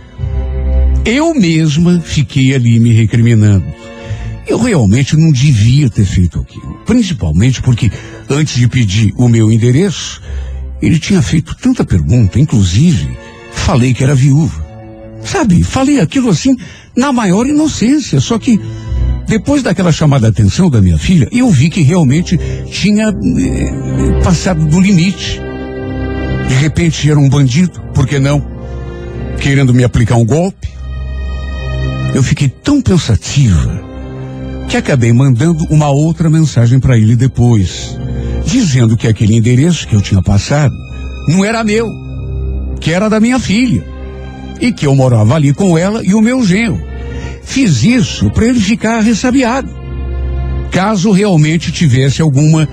eu 1.04 1.34
mesma 1.34 2.00
fiquei 2.00 2.54
ali 2.54 2.80
me 2.80 2.94
recriminando. 2.94 3.66
Eu 4.48 4.58
realmente 4.58 5.16
não 5.18 5.32
devia 5.32 5.90
ter 5.90 6.06
feito 6.06 6.40
aquilo. 6.40 6.80
Principalmente 6.86 7.62
porque, 7.62 7.92
antes 8.30 8.56
de 8.56 8.68
pedir 8.68 9.14
o 9.18 9.28
meu 9.28 9.52
endereço, 9.52 10.22
ele 10.82 11.00
tinha 11.00 11.22
feito 11.22 11.56
tanta 11.56 11.84
pergunta, 11.84 12.40
inclusive, 12.40 13.18
falei 13.52 13.94
que 13.94 14.04
era 14.04 14.16
viúva. 14.16 14.68
Sabe, 15.24 15.64
falei 15.64 16.00
aquilo 16.00 16.30
assim 16.30 16.56
na 16.96 17.12
maior 17.12 17.46
inocência, 17.46 18.20
só 18.20 18.40
que 18.40 18.60
depois 19.28 19.62
daquela 19.62 19.92
chamada 19.92 20.28
atenção 20.28 20.70
da 20.70 20.82
minha 20.82 20.98
filha, 20.98 21.28
eu 21.32 21.50
vi 21.52 21.70
que 21.70 21.82
realmente 21.82 22.40
tinha 22.72 23.10
eh, 23.10 24.22
passado 24.24 24.66
do 24.66 24.80
limite. 24.80 25.40
De 26.48 26.56
repente 26.56 27.10
era 27.10 27.20
um 27.20 27.30
bandido, 27.30 27.80
por 27.94 28.08
que 28.08 28.18
não? 28.18 28.44
Querendo 29.40 29.72
me 29.74 29.84
aplicar 29.84 30.16
um 30.16 30.26
golpe. 30.26 30.68
Eu 32.16 32.24
fiquei 32.24 32.50
tão 32.50 32.82
pensativa 32.82 33.84
que 34.68 34.76
acabei 34.76 35.14
mandando 35.14 35.64
uma 35.70 35.90
outra 35.90 36.28
mensagem 36.28 36.80
para 36.80 36.98
ele 36.98 37.16
depois, 37.16 37.96
dizendo 38.50 38.98
que 38.98 39.08
aquele 39.08 39.36
endereço 39.36 39.88
que 39.88 39.96
eu 39.96 40.02
tinha 40.02 40.22
passado 40.22 40.76
não 41.28 41.46
era 41.46 41.64
meu, 41.64 41.88
que 42.80 42.92
era 42.92 43.10
da 43.10 43.20
minha 43.20 43.40
filha 43.40 43.86
e 44.60 44.72
que 44.72 44.86
eu 44.86 44.96
morava 44.96 45.36
ali 45.36 45.54
com 45.54 45.78
ela 45.78 46.02
e 46.04 46.14
o 46.14 46.22
meu 46.22 46.44
genro. 46.44 46.82
Fiz 47.44 47.84
isso 47.84 48.30
para 48.32 48.46
ele 48.46 48.60
ficar 48.60 49.00
ressabiado, 49.02 49.70
caso 50.72 51.12
realmente 51.12 51.72
tivesse 51.72 52.22
alguma 52.22 52.68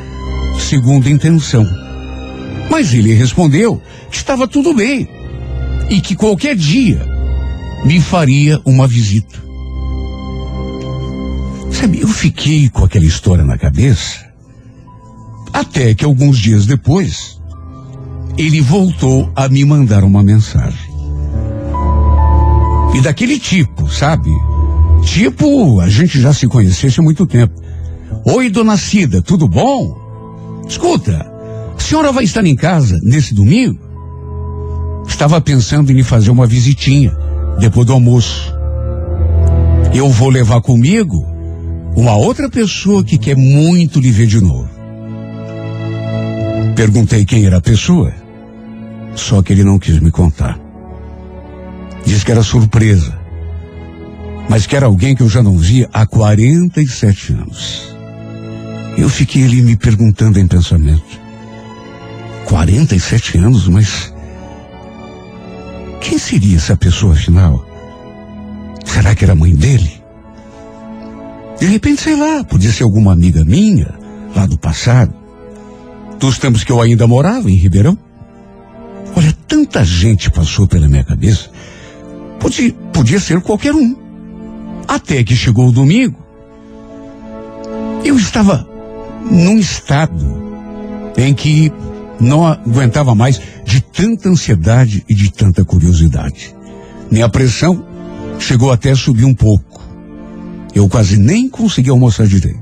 segunda 0.58 1.08
intenção. 1.08 1.66
Mas 2.70 2.92
ele 2.92 3.14
respondeu 3.14 3.80
que 4.10 4.16
estava 4.16 4.48
tudo 4.48 4.74
bem 4.74 5.08
e 5.88 6.00
que 6.00 6.16
qualquer 6.16 6.56
dia 6.56 7.00
me 7.84 8.00
faria 8.00 8.60
uma 8.64 8.86
visita. 8.86 9.38
Sabe, 11.72 12.00
eu 12.00 12.08
fiquei 12.08 12.68
com 12.70 12.84
aquela 12.84 13.04
história 13.04 13.44
na 13.44 13.56
cabeça, 13.56 14.25
até 15.52 15.94
que 15.94 16.04
alguns 16.04 16.38
dias 16.38 16.66
depois, 16.66 17.40
ele 18.36 18.60
voltou 18.60 19.30
a 19.34 19.48
me 19.48 19.64
mandar 19.64 20.04
uma 20.04 20.22
mensagem. 20.22 20.94
E 22.94 23.00
daquele 23.00 23.38
tipo, 23.38 23.90
sabe? 23.90 24.30
Tipo, 25.04 25.80
a 25.80 25.88
gente 25.88 26.20
já 26.20 26.32
se 26.32 26.46
conhecesse 26.46 27.00
há 27.00 27.02
muito 27.02 27.26
tempo. 27.26 27.54
Oi, 28.24 28.50
dona 28.50 28.76
Cida, 28.76 29.22
tudo 29.22 29.48
bom? 29.48 29.96
Escuta, 30.68 31.30
a 31.76 31.80
senhora 31.80 32.12
vai 32.12 32.24
estar 32.24 32.44
em 32.44 32.56
casa 32.56 32.98
nesse 33.02 33.34
domingo? 33.34 33.78
Estava 35.06 35.40
pensando 35.40 35.90
em 35.90 35.94
lhe 35.94 36.02
fazer 36.02 36.30
uma 36.30 36.46
visitinha 36.46 37.16
depois 37.58 37.86
do 37.86 37.92
almoço. 37.92 38.52
Eu 39.94 40.10
vou 40.10 40.28
levar 40.28 40.60
comigo 40.60 41.26
uma 41.96 42.16
outra 42.16 42.50
pessoa 42.50 43.02
que 43.02 43.16
quer 43.16 43.36
muito 43.36 44.00
lhe 44.00 44.10
ver 44.10 44.26
de 44.26 44.40
novo. 44.40 44.75
Perguntei 46.76 47.24
quem 47.24 47.46
era 47.46 47.56
a 47.56 47.60
pessoa, 47.62 48.12
só 49.14 49.40
que 49.40 49.50
ele 49.50 49.64
não 49.64 49.78
quis 49.78 49.98
me 49.98 50.10
contar. 50.10 50.60
Diz 52.04 52.22
que 52.22 52.30
era 52.30 52.42
surpresa, 52.42 53.18
mas 54.46 54.66
que 54.66 54.76
era 54.76 54.84
alguém 54.84 55.16
que 55.16 55.22
eu 55.22 55.28
já 55.28 55.42
não 55.42 55.56
via 55.56 55.88
há 55.90 56.06
47 56.06 57.32
anos. 57.32 57.96
Eu 58.98 59.08
fiquei 59.08 59.44
ali 59.44 59.62
me 59.62 59.74
perguntando 59.74 60.38
em 60.38 60.46
pensamento. 60.46 61.18
47 62.44 63.38
anos, 63.38 63.66
mas. 63.68 64.12
Quem 66.02 66.18
seria 66.18 66.58
essa 66.58 66.76
pessoa 66.76 67.14
afinal? 67.14 67.66
Será 68.84 69.14
que 69.14 69.24
era 69.24 69.32
a 69.32 69.36
mãe 69.36 69.54
dele? 69.54 70.02
De 71.58 71.64
repente, 71.64 72.02
sei 72.02 72.16
lá, 72.16 72.44
podia 72.44 72.70
ser 72.70 72.82
alguma 72.82 73.14
amiga 73.14 73.42
minha, 73.46 73.94
lá 74.34 74.44
do 74.44 74.58
passado. 74.58 75.25
Dos 76.18 76.38
tempos 76.38 76.64
que 76.64 76.72
eu 76.72 76.80
ainda 76.80 77.06
morava 77.06 77.50
em 77.50 77.54
Ribeirão. 77.54 77.98
Olha, 79.14 79.34
tanta 79.46 79.84
gente 79.84 80.30
passou 80.30 80.66
pela 80.66 80.88
minha 80.88 81.04
cabeça. 81.04 81.50
Podia, 82.40 82.72
podia 82.92 83.20
ser 83.20 83.40
qualquer 83.40 83.74
um. 83.74 83.96
Até 84.86 85.22
que 85.24 85.34
chegou 85.34 85.68
o 85.68 85.72
domingo. 85.72 86.18
Eu 88.04 88.16
estava 88.16 88.66
num 89.30 89.58
estado 89.58 90.24
em 91.16 91.34
que 91.34 91.72
não 92.20 92.46
aguentava 92.46 93.14
mais 93.14 93.40
de 93.64 93.80
tanta 93.80 94.28
ansiedade 94.28 95.04
e 95.08 95.14
de 95.14 95.30
tanta 95.30 95.64
curiosidade. 95.64 96.54
Minha 97.10 97.28
pressão 97.28 97.84
chegou 98.38 98.70
até 98.70 98.90
a 98.90 98.96
subir 98.96 99.24
um 99.24 99.34
pouco. 99.34 99.82
Eu 100.74 100.88
quase 100.88 101.16
nem 101.16 101.48
consegui 101.48 101.90
almoçar 101.90 102.26
direito. 102.26 102.60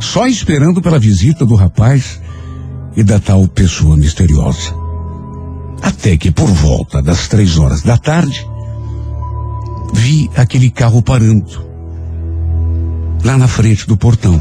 Só 0.00 0.26
esperando 0.26 0.80
pela 0.80 0.98
visita 0.98 1.44
do 1.44 1.54
rapaz 1.54 2.20
e 2.96 3.02
da 3.02 3.18
tal 3.18 3.46
pessoa 3.48 3.96
misteriosa. 3.96 4.74
Até 5.82 6.16
que 6.16 6.30
por 6.30 6.48
volta 6.48 7.00
das 7.00 7.28
três 7.28 7.58
horas 7.58 7.82
da 7.82 7.96
tarde, 7.96 8.46
vi 9.94 10.30
aquele 10.36 10.70
carro 10.70 11.02
parando 11.02 11.70
lá 13.24 13.36
na 13.36 13.48
frente 13.48 13.86
do 13.86 13.96
portão. 13.96 14.40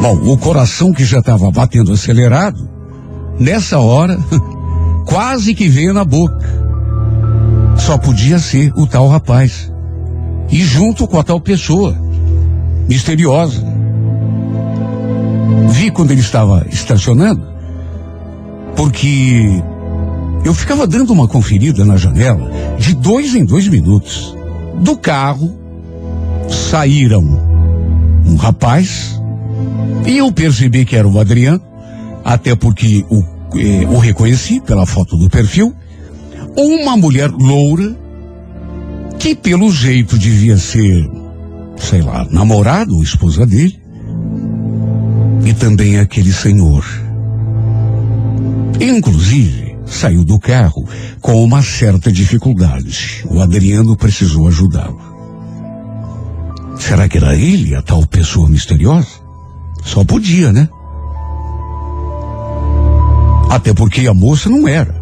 Bom, 0.00 0.32
o 0.32 0.38
coração 0.38 0.92
que 0.92 1.04
já 1.04 1.18
estava 1.18 1.50
batendo 1.50 1.92
acelerado, 1.92 2.68
nessa 3.38 3.78
hora, 3.78 4.18
quase 5.06 5.54
que 5.54 5.68
veio 5.68 5.92
na 5.92 6.04
boca. 6.04 6.46
Só 7.76 7.98
podia 7.98 8.38
ser 8.38 8.72
o 8.76 8.86
tal 8.86 9.08
rapaz. 9.08 9.72
E 10.50 10.62
junto 10.62 11.06
com 11.06 11.18
a 11.18 11.24
tal 11.24 11.40
pessoa, 11.40 11.96
misteriosa. 12.88 13.67
Vi 15.70 15.90
quando 15.90 16.10
ele 16.10 16.20
estava 16.20 16.66
estacionando, 16.70 17.42
porque 18.76 19.62
eu 20.44 20.54
ficava 20.54 20.86
dando 20.86 21.12
uma 21.12 21.28
conferida 21.28 21.84
na 21.84 21.96
janela 21.96 22.50
de 22.78 22.94
dois 22.94 23.34
em 23.34 23.44
dois 23.44 23.68
minutos. 23.68 24.36
Do 24.80 24.96
carro 24.96 25.58
saíram 26.48 27.22
um 28.24 28.36
rapaz 28.36 29.20
e 30.06 30.18
eu 30.18 30.32
percebi 30.32 30.84
que 30.84 30.96
era 30.96 31.06
o 31.06 31.18
Adriano, 31.18 31.62
até 32.24 32.54
porque 32.54 33.04
o, 33.10 33.22
eh, 33.58 33.86
o 33.90 33.98
reconheci 33.98 34.60
pela 34.60 34.86
foto 34.86 35.16
do 35.16 35.28
perfil. 35.28 35.74
Uma 36.56 36.96
mulher 36.96 37.30
loura 37.30 37.96
que 39.18 39.34
pelo 39.34 39.70
jeito 39.70 40.16
devia 40.16 40.56
ser, 40.56 41.10
sei 41.76 42.00
lá, 42.00 42.26
namorado 42.30 42.94
ou 42.94 43.02
esposa 43.02 43.44
dele. 43.44 43.78
E 45.48 45.54
também 45.54 45.98
aquele 45.98 46.30
senhor. 46.30 46.84
Inclusive, 48.78 49.78
saiu 49.86 50.22
do 50.22 50.38
carro 50.38 50.86
com 51.22 51.42
uma 51.42 51.62
certa 51.62 52.12
dificuldade. 52.12 53.24
O 53.30 53.40
Adriano 53.40 53.96
precisou 53.96 54.46
ajudá-lo. 54.46 55.00
Será 56.78 57.08
que 57.08 57.16
era 57.16 57.34
ele, 57.34 57.74
a 57.74 57.80
tal 57.80 58.06
pessoa 58.06 58.46
misteriosa? 58.46 59.08
Só 59.82 60.04
podia, 60.04 60.52
né? 60.52 60.68
Até 63.48 63.72
porque 63.72 64.06
a 64.06 64.12
moça 64.12 64.50
não 64.50 64.68
era. 64.68 64.94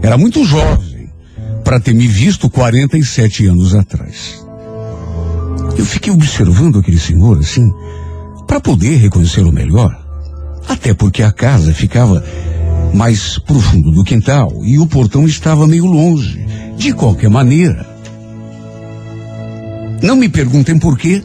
Era 0.00 0.16
muito 0.16 0.42
jovem 0.42 1.10
para 1.62 1.78
ter 1.78 1.92
me 1.92 2.06
visto 2.06 2.48
47 2.48 3.46
anos 3.46 3.74
atrás. 3.74 4.42
Eu 5.76 5.84
fiquei 5.84 6.10
observando 6.10 6.78
aquele 6.78 6.98
senhor 6.98 7.40
assim, 7.40 7.70
para 8.56 8.60
poder 8.60 8.96
reconhecê-lo 8.96 9.52
melhor. 9.52 9.94
Até 10.66 10.94
porque 10.94 11.22
a 11.22 11.30
casa 11.30 11.74
ficava 11.74 12.24
mais 12.94 13.38
profundo 13.38 13.90
do 13.90 14.02
quintal 14.02 14.64
e 14.64 14.78
o 14.78 14.86
portão 14.86 15.26
estava 15.26 15.66
meio 15.66 15.84
longe. 15.84 16.46
De 16.78 16.94
qualquer 16.94 17.28
maneira, 17.28 17.86
não 20.02 20.16
me 20.16 20.28
perguntem 20.28 20.78
por 20.78 20.96
quê, 20.96 21.22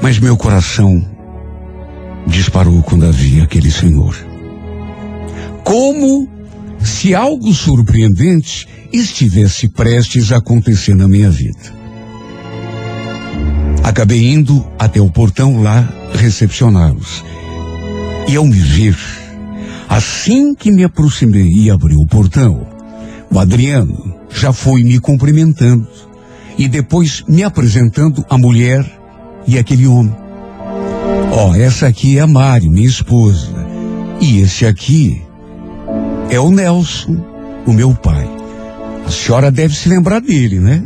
mas 0.00 0.18
meu 0.20 0.36
coração 0.36 1.04
disparou 2.26 2.80
quando 2.84 3.10
vi 3.10 3.40
aquele 3.40 3.70
senhor. 3.70 4.16
Como 5.64 6.28
se 6.84 7.16
algo 7.16 7.52
surpreendente 7.52 8.68
estivesse 8.92 9.68
prestes 9.68 10.30
a 10.30 10.36
acontecer 10.36 10.94
na 10.94 11.08
minha 11.08 11.30
vida. 11.30 11.83
Acabei 13.84 14.32
indo 14.32 14.66
até 14.78 14.98
o 14.98 15.10
portão 15.10 15.62
lá 15.62 15.86
recepcioná-los. 16.14 17.22
E 18.26 18.34
ao 18.34 18.46
me 18.46 18.58
ver, 18.58 18.96
assim 19.86 20.54
que 20.54 20.72
me 20.72 20.82
aproximei 20.82 21.50
e 21.52 21.70
abri 21.70 21.94
o 21.94 22.06
portão, 22.06 22.66
o 23.30 23.38
Adriano 23.38 24.14
já 24.30 24.54
foi 24.54 24.82
me 24.82 24.98
cumprimentando 24.98 25.86
e 26.56 26.66
depois 26.66 27.22
me 27.28 27.44
apresentando 27.44 28.24
a 28.30 28.38
mulher 28.38 28.84
e 29.46 29.58
aquele 29.58 29.86
homem. 29.86 30.16
Ó, 31.30 31.50
oh, 31.50 31.54
essa 31.54 31.86
aqui 31.86 32.16
é 32.16 32.22
a 32.22 32.26
Mari, 32.26 32.70
minha 32.70 32.88
esposa. 32.88 33.52
E 34.18 34.38
esse 34.38 34.64
aqui 34.64 35.20
é 36.30 36.40
o 36.40 36.50
Nelson, 36.50 37.22
o 37.66 37.72
meu 37.72 37.94
pai. 37.94 38.26
A 39.06 39.10
senhora 39.10 39.50
deve 39.50 39.74
se 39.74 39.90
lembrar 39.90 40.22
dele, 40.22 40.58
né? 40.58 40.82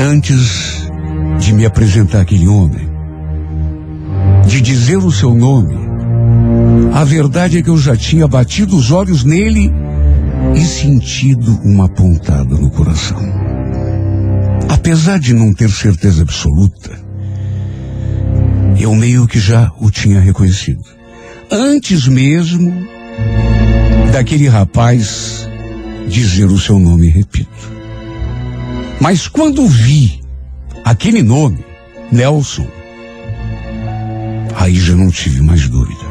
Antes 0.00 0.88
de 1.40 1.52
me 1.52 1.66
apresentar 1.66 2.20
aquele 2.20 2.46
homem, 2.46 2.88
de 4.46 4.60
dizer 4.60 4.98
o 4.98 5.10
seu 5.10 5.34
nome, 5.34 5.74
a 6.94 7.02
verdade 7.02 7.58
é 7.58 7.62
que 7.62 7.68
eu 7.68 7.76
já 7.76 7.96
tinha 7.96 8.28
batido 8.28 8.76
os 8.76 8.92
olhos 8.92 9.24
nele 9.24 9.72
e 10.54 10.60
sentido 10.60 11.58
uma 11.64 11.88
pontada 11.88 12.54
no 12.54 12.70
coração. 12.70 13.18
Apesar 14.68 15.18
de 15.18 15.34
não 15.34 15.52
ter 15.52 15.68
certeza 15.68 16.22
absoluta, 16.22 16.92
eu 18.78 18.94
meio 18.94 19.26
que 19.26 19.40
já 19.40 19.72
o 19.80 19.90
tinha 19.90 20.20
reconhecido. 20.20 20.84
Antes 21.50 22.06
mesmo 22.06 22.72
daquele 24.12 24.46
rapaz 24.46 25.48
dizer 26.06 26.46
o 26.46 26.58
seu 26.58 26.78
nome, 26.78 27.08
repito. 27.08 27.77
Mas 29.00 29.28
quando 29.28 29.66
vi 29.66 30.20
aquele 30.84 31.22
nome, 31.22 31.64
Nelson, 32.10 32.66
aí 34.56 34.74
já 34.74 34.94
não 34.94 35.10
tive 35.10 35.40
mais 35.40 35.68
dúvida. 35.68 36.04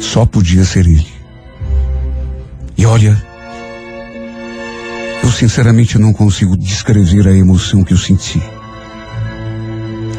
Só 0.00 0.24
podia 0.24 0.64
ser 0.64 0.86
ele. 0.86 1.06
E 2.76 2.86
olha, 2.86 3.22
eu 5.22 5.30
sinceramente 5.30 5.98
não 5.98 6.12
consigo 6.12 6.56
descrever 6.56 7.28
a 7.28 7.36
emoção 7.36 7.84
que 7.84 7.92
eu 7.92 7.98
senti. 7.98 8.40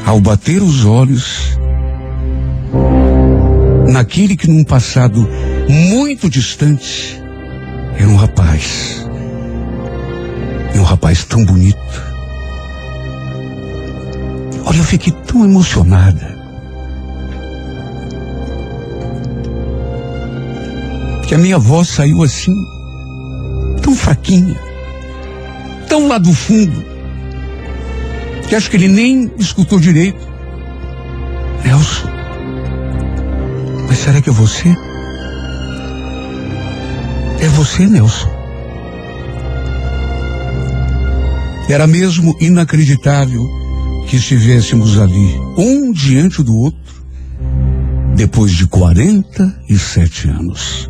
Ao 0.06 0.20
bater 0.20 0.62
os 0.62 0.86
olhos 0.86 1.58
naquele 3.92 4.36
que 4.36 4.48
num 4.48 4.64
passado 4.64 5.28
muito 5.68 6.30
distante 6.30 7.22
era 7.98 8.08
um 8.08 8.16
rapaz. 8.16 9.01
Um 10.82 10.84
rapaz 10.84 11.24
tão 11.26 11.46
bonito. 11.46 11.78
Olha, 14.66 14.78
eu 14.78 14.84
fiquei 14.84 15.14
tão 15.28 15.46
emocionada. 15.46 16.36
Que 21.28 21.36
a 21.36 21.38
minha 21.38 21.60
voz 21.60 21.88
saiu 21.88 22.24
assim, 22.24 22.52
tão 23.84 23.96
fraquinha, 23.96 24.60
tão 25.88 26.08
lá 26.08 26.18
do 26.18 26.34
fundo, 26.34 26.84
que 28.50 28.56
acho 28.56 28.68
que 28.72 28.78
ele 28.78 28.88
nem 28.88 29.32
escutou 29.38 29.80
direito. 29.80 30.28
Nelson, 31.64 32.10
mas 33.88 34.00
será 34.00 34.20
que 34.20 34.32
é 34.32 34.34
você? 34.34 34.76
É 37.40 37.48
você, 37.50 37.86
Nelson. 37.86 38.41
Era 41.72 41.88
mesmo 41.88 42.36
inacreditável 42.42 43.50
que 44.06 44.18
estivéssemos 44.18 45.00
ali, 45.00 45.40
um 45.58 45.94
diante 45.94 46.44
do 46.44 46.54
outro, 46.54 47.06
depois 48.14 48.52
de 48.52 48.68
47 48.68 50.28
anos. 50.28 50.90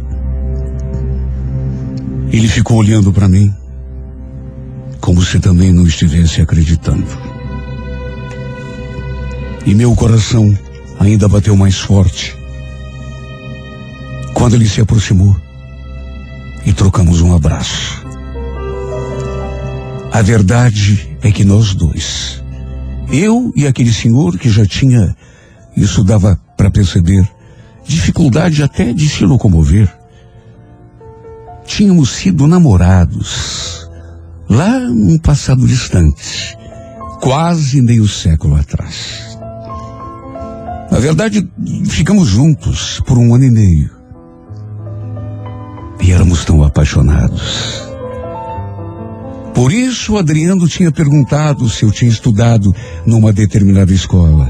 Ele 2.31 2.47
ficou 2.47 2.77
olhando 2.77 3.13
para 3.13 3.27
mim, 3.27 3.53
como 4.99 5.21
se 5.21 5.39
também 5.39 5.71
não 5.71 5.85
estivesse 5.85 6.41
acreditando. 6.41 7.05
E 9.67 9.75
meu 9.75 9.93
coração 9.93 10.57
ainda 10.99 11.29
bateu 11.29 11.55
mais 11.55 11.77
forte 11.77 12.35
quando 14.33 14.55
ele 14.55 14.67
se 14.67 14.81
aproximou 14.81 15.39
e 16.65 16.73
trocamos 16.73 17.21
um 17.21 17.35
abraço. 17.35 18.00
A 20.11 20.21
verdade 20.21 21.17
é 21.21 21.31
que 21.31 21.45
nós 21.45 21.73
dois, 21.73 22.43
eu 23.11 23.53
e 23.55 23.65
aquele 23.65 23.93
senhor 23.93 24.37
que 24.37 24.49
já 24.49 24.65
tinha, 24.65 25.15
isso 25.75 26.03
dava 26.03 26.37
para 26.57 26.69
perceber, 26.69 27.25
dificuldade 27.87 28.61
até 28.61 28.91
de 28.91 29.07
se 29.07 29.25
locomover, 29.25 29.89
tínhamos 31.65 32.09
sido 32.09 32.45
namorados 32.45 33.89
lá 34.49 34.79
num 34.79 35.17
passado 35.17 35.65
distante, 35.65 36.57
quase 37.21 37.81
meio 37.81 38.05
século 38.05 38.55
atrás. 38.55 39.37
Na 40.91 40.99
verdade, 40.99 41.49
ficamos 41.87 42.27
juntos 42.27 43.01
por 43.07 43.17
um 43.17 43.33
ano 43.33 43.45
e 43.45 43.51
meio. 43.51 43.89
E 46.01 46.11
éramos 46.11 46.43
tão 46.43 46.61
apaixonados. 46.63 47.90
Por 49.53 49.71
isso, 49.71 50.17
Adriano 50.17 50.67
tinha 50.67 50.91
perguntado 50.91 51.69
se 51.69 51.83
eu 51.83 51.91
tinha 51.91 52.09
estudado 52.09 52.73
numa 53.05 53.33
determinada 53.33 53.93
escola. 53.93 54.49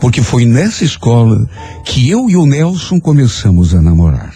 Porque 0.00 0.22
foi 0.22 0.44
nessa 0.44 0.84
escola 0.84 1.48
que 1.84 2.08
eu 2.08 2.28
e 2.28 2.36
o 2.36 2.46
Nelson 2.46 3.00
começamos 3.00 3.74
a 3.74 3.82
namorar. 3.82 4.34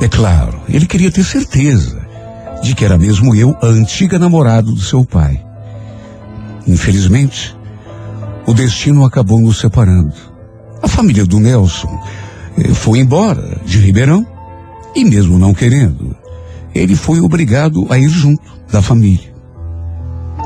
É 0.00 0.08
claro, 0.08 0.60
ele 0.68 0.86
queria 0.86 1.10
ter 1.10 1.24
certeza 1.24 2.04
de 2.62 2.74
que 2.74 2.84
era 2.84 2.98
mesmo 2.98 3.34
eu 3.34 3.56
a 3.62 3.66
antiga 3.66 4.18
namorada 4.18 4.70
do 4.70 4.80
seu 4.80 5.04
pai. 5.04 5.40
Infelizmente, 6.66 7.56
o 8.46 8.52
destino 8.52 9.04
acabou 9.04 9.40
nos 9.40 9.58
separando. 9.58 10.14
A 10.82 10.88
família 10.88 11.24
do 11.24 11.38
Nelson 11.38 12.02
eh, 12.58 12.68
foi 12.74 12.98
embora 12.98 13.60
de 13.64 13.78
Ribeirão 13.78 14.26
e 14.94 15.04
mesmo 15.04 15.38
não 15.38 15.54
querendo, 15.54 16.16
ele 16.74 16.96
foi 16.96 17.20
obrigado 17.20 17.86
a 17.90 17.98
ir 17.98 18.08
junto 18.08 18.42
da 18.70 18.82
família. 18.82 19.32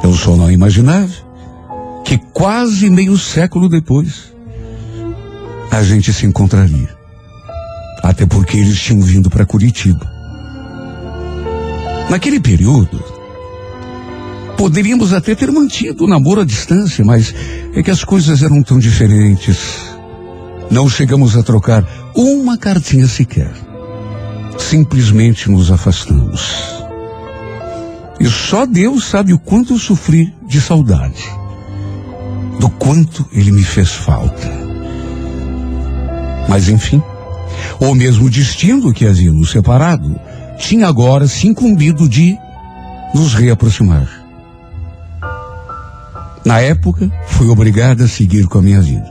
Eu 0.03 0.13
só 0.13 0.37
não 0.37 0.51
imaginava 0.51 1.13
que 2.05 2.19
quase 2.33 2.89
meio 2.91 3.17
século 3.17 3.69
depois 3.69 4.33
a 5.71 5.83
gente 5.83 6.13
se 6.13 6.27
encontraria. 6.27 6.97
Até 8.03 8.27
porque 8.27 8.57
eles 8.57 8.81
tinham 8.81 9.03
vindo 9.03 9.29
para 9.29 9.45
Curitiba. 9.45 10.09
Naquele 12.09 12.41
período, 12.41 13.03
poderíamos 14.57 15.13
até 15.13 15.35
ter 15.35 15.51
mantido 15.51 16.05
o 16.05 16.09
namoro 16.09 16.41
à 16.41 16.45
distância, 16.45 17.05
mas 17.05 17.35
é 17.75 17.83
que 17.83 17.91
as 17.91 18.03
coisas 18.05 18.43
eram 18.43 18.63
tão 18.63 18.79
diferentes. 18.79 19.59
Não 20.71 20.89
chegamos 20.89 21.37
a 21.37 21.43
trocar 21.43 21.87
uma 22.15 22.57
cartinha 22.57 23.07
sequer. 23.07 23.68
Simplesmente 24.59 25.51
nos 25.51 25.71
afastamos. 25.71 26.79
E 28.21 28.27
só 28.27 28.67
Deus 28.67 29.05
sabe 29.05 29.33
o 29.33 29.39
quanto 29.39 29.75
eu 29.75 29.79
sofri 29.79 30.35
de 30.47 30.61
saudade. 30.61 31.25
Do 32.59 32.69
quanto 32.69 33.25
ele 33.33 33.53
me 33.53 33.63
fez 33.63 33.93
falta. 33.93 34.51
Mas 36.49 36.69
enfim, 36.69 37.03
o 37.81 37.95
mesmo 37.95 38.29
destino 38.29 38.93
que 38.93 39.07
havia 39.07 39.31
nos 39.31 39.51
separado 39.51 40.19
tinha 40.59 40.89
agora 40.89 41.29
se 41.29 41.47
incumbido 41.47 42.09
de 42.09 42.37
nos 43.15 43.35
reaproximar. 43.35 44.09
Na 46.45 46.61
época, 46.61 47.11
fui 47.27 47.49
obrigada 47.49 48.05
a 48.05 48.09
seguir 48.09 48.47
com 48.47 48.59
a 48.59 48.63
minha 48.63 48.81
vida. 48.81 49.07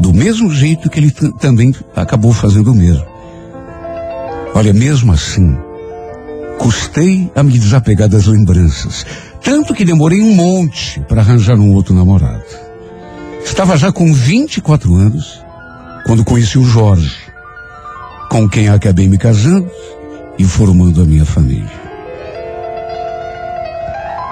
Do 0.00 0.12
mesmo 0.14 0.50
jeito 0.52 0.88
que 0.88 0.98
ele 0.98 1.10
também 1.38 1.74
acabou 1.94 2.32
fazendo 2.32 2.72
o 2.72 2.74
mesmo. 2.74 3.11
Olha, 4.54 4.72
mesmo 4.72 5.12
assim, 5.12 5.56
custei 6.58 7.30
a 7.34 7.42
me 7.42 7.58
desapegar 7.58 8.08
das 8.08 8.26
lembranças. 8.26 9.06
Tanto 9.42 9.74
que 9.74 9.84
demorei 9.84 10.20
um 10.20 10.34
monte 10.34 11.00
para 11.08 11.22
arranjar 11.22 11.58
um 11.58 11.72
outro 11.72 11.94
namorado. 11.94 12.44
Estava 13.44 13.76
já 13.76 13.90
com 13.90 14.12
24 14.12 14.94
anos 14.94 15.42
quando 16.06 16.24
conheci 16.24 16.58
o 16.58 16.64
Jorge, 16.64 17.16
com 18.30 18.48
quem 18.48 18.68
acabei 18.68 19.08
me 19.08 19.18
casando 19.18 19.70
e 20.38 20.44
formando 20.44 21.02
a 21.02 21.04
minha 21.04 21.24
família. 21.24 21.82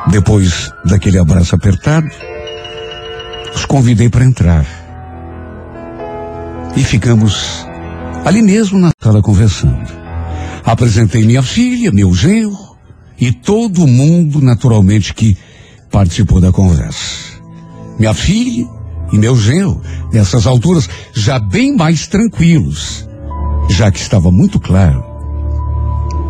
Depois 0.08 0.72
daquele 0.84 1.18
abraço 1.18 1.54
apertado, 1.54 2.08
os 3.54 3.64
convidei 3.64 4.08
para 4.08 4.24
entrar. 4.24 4.66
E 6.76 6.84
ficamos 6.84 7.66
ali 8.24 8.42
mesmo 8.42 8.78
na 8.78 8.90
sala 9.00 9.20
conversando. 9.22 9.99
Apresentei 10.70 11.26
minha 11.26 11.42
filha, 11.42 11.90
meu 11.90 12.14
genro 12.14 12.76
e 13.20 13.32
todo 13.32 13.88
mundo, 13.88 14.40
naturalmente, 14.40 15.12
que 15.12 15.36
participou 15.90 16.40
da 16.40 16.52
conversa. 16.52 17.40
Minha 17.98 18.14
filha 18.14 18.68
e 19.12 19.18
meu 19.18 19.36
genro, 19.36 19.82
nessas 20.12 20.46
alturas, 20.46 20.88
já 21.12 21.40
bem 21.40 21.76
mais 21.76 22.06
tranquilos, 22.06 23.04
já 23.68 23.90
que 23.90 23.98
estava 23.98 24.30
muito 24.30 24.60
claro 24.60 25.04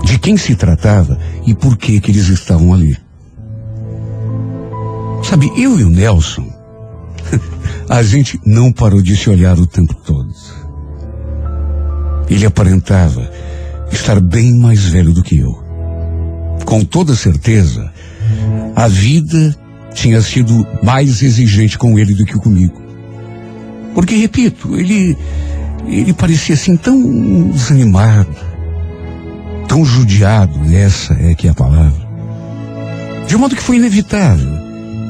de 0.06 0.18
quem 0.18 0.38
se 0.38 0.56
tratava 0.56 1.18
e 1.46 1.54
por 1.54 1.76
que 1.76 2.00
que 2.00 2.10
eles 2.10 2.28
estavam 2.28 2.72
ali. 2.72 2.96
Sabe, 5.22 5.52
eu 5.54 5.78
e 5.78 5.84
o 5.84 5.90
Nelson, 5.90 6.50
a 7.90 8.02
gente 8.02 8.40
não 8.46 8.72
parou 8.72 9.02
de 9.02 9.14
se 9.18 9.28
olhar 9.28 9.58
o 9.58 9.66
tempo 9.66 9.94
todo. 9.96 10.32
Ele 12.30 12.46
aparentava 12.46 13.49
estar 13.90 14.20
bem 14.20 14.54
mais 14.54 14.84
velho 14.84 15.12
do 15.12 15.22
que 15.22 15.38
eu. 15.38 15.62
Com 16.64 16.84
toda 16.84 17.14
certeza, 17.14 17.92
a 18.76 18.86
vida 18.88 19.56
tinha 19.94 20.20
sido 20.20 20.66
mais 20.82 21.22
exigente 21.22 21.76
com 21.78 21.98
ele 21.98 22.14
do 22.14 22.24
que 22.24 22.34
comigo. 22.34 22.80
Porque, 23.94 24.14
repito, 24.16 24.76
ele, 24.76 25.16
ele 25.86 26.12
parecia 26.12 26.54
assim 26.54 26.76
tão 26.76 27.50
desanimado, 27.50 28.34
tão 29.66 29.84
judiado, 29.84 30.58
essa 30.72 31.14
é 31.14 31.34
que 31.34 31.48
é 31.48 31.50
a 31.50 31.54
palavra. 31.54 32.08
De 33.26 33.36
modo 33.36 33.56
que 33.56 33.62
foi 33.62 33.76
inevitável 33.76 34.50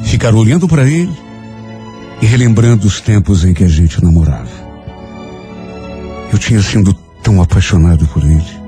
ficar 0.04 0.34
olhando 0.34 0.66
para 0.66 0.88
ele 0.88 1.12
e 2.20 2.26
relembrando 2.26 2.86
os 2.86 3.00
tempos 3.00 3.44
em 3.44 3.54
que 3.54 3.64
a 3.64 3.68
gente 3.68 4.02
namorava. 4.02 4.60
Eu 6.32 6.38
tinha 6.38 6.62
sido 6.62 6.94
tão 7.22 7.40
apaixonado 7.40 8.06
por 8.08 8.22
ele. 8.22 8.59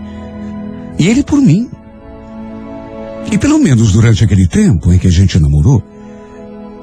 E 1.03 1.09
ele 1.09 1.25
por 1.25 1.43
mim. 1.43 1.69
E 3.33 3.37
pelo 3.37 3.59
menos 3.59 3.91
durante 3.91 4.23
aquele 4.23 4.47
tempo 4.47 4.93
em 4.93 4.99
que 4.99 5.09
a 5.09 5.11
gente 5.11 5.37
namorou, 5.37 5.83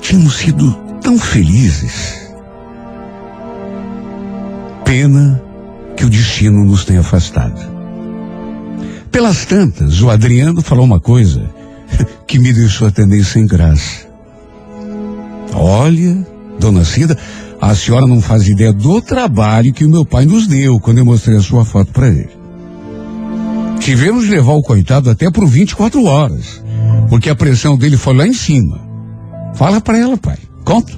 tínhamos 0.01 0.35
sido 0.35 0.73
tão 1.01 1.17
felizes. 1.17 2.29
Pena 4.83 5.41
que 5.95 6.03
o 6.03 6.09
destino 6.09 6.65
nos 6.65 6.83
tenha 6.83 6.99
afastado. 6.99 7.61
Pelas 9.09 9.45
tantas, 9.45 10.01
o 10.01 10.09
Adriano 10.09 10.61
falou 10.61 10.83
uma 10.83 10.99
coisa 10.99 11.49
que 12.27 12.39
me 12.39 12.51
deixou 12.51 12.89
até 12.89 13.05
meio 13.05 13.23
sem 13.23 13.47
graça. 13.47 14.05
Olha, 15.53 16.27
dona 16.59 16.83
Cida, 16.83 17.17
a 17.61 17.73
senhora 17.73 18.05
não 18.05 18.19
faz 18.19 18.49
ideia 18.49 18.73
do 18.73 19.01
trabalho 19.01 19.71
que 19.71 19.85
o 19.85 19.89
meu 19.89 20.03
pai 20.03 20.25
nos 20.25 20.45
deu 20.45 20.77
quando 20.77 20.97
eu 20.97 21.05
mostrei 21.05 21.37
a 21.37 21.41
sua 21.41 21.63
foto 21.63 21.93
para 21.93 22.09
ele. 22.09 22.38
Tivemos 23.79 24.25
de 24.25 24.31
levar 24.31 24.53
o 24.53 24.61
coitado 24.61 25.09
até 25.09 25.31
por 25.31 25.47
24 25.47 26.03
horas, 26.03 26.61
porque 27.09 27.29
a 27.29 27.35
pressão 27.35 27.77
dele 27.77 27.97
foi 27.97 28.15
lá 28.15 28.27
em 28.27 28.33
cima. 28.33 28.79
Fala 29.55 29.81
para 29.81 29.97
ela, 29.97 30.17
pai. 30.17 30.37
Conta. 30.63 30.93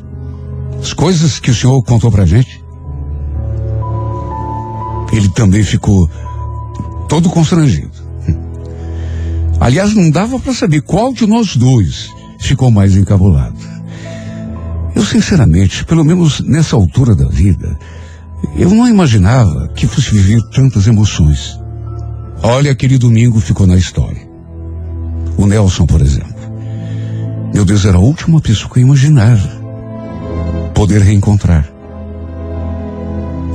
As 0.81 0.93
coisas 0.93 1.39
que 1.39 1.51
o 1.51 1.55
senhor 1.55 1.81
contou 1.83 2.11
pra 2.11 2.25
gente. 2.25 2.61
Ele 5.13 5.29
também 5.29 5.63
ficou 5.63 6.09
todo 7.07 7.29
constrangido. 7.29 7.91
Aliás, 9.59 9.93
não 9.93 10.09
dava 10.09 10.39
para 10.39 10.53
saber 10.53 10.81
qual 10.81 11.13
de 11.13 11.27
nós 11.27 11.55
dois 11.55 12.09
ficou 12.39 12.71
mais 12.71 12.95
encabulado. 12.95 13.59
Eu, 14.95 15.05
sinceramente, 15.05 15.85
pelo 15.85 16.03
menos 16.03 16.41
nessa 16.41 16.75
altura 16.75 17.15
da 17.15 17.27
vida, 17.27 17.77
eu 18.55 18.69
não 18.71 18.87
imaginava 18.87 19.69
que 19.75 19.85
fosse 19.85 20.11
viver 20.11 20.41
tantas 20.53 20.87
emoções. 20.87 21.60
Olha, 22.43 22.71
aquele 22.71 22.97
domingo 22.97 23.39
ficou 23.39 23.67
na 23.67 23.75
história. 23.75 24.27
O 25.37 25.45
Nelson, 25.45 25.85
por 25.85 26.01
exemplo. 26.01 26.41
Meu 27.53 27.63
Deus, 27.63 27.85
era 27.85 27.97
a 27.97 28.01
última 28.01 28.41
pessoa 28.41 28.71
que 28.71 28.79
eu 28.79 28.83
imaginava 28.83 29.61
poder 30.73 31.01
reencontrar. 31.01 31.71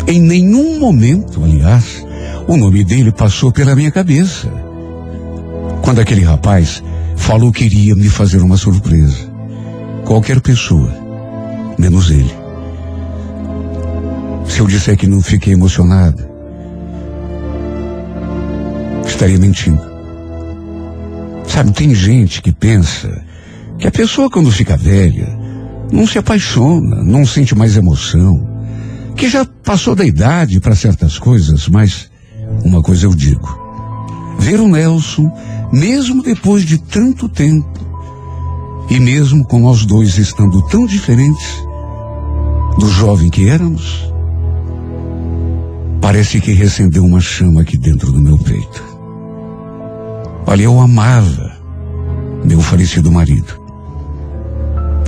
Em 0.06 0.20
nenhum 0.20 0.78
momento, 0.78 1.42
aliás, 1.42 2.06
o 2.46 2.56
nome 2.56 2.84
dele 2.84 3.10
passou 3.10 3.50
pela 3.50 3.74
minha 3.74 3.90
cabeça. 3.90 4.48
Quando 5.82 6.00
aquele 6.00 6.22
rapaz 6.22 6.80
falou 7.16 7.50
que 7.50 7.64
iria 7.64 7.96
me 7.96 8.08
fazer 8.08 8.40
uma 8.40 8.56
surpresa. 8.56 9.28
Qualquer 10.04 10.40
pessoa, 10.40 10.94
menos 11.76 12.10
ele. 12.10 12.32
Se 14.46 14.60
eu 14.60 14.66
disser 14.68 14.96
que 14.96 15.08
não 15.08 15.20
fiquei 15.20 15.54
emocionada, 15.54 16.35
estaria 19.16 19.38
mentindo. 19.38 19.80
Sabe, 21.48 21.72
tem 21.72 21.94
gente 21.94 22.42
que 22.42 22.52
pensa 22.52 23.24
que 23.78 23.86
a 23.86 23.90
pessoa 23.90 24.30
quando 24.30 24.50
fica 24.50 24.76
velha 24.76 25.26
não 25.90 26.06
se 26.06 26.18
apaixona, 26.18 27.02
não 27.02 27.24
sente 27.24 27.54
mais 27.54 27.76
emoção, 27.76 28.46
que 29.16 29.28
já 29.28 29.44
passou 29.64 29.94
da 29.94 30.04
idade 30.04 30.60
para 30.60 30.74
certas 30.74 31.18
coisas, 31.18 31.66
mas 31.68 32.10
uma 32.62 32.82
coisa 32.82 33.06
eu 33.06 33.14
digo. 33.14 33.48
Ver 34.38 34.60
o 34.60 34.68
Nelson, 34.68 35.32
mesmo 35.72 36.22
depois 36.22 36.64
de 36.64 36.76
tanto 36.76 37.28
tempo, 37.28 37.86
e 38.90 39.00
mesmo 39.00 39.44
com 39.46 39.60
nós 39.60 39.86
dois 39.86 40.18
estando 40.18 40.60
tão 40.68 40.86
diferentes 40.86 41.64
do 42.78 42.88
jovem 42.88 43.30
que 43.30 43.48
éramos, 43.48 44.12
parece 46.02 46.40
que 46.40 46.52
recendeu 46.52 47.04
uma 47.04 47.20
chama 47.20 47.62
aqui 47.62 47.78
dentro 47.78 48.12
do 48.12 48.20
meu 48.20 48.36
peito. 48.36 48.95
Olha, 50.46 50.62
eu 50.62 50.80
amava 50.80 51.56
meu 52.44 52.60
falecido 52.60 53.10
marido. 53.10 53.60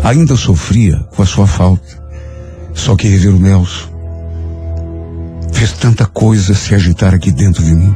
Ainda 0.02 0.36
sofria 0.36 0.96
com 1.14 1.22
a 1.22 1.26
sua 1.26 1.46
falta. 1.46 2.02
Só 2.74 2.96
que 2.96 3.08
rever 3.08 3.34
o 3.34 3.38
Nelson 3.38 3.88
fez 5.52 5.72
tanta 5.72 6.06
coisa 6.06 6.54
se 6.54 6.74
agitar 6.74 7.14
aqui 7.14 7.30
dentro 7.30 7.62
de 7.64 7.74
mim. 7.74 7.94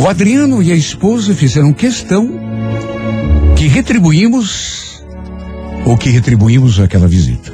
O 0.00 0.08
Adriano 0.08 0.62
e 0.62 0.70
a 0.70 0.76
esposa 0.76 1.34
fizeram 1.34 1.72
questão 1.72 2.30
que 3.56 3.66
retribuímos 3.66 5.02
ou 5.84 5.96
que 5.96 6.10
retribuímos 6.10 6.78
aquela 6.78 7.08
visita. 7.08 7.52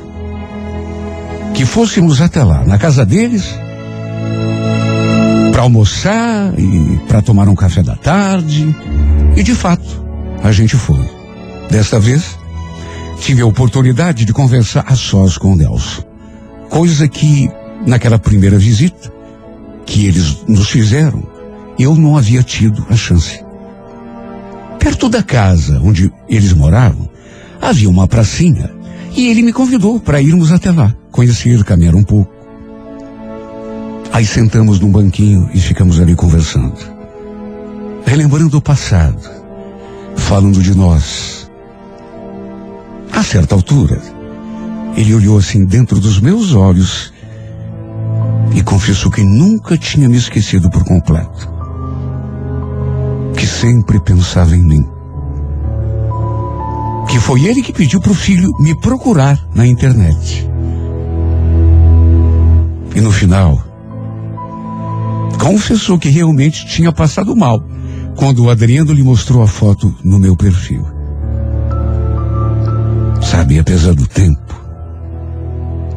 Que 1.55 1.64
fôssemos 1.64 2.20
até 2.20 2.43
lá, 2.43 2.64
na 2.64 2.78
casa 2.78 3.07
deles, 3.07 3.45
para 5.55 5.62
almoçar 5.62 6.52
e 6.59 6.98
para 7.07 7.22
tomar 7.22 7.48
um 7.48 7.55
café 7.55 7.80
da 7.80 7.94
tarde. 7.94 8.74
E 9.36 9.42
de 9.44 9.55
fato, 9.55 10.05
a 10.42 10.50
gente 10.50 10.76
foi. 10.76 11.09
Desta 11.70 12.00
vez, 12.00 12.36
tive 13.20 13.40
a 13.40 13.46
oportunidade 13.46 14.24
de 14.24 14.32
conversar 14.32 14.84
a 14.84 14.96
sós 14.96 15.38
com 15.38 15.52
o 15.52 15.57
Nelson. 15.57 16.02
Coisa 16.68 17.07
que, 17.07 17.48
naquela 17.86 18.18
primeira 18.18 18.59
visita 18.59 19.12
que 19.86 20.07
eles 20.07 20.38
nos 20.48 20.70
fizeram, 20.70 21.22
eu 21.78 21.94
não 21.94 22.16
havia 22.16 22.42
tido 22.42 22.84
a 22.90 22.96
chance. 22.96 23.40
Perto 24.80 25.09
da 25.09 25.22
casa 25.22 25.80
onde 25.84 26.12
eles 26.28 26.52
moravam, 26.52 27.09
havia 27.62 27.88
uma 27.88 28.09
pracinha 28.09 28.72
e 29.14 29.28
ele 29.28 29.40
me 29.40 29.52
convidou 29.52 30.00
para 30.00 30.20
irmos 30.20 30.50
até 30.50 30.72
lá, 30.72 30.92
conhecer, 31.12 31.62
caminhar 31.62 31.94
um 31.94 32.02
pouco. 32.02 32.34
Aí 34.14 34.24
sentamos 34.24 34.78
num 34.78 34.92
banquinho 34.92 35.50
e 35.52 35.60
ficamos 35.60 35.98
ali 35.98 36.14
conversando, 36.14 36.76
relembrando 38.06 38.56
o 38.56 38.62
passado, 38.62 39.18
falando 40.14 40.62
de 40.62 40.72
nós. 40.72 41.50
A 43.10 43.24
certa 43.24 43.56
altura, 43.56 44.00
ele 44.96 45.12
olhou 45.12 45.36
assim 45.36 45.64
dentro 45.64 45.98
dos 45.98 46.20
meus 46.20 46.54
olhos 46.54 47.12
e 48.54 48.62
confessou 48.62 49.10
que 49.10 49.24
nunca 49.24 49.76
tinha 49.76 50.08
me 50.08 50.16
esquecido 50.16 50.70
por 50.70 50.84
completo. 50.84 51.52
Que 53.36 53.48
sempre 53.48 53.98
pensava 53.98 54.54
em 54.54 54.62
mim. 54.62 54.88
Que 57.08 57.18
foi 57.18 57.46
ele 57.46 57.62
que 57.62 57.72
pediu 57.72 58.00
para 58.00 58.12
o 58.12 58.14
filho 58.14 58.52
me 58.60 58.80
procurar 58.80 59.44
na 59.52 59.66
internet. 59.66 60.48
E 62.94 63.00
no 63.00 63.10
final, 63.10 63.73
confessou 65.39 65.99
que 65.99 66.09
realmente 66.09 66.66
tinha 66.66 66.93
passado 66.93 67.37
mal 67.37 67.62
quando 68.16 68.45
o 68.45 68.51
Adriano 68.51 68.93
lhe 68.93 69.03
mostrou 69.03 69.43
a 69.43 69.47
foto 69.47 69.95
no 70.05 70.18
meu 70.18 70.37
perfil. 70.37 70.87
Sabe, 73.22 73.59
apesar 73.59 73.95
do 73.95 74.07
tempo, 74.07 74.55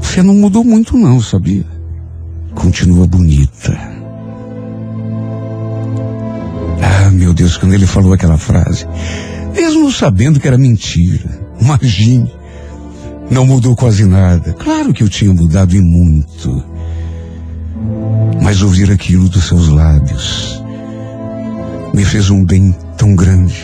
você 0.01 0.23
não 0.23 0.33
mudou 0.33 0.63
muito 0.63 0.97
não, 0.97 1.21
sabia? 1.21 1.65
Continua 2.55 3.05
bonita. 3.05 3.77
Ah, 6.81 7.11
meu 7.11 7.33
Deus, 7.33 7.57
quando 7.57 7.73
ele 7.73 7.85
falou 7.85 8.13
aquela 8.13 8.37
frase, 8.37 8.87
mesmo 9.53 9.91
sabendo 9.91 10.39
que 10.39 10.47
era 10.47 10.57
mentira, 10.57 11.39
imagine, 11.59 12.31
não 13.29 13.45
mudou 13.45 13.75
quase 13.75 14.05
nada. 14.05 14.53
Claro 14.53 14.93
que 14.93 15.03
eu 15.03 15.09
tinha 15.09 15.33
mudado 15.33 15.75
e 15.75 15.81
muito. 15.81 16.63
Mas 18.47 18.61
ouvir 18.61 18.89
aquilo 18.89 19.27
dos 19.27 19.43
seus 19.43 19.67
lábios 19.67 20.63
me 21.93 22.05
fez 22.05 22.29
um 22.29 22.45
bem 22.45 22.73
tão 22.97 23.13
grande. 23.13 23.61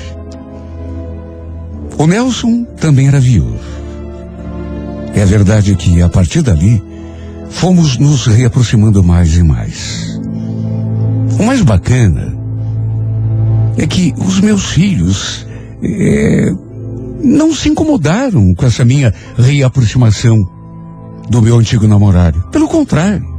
O 1.98 2.06
Nelson 2.06 2.66
também 2.82 3.08
era 3.08 3.18
viúvo. 3.18 3.62
É 5.16 5.24
verdade 5.26 5.74
que, 5.78 6.02
a 6.02 6.10
partir 6.10 6.42
dali, 6.42 6.84
fomos 7.50 7.98
nos 7.98 8.28
reaproximando 8.28 9.02
mais 9.02 9.38
e 9.38 9.42
mais. 9.42 10.20
O 11.40 11.44
mais 11.44 11.62
bacana 11.62 12.38
é 13.78 13.88
que 13.88 14.14
os 14.18 14.42
meus 14.42 14.66
filhos 14.66 15.48
eh, 15.82 16.52
não 17.24 17.54
se 17.54 17.70
incomodaram 17.70 18.54
com 18.54 18.66
essa 18.66 18.84
minha 18.84 19.14
reaproximação 19.38 20.46
do 21.30 21.42
meu 21.42 21.58
antigo 21.58 21.88
namorado. 21.88 22.50
Pelo 22.52 22.68
contrário. 22.68 23.33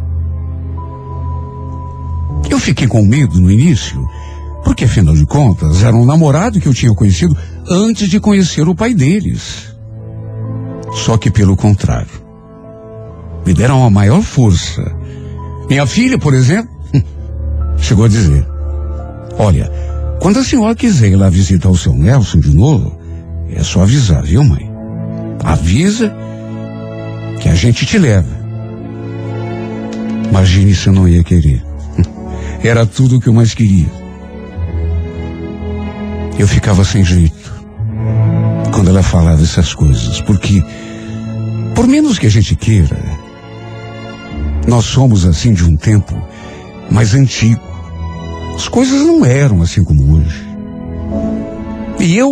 Eu 2.51 2.59
fiquei 2.59 2.87
com 2.87 3.03
medo 3.03 3.41
no 3.41 3.51
início, 3.51 4.07
porque 4.65 4.85
afinal 4.85 5.15
de 5.15 5.27
contas 5.27 5.83
era 5.83 5.97
um 5.97 6.05
namorado 6.05 6.61
que 6.61 6.67
eu 6.67 6.75
tinha 6.75 6.95
conhecido 6.95 7.37
antes 7.69 8.09
de 8.09 8.21
conhecer 8.21 8.69
o 8.69 8.75
pai 8.75 8.95
deles. 8.95 9.75
Só 10.95 11.17
que 11.17 11.31
pelo 11.31 11.57
contrário. 11.57 12.25
Me 13.45 13.53
deram 13.53 13.81
uma 13.81 13.91
maior 13.91 14.23
força. 14.23 14.83
Minha 15.69 15.87
filha, 15.87 16.19
por 16.19 16.33
exemplo, 16.33 16.71
chegou 17.77 18.05
a 18.05 18.09
dizer: 18.09 18.47
Olha, 19.39 19.71
quando 20.21 20.39
a 20.39 20.45
senhora 20.45 20.75
quiser 20.75 21.09
ir 21.09 21.17
lá 21.17 21.29
visitar 21.29 21.69
o 21.69 21.77
seu 21.77 21.93
Nelson 21.93 22.41
de 22.41 22.55
novo, 22.55 22.99
é 23.51 23.63
só 23.63 23.83
avisar, 23.83 24.23
viu, 24.23 24.43
mãe? 24.43 24.71
Avisa 25.43 26.15
que 27.41 27.49
a 27.49 27.55
gente 27.55 27.85
te 27.85 27.99
leva. 27.99 28.45
Imagine 30.31 30.75
se 30.75 30.89
eu 30.89 30.93
não 30.93 31.07
ia 31.07 31.23
querer. 31.23 31.63
Era 32.65 32.87
tudo 32.87 33.17
o 33.17 33.21
que 33.21 33.29
eu 33.29 33.33
mais 33.35 33.53
queria. 33.53 33.87
Eu 36.39 36.49
ficava 36.49 36.83
sem 36.83 37.05
jeito 37.05 37.53
quando 38.73 38.89
ela 38.89 39.03
falava 39.03 39.43
essas 39.43 39.75
coisas, 39.75 40.23
porque, 40.23 40.65
por 41.75 41.87
menos 41.87 42.19
que 42.19 42.27
a 42.27 42.31
gente 42.31 42.57
queira, 42.57 42.97
nós 44.67 44.87
somos 44.87 45.27
assim 45.27 45.53
de 45.53 45.63
um 45.63 45.77
tempo 45.77 46.15
mais 46.91 47.15
antigo. 47.15 47.61
As 48.57 48.67
coisas 48.67 48.99
não 49.03 49.27
eram 49.27 49.61
assim 49.61 49.85
como 49.85 50.17
hoje. 50.17 50.43
E 52.01 52.17
eu, 52.17 52.31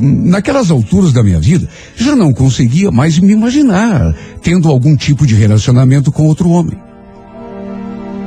naquelas 0.00 0.70
alturas 0.70 1.12
da 1.12 1.24
minha 1.24 1.40
vida, 1.40 1.68
já 1.96 2.14
não 2.14 2.32
conseguia 2.32 2.92
mais 2.92 3.18
me 3.18 3.32
imaginar 3.32 4.14
tendo 4.42 4.68
algum 4.68 4.96
tipo 4.96 5.26
de 5.26 5.34
relacionamento 5.34 6.12
com 6.12 6.26
outro 6.26 6.48
homem. 6.50 6.78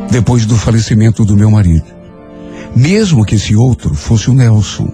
Depois 0.10 0.46
do 0.46 0.56
falecimento 0.56 1.26
do 1.26 1.36
meu 1.36 1.50
marido. 1.52 1.86
Mesmo 2.76 3.26
que 3.26 3.36
esse 3.36 3.56
outro 3.56 3.94
fosse 3.94 4.30
o 4.30 4.34
Nelson, 4.34 4.90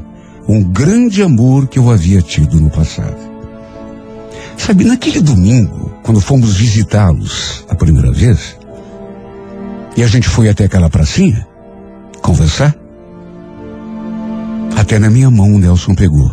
um 0.48 0.64
grande 0.64 1.22
amor 1.22 1.68
que 1.68 1.80
eu 1.80 1.90
havia 1.90 2.22
tido 2.22 2.60
no 2.60 2.70
passado. 2.70 3.18
Sabe, 4.58 4.84
naquele 4.84 5.22
domingo, 5.22 5.92
quando 6.04 6.22
fomos 6.22 6.56
visitá-los 6.56 7.66
a 7.68 7.76
primeira 7.76 8.12
vez, 8.12 8.58
e 9.98 10.04
a 10.04 10.08
gente 10.08 10.30
foi 10.30 10.50
até 10.50 10.66
aquela 10.66 10.90
pracinha, 10.90 11.48
conversar, 12.22 12.76
até 14.78 15.00
na 15.00 15.10
minha 15.10 15.30
mão 15.30 15.54
o 15.54 15.60
Nelson 15.60 15.96
pegou, 15.96 16.32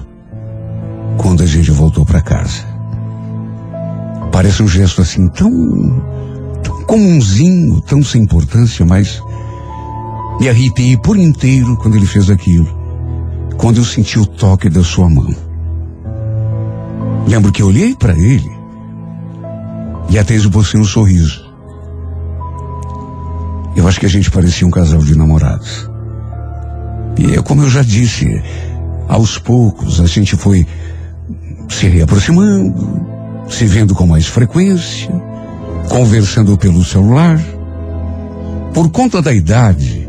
quando 1.17 1.43
a 1.43 1.47
gente 1.47 1.71
voltou 1.71 2.05
para 2.05 2.21
casa. 2.21 2.67
Parece 4.31 4.63
um 4.63 4.69
gesto 4.69 5.01
assim 5.01 5.29
tão, 5.29 5.51
tão 6.89 6.97
comunzinho, 6.97 7.83
tão 7.83 8.03
sem 8.03 8.23
importância, 8.23 8.85
mas 8.85 9.23
me 10.41 10.49
arrepiei 10.49 10.97
por 10.97 11.19
inteiro 11.19 11.77
quando 11.77 11.97
ele 11.97 12.07
fez 12.07 12.31
aquilo, 12.31 12.67
quando 13.59 13.77
eu 13.77 13.85
senti 13.85 14.19
o 14.19 14.25
toque 14.25 14.71
da 14.71 14.83
sua 14.83 15.09
mão. 15.09 15.35
Lembro 17.27 17.53
que 17.53 17.61
eu 17.61 17.67
olhei 17.67 17.95
para 17.95 18.19
ele 18.19 18.51
e 20.09 20.19
até 20.19 20.35
esbocei 20.35 20.81
um 20.81 20.85
sorriso. 20.85 21.47
Eu 23.77 23.87
acho 23.87 24.01
que 24.01 24.07
a 24.07 24.09
gente 24.09 24.31
parecia 24.31 24.67
um 24.67 24.71
casal 24.71 25.03
de 25.03 25.17
namorados. 25.17 25.89
E 27.19 27.35
é 27.35 27.43
como 27.43 27.63
eu 27.63 27.69
já 27.69 27.83
disse, 27.83 28.43
aos 29.07 29.39
poucos 29.39 30.01
a 30.01 30.07
gente 30.07 30.37
foi 30.37 30.67
se 31.69 31.87
reaproximando, 31.87 33.07
se 33.51 33.67
vendo 33.67 33.95
com 33.95 34.07
mais 34.07 34.27
frequência, 34.27 35.28
conversando 35.89 36.57
pelo 36.57 36.85
celular. 36.85 37.41
Por 38.73 38.91
conta 38.91 39.21
da 39.21 39.33
idade, 39.33 40.09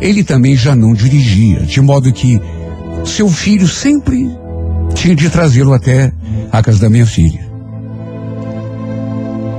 ele 0.00 0.24
também 0.24 0.56
já 0.56 0.74
não 0.74 0.94
dirigia, 0.94 1.60
de 1.60 1.80
modo 1.80 2.12
que 2.12 2.40
seu 3.04 3.28
filho 3.28 3.68
sempre 3.68 4.28
tinha 4.94 5.14
de 5.14 5.30
trazê-lo 5.30 5.72
até 5.72 6.12
a 6.50 6.62
casa 6.62 6.80
da 6.80 6.90
minha 6.90 7.06
filha. 7.06 7.46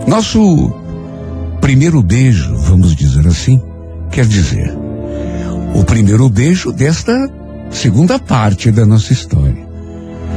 Nosso 0.08 0.74
primeiro 1.62 2.02
beijo, 2.02 2.56
vamos 2.58 2.96
dizer 2.96 3.28
assim, 3.28 3.62
quer 4.12 4.26
dizer, 4.26 4.76
o 5.76 5.84
primeiro 5.84 6.28
beijo 6.30 6.72
desta 6.72 7.14
segunda 7.70 8.18
parte 8.18 8.72
da 8.72 8.86
nossa 8.86 9.14
história. 9.14 9.68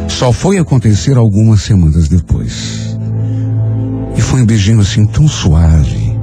Só 0.09 0.33
foi 0.33 0.59
acontecer 0.59 1.17
algumas 1.17 1.63
semanas 1.63 2.09
depois. 2.09 2.92
E 4.17 4.21
foi 4.21 4.43
um 4.43 4.47
beijinho 4.47 4.81
assim 4.81 5.07
tão 5.07 5.27
suave. 5.27 6.19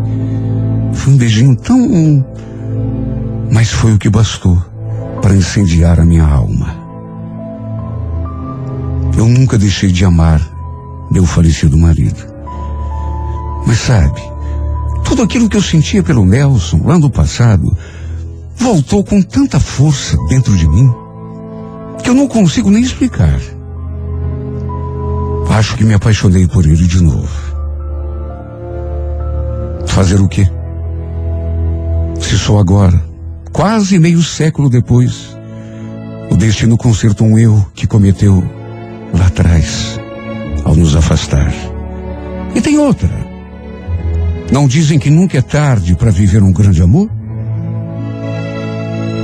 Foi 0.94 1.14
um 1.14 1.18
beijinho 1.18 1.56
tão. 1.56 2.26
Mas 3.52 3.72
foi 3.72 3.94
o 3.94 3.98
que 3.98 4.10
bastou 4.10 4.58
para 5.22 5.36
incendiar 5.36 6.00
a 6.00 6.06
minha 6.06 6.26
alma. 6.26 6.78
eu 9.18 9.28
nunca 9.28 9.58
deixei 9.58 9.92
de 9.92 10.06
amar 10.06 10.40
meu 11.12 11.26
falecido 11.26 11.78
marido. 11.78 12.24
Mas 13.66 13.80
sabe, 13.80 14.22
tudo 15.04 15.24
aquilo 15.24 15.50
que 15.50 15.58
eu 15.58 15.62
sentia 15.62 16.02
pelo 16.02 16.26
Nelson 16.26 16.82
lá 16.86 16.98
no 16.98 17.10
passado 17.10 17.78
voltou 18.56 19.04
com 19.04 19.22
tanta 19.22 19.60
força 19.60 20.16
dentro 20.30 20.56
de 20.56 20.68
mim 20.68 20.90
que 22.02 22.10
eu 22.10 22.14
não 22.14 22.28
consigo 22.28 22.70
nem 22.70 22.84
explicar. 22.84 23.40
Acho 25.50 25.76
que 25.76 25.84
me 25.84 25.94
apaixonei 25.94 26.48
por 26.48 26.66
ele 26.66 26.88
de 26.88 27.04
novo. 27.04 27.49
Fazer 30.00 30.22
o 30.22 30.30
quê? 30.30 30.48
Se 32.22 32.38
só 32.38 32.58
agora, 32.58 33.04
quase 33.52 34.00
meio 34.00 34.24
século 34.24 34.70
depois, 34.70 35.36
o 36.32 36.38
destino 36.38 36.78
conserta 36.78 37.22
um 37.22 37.38
erro 37.38 37.70
que 37.76 37.86
cometeu 37.86 38.42
lá 39.14 39.28
atrás, 39.28 40.00
ao 40.64 40.74
nos 40.74 40.96
afastar. 40.96 41.54
E 42.56 42.62
tem 42.62 42.78
outra. 42.78 43.10
Não 44.54 44.70
dizem 44.70 44.98
que 44.98 45.10
nunca 45.10 45.40
é 45.40 45.42
tarde 45.42 45.94
para 45.98 46.12
viver 46.12 46.42
um 46.42 46.54
grande 46.54 46.82
amor? 46.82 47.12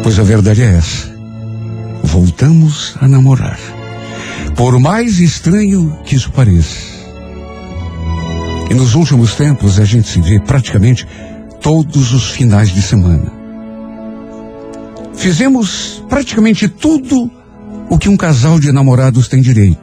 Pois 0.03 0.19
a 0.19 0.23
verdade 0.23 0.61
é 0.61 0.75
essa. 0.75 1.07
Voltamos 2.03 2.97
a 2.99 3.07
namorar. 3.07 3.57
Por 4.57 4.77
mais 4.77 5.19
estranho 5.19 5.97
que 6.03 6.17
isso 6.17 6.33
pareça. 6.33 6.94
E 8.69 8.73
nos 8.73 8.95
últimos 8.95 9.35
tempos 9.35 9.79
a 9.79 9.85
gente 9.85 10.07
se 10.07 10.19
vê 10.21 10.39
praticamente 10.39 11.07
todos 11.61 12.13
os 12.13 12.29
finais 12.31 12.69
de 12.69 12.81
semana. 12.81 13.31
Fizemos 15.13 16.03
praticamente 16.09 16.67
tudo 16.67 17.31
o 17.89 17.97
que 17.97 18.09
um 18.09 18.17
casal 18.17 18.59
de 18.59 18.71
namorados 18.71 19.27
tem 19.27 19.41
direito. 19.41 19.79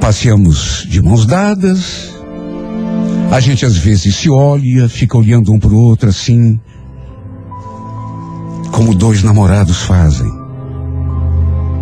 Passeamos 0.00 0.86
de 0.88 1.02
mãos 1.02 1.26
dadas. 1.26 2.10
A 3.30 3.38
gente 3.38 3.64
às 3.64 3.76
vezes 3.76 4.16
se 4.16 4.30
olha, 4.30 4.88
fica 4.88 5.16
olhando 5.16 5.52
um 5.52 5.58
para 5.58 5.70
o 5.70 5.78
outro 5.78 6.08
assim, 6.08 6.58
como 8.72 8.94
dois 8.94 9.22
namorados 9.22 9.82
fazem, 9.82 10.28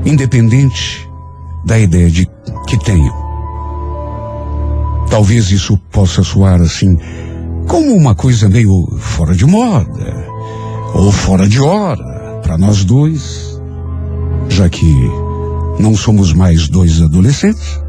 independente 0.04 1.08
da 1.64 1.78
ideia 1.78 2.10
de 2.10 2.28
que 2.66 2.78
tenham. 2.84 3.27
Talvez 5.10 5.50
isso 5.50 5.76
possa 5.90 6.22
soar 6.22 6.60
assim, 6.60 6.98
como 7.66 7.94
uma 7.94 8.14
coisa 8.14 8.48
meio 8.48 8.86
fora 8.98 9.34
de 9.34 9.44
moda, 9.46 10.26
ou 10.94 11.10
fora 11.10 11.48
de 11.48 11.60
hora, 11.60 12.40
para 12.42 12.58
nós 12.58 12.84
dois, 12.84 13.60
já 14.48 14.68
que 14.68 14.94
não 15.78 15.96
somos 15.96 16.32
mais 16.32 16.68
dois 16.68 17.00
adolescentes. 17.00 17.80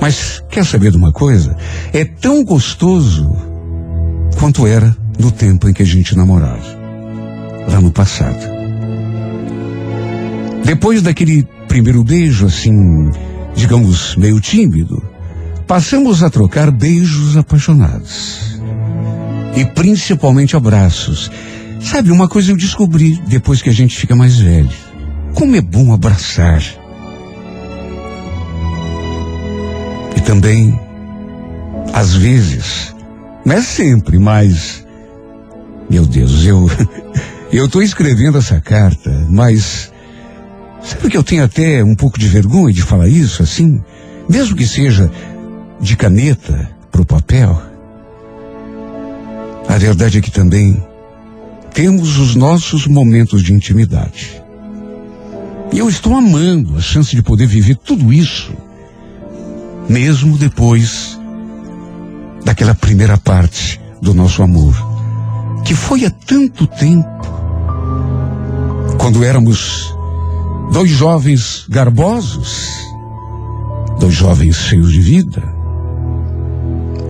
Mas 0.00 0.42
quer 0.48 0.64
saber 0.64 0.90
de 0.90 0.96
uma 0.96 1.12
coisa? 1.12 1.56
É 1.92 2.04
tão 2.04 2.44
gostoso 2.44 3.30
quanto 4.38 4.66
era 4.66 4.96
no 5.18 5.30
tempo 5.30 5.68
em 5.68 5.72
que 5.72 5.82
a 5.82 5.86
gente 5.86 6.16
namorava, 6.16 6.64
lá 7.68 7.80
no 7.80 7.90
passado. 7.90 8.48
Depois 10.64 11.02
daquele 11.02 11.46
primeiro 11.68 12.02
beijo, 12.02 12.46
assim, 12.46 13.10
digamos, 13.54 14.16
meio 14.16 14.40
tímido, 14.40 15.02
passamos 15.70 16.24
a 16.24 16.28
trocar 16.28 16.68
beijos 16.68 17.36
apaixonados. 17.36 18.60
E 19.54 19.64
principalmente 19.64 20.56
abraços. 20.56 21.30
Sabe, 21.80 22.10
uma 22.10 22.26
coisa 22.26 22.50
eu 22.50 22.56
descobri 22.56 23.22
depois 23.28 23.62
que 23.62 23.70
a 23.70 23.72
gente 23.72 23.96
fica 23.96 24.16
mais 24.16 24.36
velho. 24.36 24.68
Como 25.32 25.54
é 25.54 25.60
bom 25.60 25.94
abraçar. 25.94 26.60
E 30.16 30.20
também, 30.22 30.76
às 31.94 32.14
vezes, 32.14 32.92
não 33.44 33.54
é 33.54 33.62
sempre, 33.62 34.18
mas. 34.18 34.84
Meu 35.88 36.04
Deus, 36.04 36.44
eu. 36.44 36.68
Eu 37.52 37.66
estou 37.66 37.82
escrevendo 37.82 38.38
essa 38.38 38.60
carta, 38.60 39.10
mas. 39.28 39.92
Sabe 40.82 41.10
que 41.10 41.16
eu 41.16 41.22
tenho 41.24 41.42
até 41.42 41.82
um 41.82 41.96
pouco 41.96 42.16
de 42.16 42.28
vergonha 42.28 42.72
de 42.72 42.80
falar 42.80 43.08
isso 43.08 43.42
assim? 43.42 43.82
Mesmo 44.28 44.54
que 44.54 44.64
seja 44.64 45.10
de 45.80 45.96
caneta 45.96 46.70
para 46.90 47.00
o 47.00 47.06
papel. 47.06 47.60
A 49.68 49.78
verdade 49.78 50.18
é 50.18 50.20
que 50.20 50.30
também 50.30 50.82
temos 51.72 52.18
os 52.18 52.34
nossos 52.34 52.86
momentos 52.86 53.42
de 53.42 53.54
intimidade. 53.54 54.42
E 55.72 55.78
eu 55.78 55.88
estou 55.88 56.16
amando 56.16 56.76
a 56.76 56.80
chance 56.80 57.14
de 57.14 57.22
poder 57.22 57.46
viver 57.46 57.76
tudo 57.76 58.12
isso, 58.12 58.52
mesmo 59.88 60.36
depois 60.36 61.18
daquela 62.44 62.74
primeira 62.74 63.16
parte 63.16 63.80
do 64.02 64.12
nosso 64.12 64.42
amor, 64.42 64.74
que 65.64 65.74
foi 65.74 66.04
há 66.04 66.10
tanto 66.10 66.66
tempo, 66.66 67.08
quando 68.98 69.22
éramos 69.22 69.94
dois 70.72 70.90
jovens 70.90 71.64
garbosos, 71.68 72.68
dois 74.00 74.14
jovens 74.14 74.56
cheios 74.56 74.92
de 74.92 75.00
vida, 75.00 75.59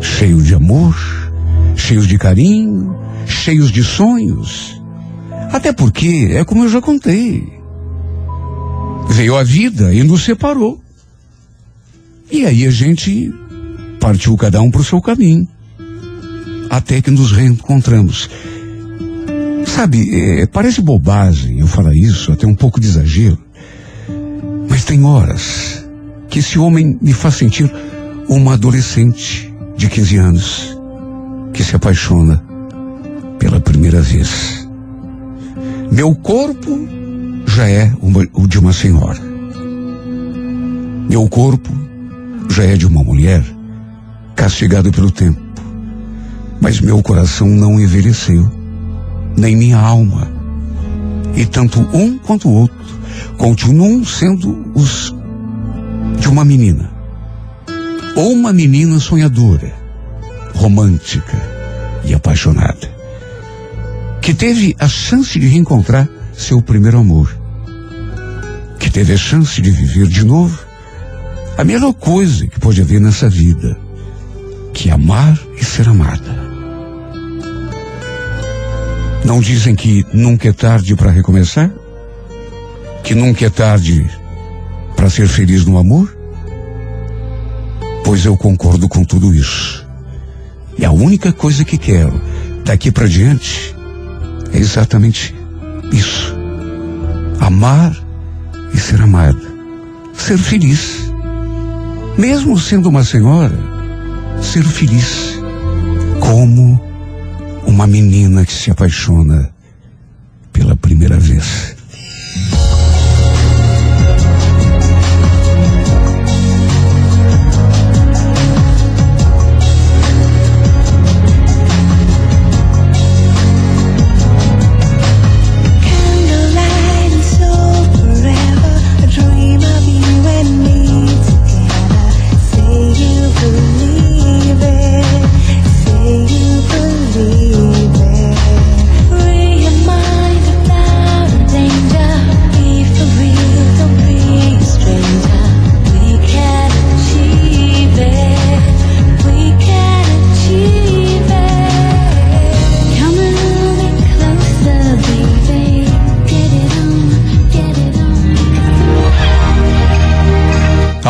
cheios 0.00 0.46
de 0.46 0.54
amor, 0.54 0.96
cheios 1.76 2.06
de 2.06 2.18
carinho, 2.18 2.96
cheios 3.26 3.70
de 3.70 3.82
sonhos. 3.82 4.80
Até 5.52 5.72
porque, 5.72 6.30
é 6.32 6.44
como 6.44 6.64
eu 6.64 6.68
já 6.68 6.80
contei, 6.80 7.60
veio 9.10 9.36
a 9.36 9.42
vida 9.42 9.92
e 9.92 10.02
nos 10.02 10.24
separou. 10.24 10.80
E 12.30 12.46
aí 12.46 12.66
a 12.66 12.70
gente 12.70 13.32
partiu 13.98 14.36
cada 14.36 14.62
um 14.62 14.70
para 14.70 14.80
o 14.80 14.84
seu 14.84 15.00
caminho. 15.00 15.48
Até 16.70 17.02
que 17.02 17.10
nos 17.10 17.32
reencontramos. 17.32 18.30
Sabe, 19.66 20.40
é, 20.40 20.46
parece 20.46 20.80
bobagem 20.80 21.58
eu 21.58 21.66
falar 21.66 21.94
isso, 21.94 22.32
até 22.32 22.46
um 22.46 22.54
pouco 22.54 22.80
de 22.80 22.86
exagero. 22.86 23.38
Mas 24.68 24.84
tem 24.84 25.04
horas 25.04 25.84
que 26.28 26.38
esse 26.38 26.58
homem 26.58 26.96
me 27.02 27.12
faz 27.12 27.34
sentir 27.34 27.70
uma 28.28 28.54
adolescente 28.54 29.49
de 29.76 29.88
15 29.88 30.16
anos 30.16 30.78
que 31.52 31.64
se 31.64 31.74
apaixona 31.76 32.42
pela 33.38 33.60
primeira 33.60 34.00
vez. 34.00 34.68
Meu 35.90 36.14
corpo 36.14 36.88
já 37.46 37.68
é 37.68 37.92
uma- 38.00 38.26
o 38.34 38.46
de 38.46 38.58
uma 38.58 38.72
senhora. 38.72 39.20
Meu 41.08 41.28
corpo 41.28 41.70
já 42.50 42.64
é 42.64 42.76
de 42.76 42.86
uma 42.86 43.02
mulher 43.02 43.44
castigado 44.36 44.90
pelo 44.92 45.10
tempo. 45.10 45.40
Mas 46.60 46.80
meu 46.80 47.02
coração 47.02 47.48
não 47.48 47.80
envelheceu, 47.80 48.50
nem 49.36 49.56
minha 49.56 49.78
alma. 49.78 50.28
E 51.34 51.46
tanto 51.46 51.80
um 51.94 52.18
quanto 52.18 52.48
o 52.48 52.52
outro 52.52 52.76
continuam 53.38 54.04
sendo 54.04 54.66
os 54.74 55.14
de 56.18 56.28
uma 56.28 56.44
menina. 56.44 56.90
Ou 58.16 58.32
uma 58.32 58.52
menina 58.52 58.98
sonhadora, 58.98 59.72
romântica 60.54 61.36
e 62.04 62.12
apaixonada, 62.12 62.90
que 64.20 64.34
teve 64.34 64.74
a 64.78 64.88
chance 64.88 65.38
de 65.38 65.46
reencontrar 65.46 66.08
seu 66.34 66.60
primeiro 66.60 66.98
amor, 66.98 67.34
que 68.78 68.90
teve 68.90 69.12
a 69.12 69.16
chance 69.16 69.60
de 69.60 69.70
viver 69.70 70.06
de 70.06 70.24
novo 70.24 70.58
a 71.56 71.64
melhor 71.64 71.92
coisa 71.92 72.46
que 72.46 72.58
pode 72.58 72.80
haver 72.80 73.00
nessa 73.00 73.28
vida, 73.28 73.76
que 74.72 74.88
é 74.88 74.92
amar 74.92 75.38
e 75.60 75.64
ser 75.64 75.88
amada. 75.88 76.50
Não 79.24 79.40
dizem 79.40 79.74
que 79.74 80.04
nunca 80.12 80.48
é 80.48 80.52
tarde 80.52 80.96
para 80.96 81.10
recomeçar? 81.10 81.70
Que 83.04 83.14
nunca 83.14 83.46
é 83.46 83.50
tarde 83.50 84.10
para 84.96 85.10
ser 85.10 85.28
feliz 85.28 85.64
no 85.64 85.78
amor? 85.78 86.19
Pois 88.10 88.24
eu 88.24 88.36
concordo 88.36 88.88
com 88.88 89.04
tudo 89.04 89.32
isso. 89.32 89.86
E 90.76 90.84
a 90.84 90.90
única 90.90 91.32
coisa 91.32 91.64
que 91.64 91.78
quero 91.78 92.20
daqui 92.64 92.90
para 92.90 93.06
diante 93.06 93.72
é 94.52 94.58
exatamente 94.58 95.32
isso. 95.92 96.34
Amar 97.38 97.96
e 98.74 98.80
ser 98.80 99.00
amada. 99.00 99.40
Ser 100.12 100.38
feliz. 100.38 101.08
Mesmo 102.18 102.58
sendo 102.58 102.88
uma 102.88 103.04
senhora, 103.04 103.56
ser 104.42 104.64
feliz. 104.64 105.38
Como 106.18 106.80
uma 107.64 107.86
menina 107.86 108.44
que 108.44 108.52
se 108.52 108.72
apaixona 108.72 109.54
pela 110.52 110.74
primeira 110.74 111.16
vez. 111.16 111.76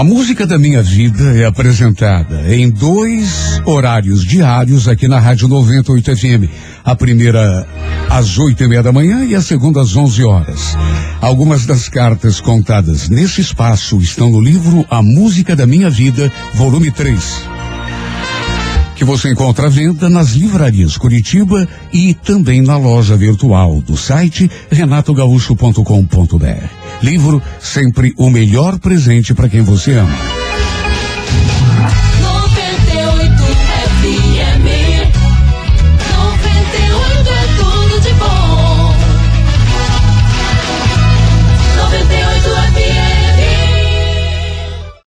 A 0.00 0.02
música 0.02 0.46
da 0.46 0.58
minha 0.58 0.82
vida 0.82 1.36
é 1.36 1.44
apresentada 1.44 2.56
em 2.56 2.70
dois 2.70 3.60
horários 3.66 4.24
diários 4.24 4.88
aqui 4.88 5.06
na 5.06 5.18
Rádio 5.18 5.46
98 5.46 6.16
FM. 6.16 6.48
A 6.82 6.96
primeira 6.96 7.66
às 8.08 8.38
oito 8.38 8.64
e 8.64 8.66
meia 8.66 8.82
da 8.82 8.92
manhã 8.92 9.26
e 9.26 9.34
a 9.34 9.42
segunda 9.42 9.82
às 9.82 9.94
onze 9.94 10.24
horas. 10.24 10.74
Algumas 11.20 11.66
das 11.66 11.86
cartas 11.86 12.40
contadas 12.40 13.10
nesse 13.10 13.42
espaço 13.42 14.00
estão 14.00 14.30
no 14.30 14.40
livro 14.40 14.86
A 14.88 15.02
Música 15.02 15.54
da 15.54 15.66
Minha 15.66 15.90
Vida, 15.90 16.32
volume 16.54 16.90
3 16.90 17.50
que 18.96 19.04
você 19.04 19.30
encontra 19.30 19.66
à 19.66 19.70
venda 19.70 20.10
nas 20.10 20.32
livrarias 20.32 20.98
Curitiba 20.98 21.66
e 21.90 22.12
também 22.12 22.60
na 22.60 22.76
loja 22.76 23.16
virtual 23.16 23.80
do 23.80 23.96
site 23.96 24.50
renatogaúcho.com.br. 24.70 26.79
Livro 27.02 27.42
sempre 27.60 28.12
o 28.16 28.30
melhor 28.30 28.78
presente 28.78 29.34
para 29.34 29.48
quem 29.48 29.62
você 29.62 29.92
ama. 29.92 30.39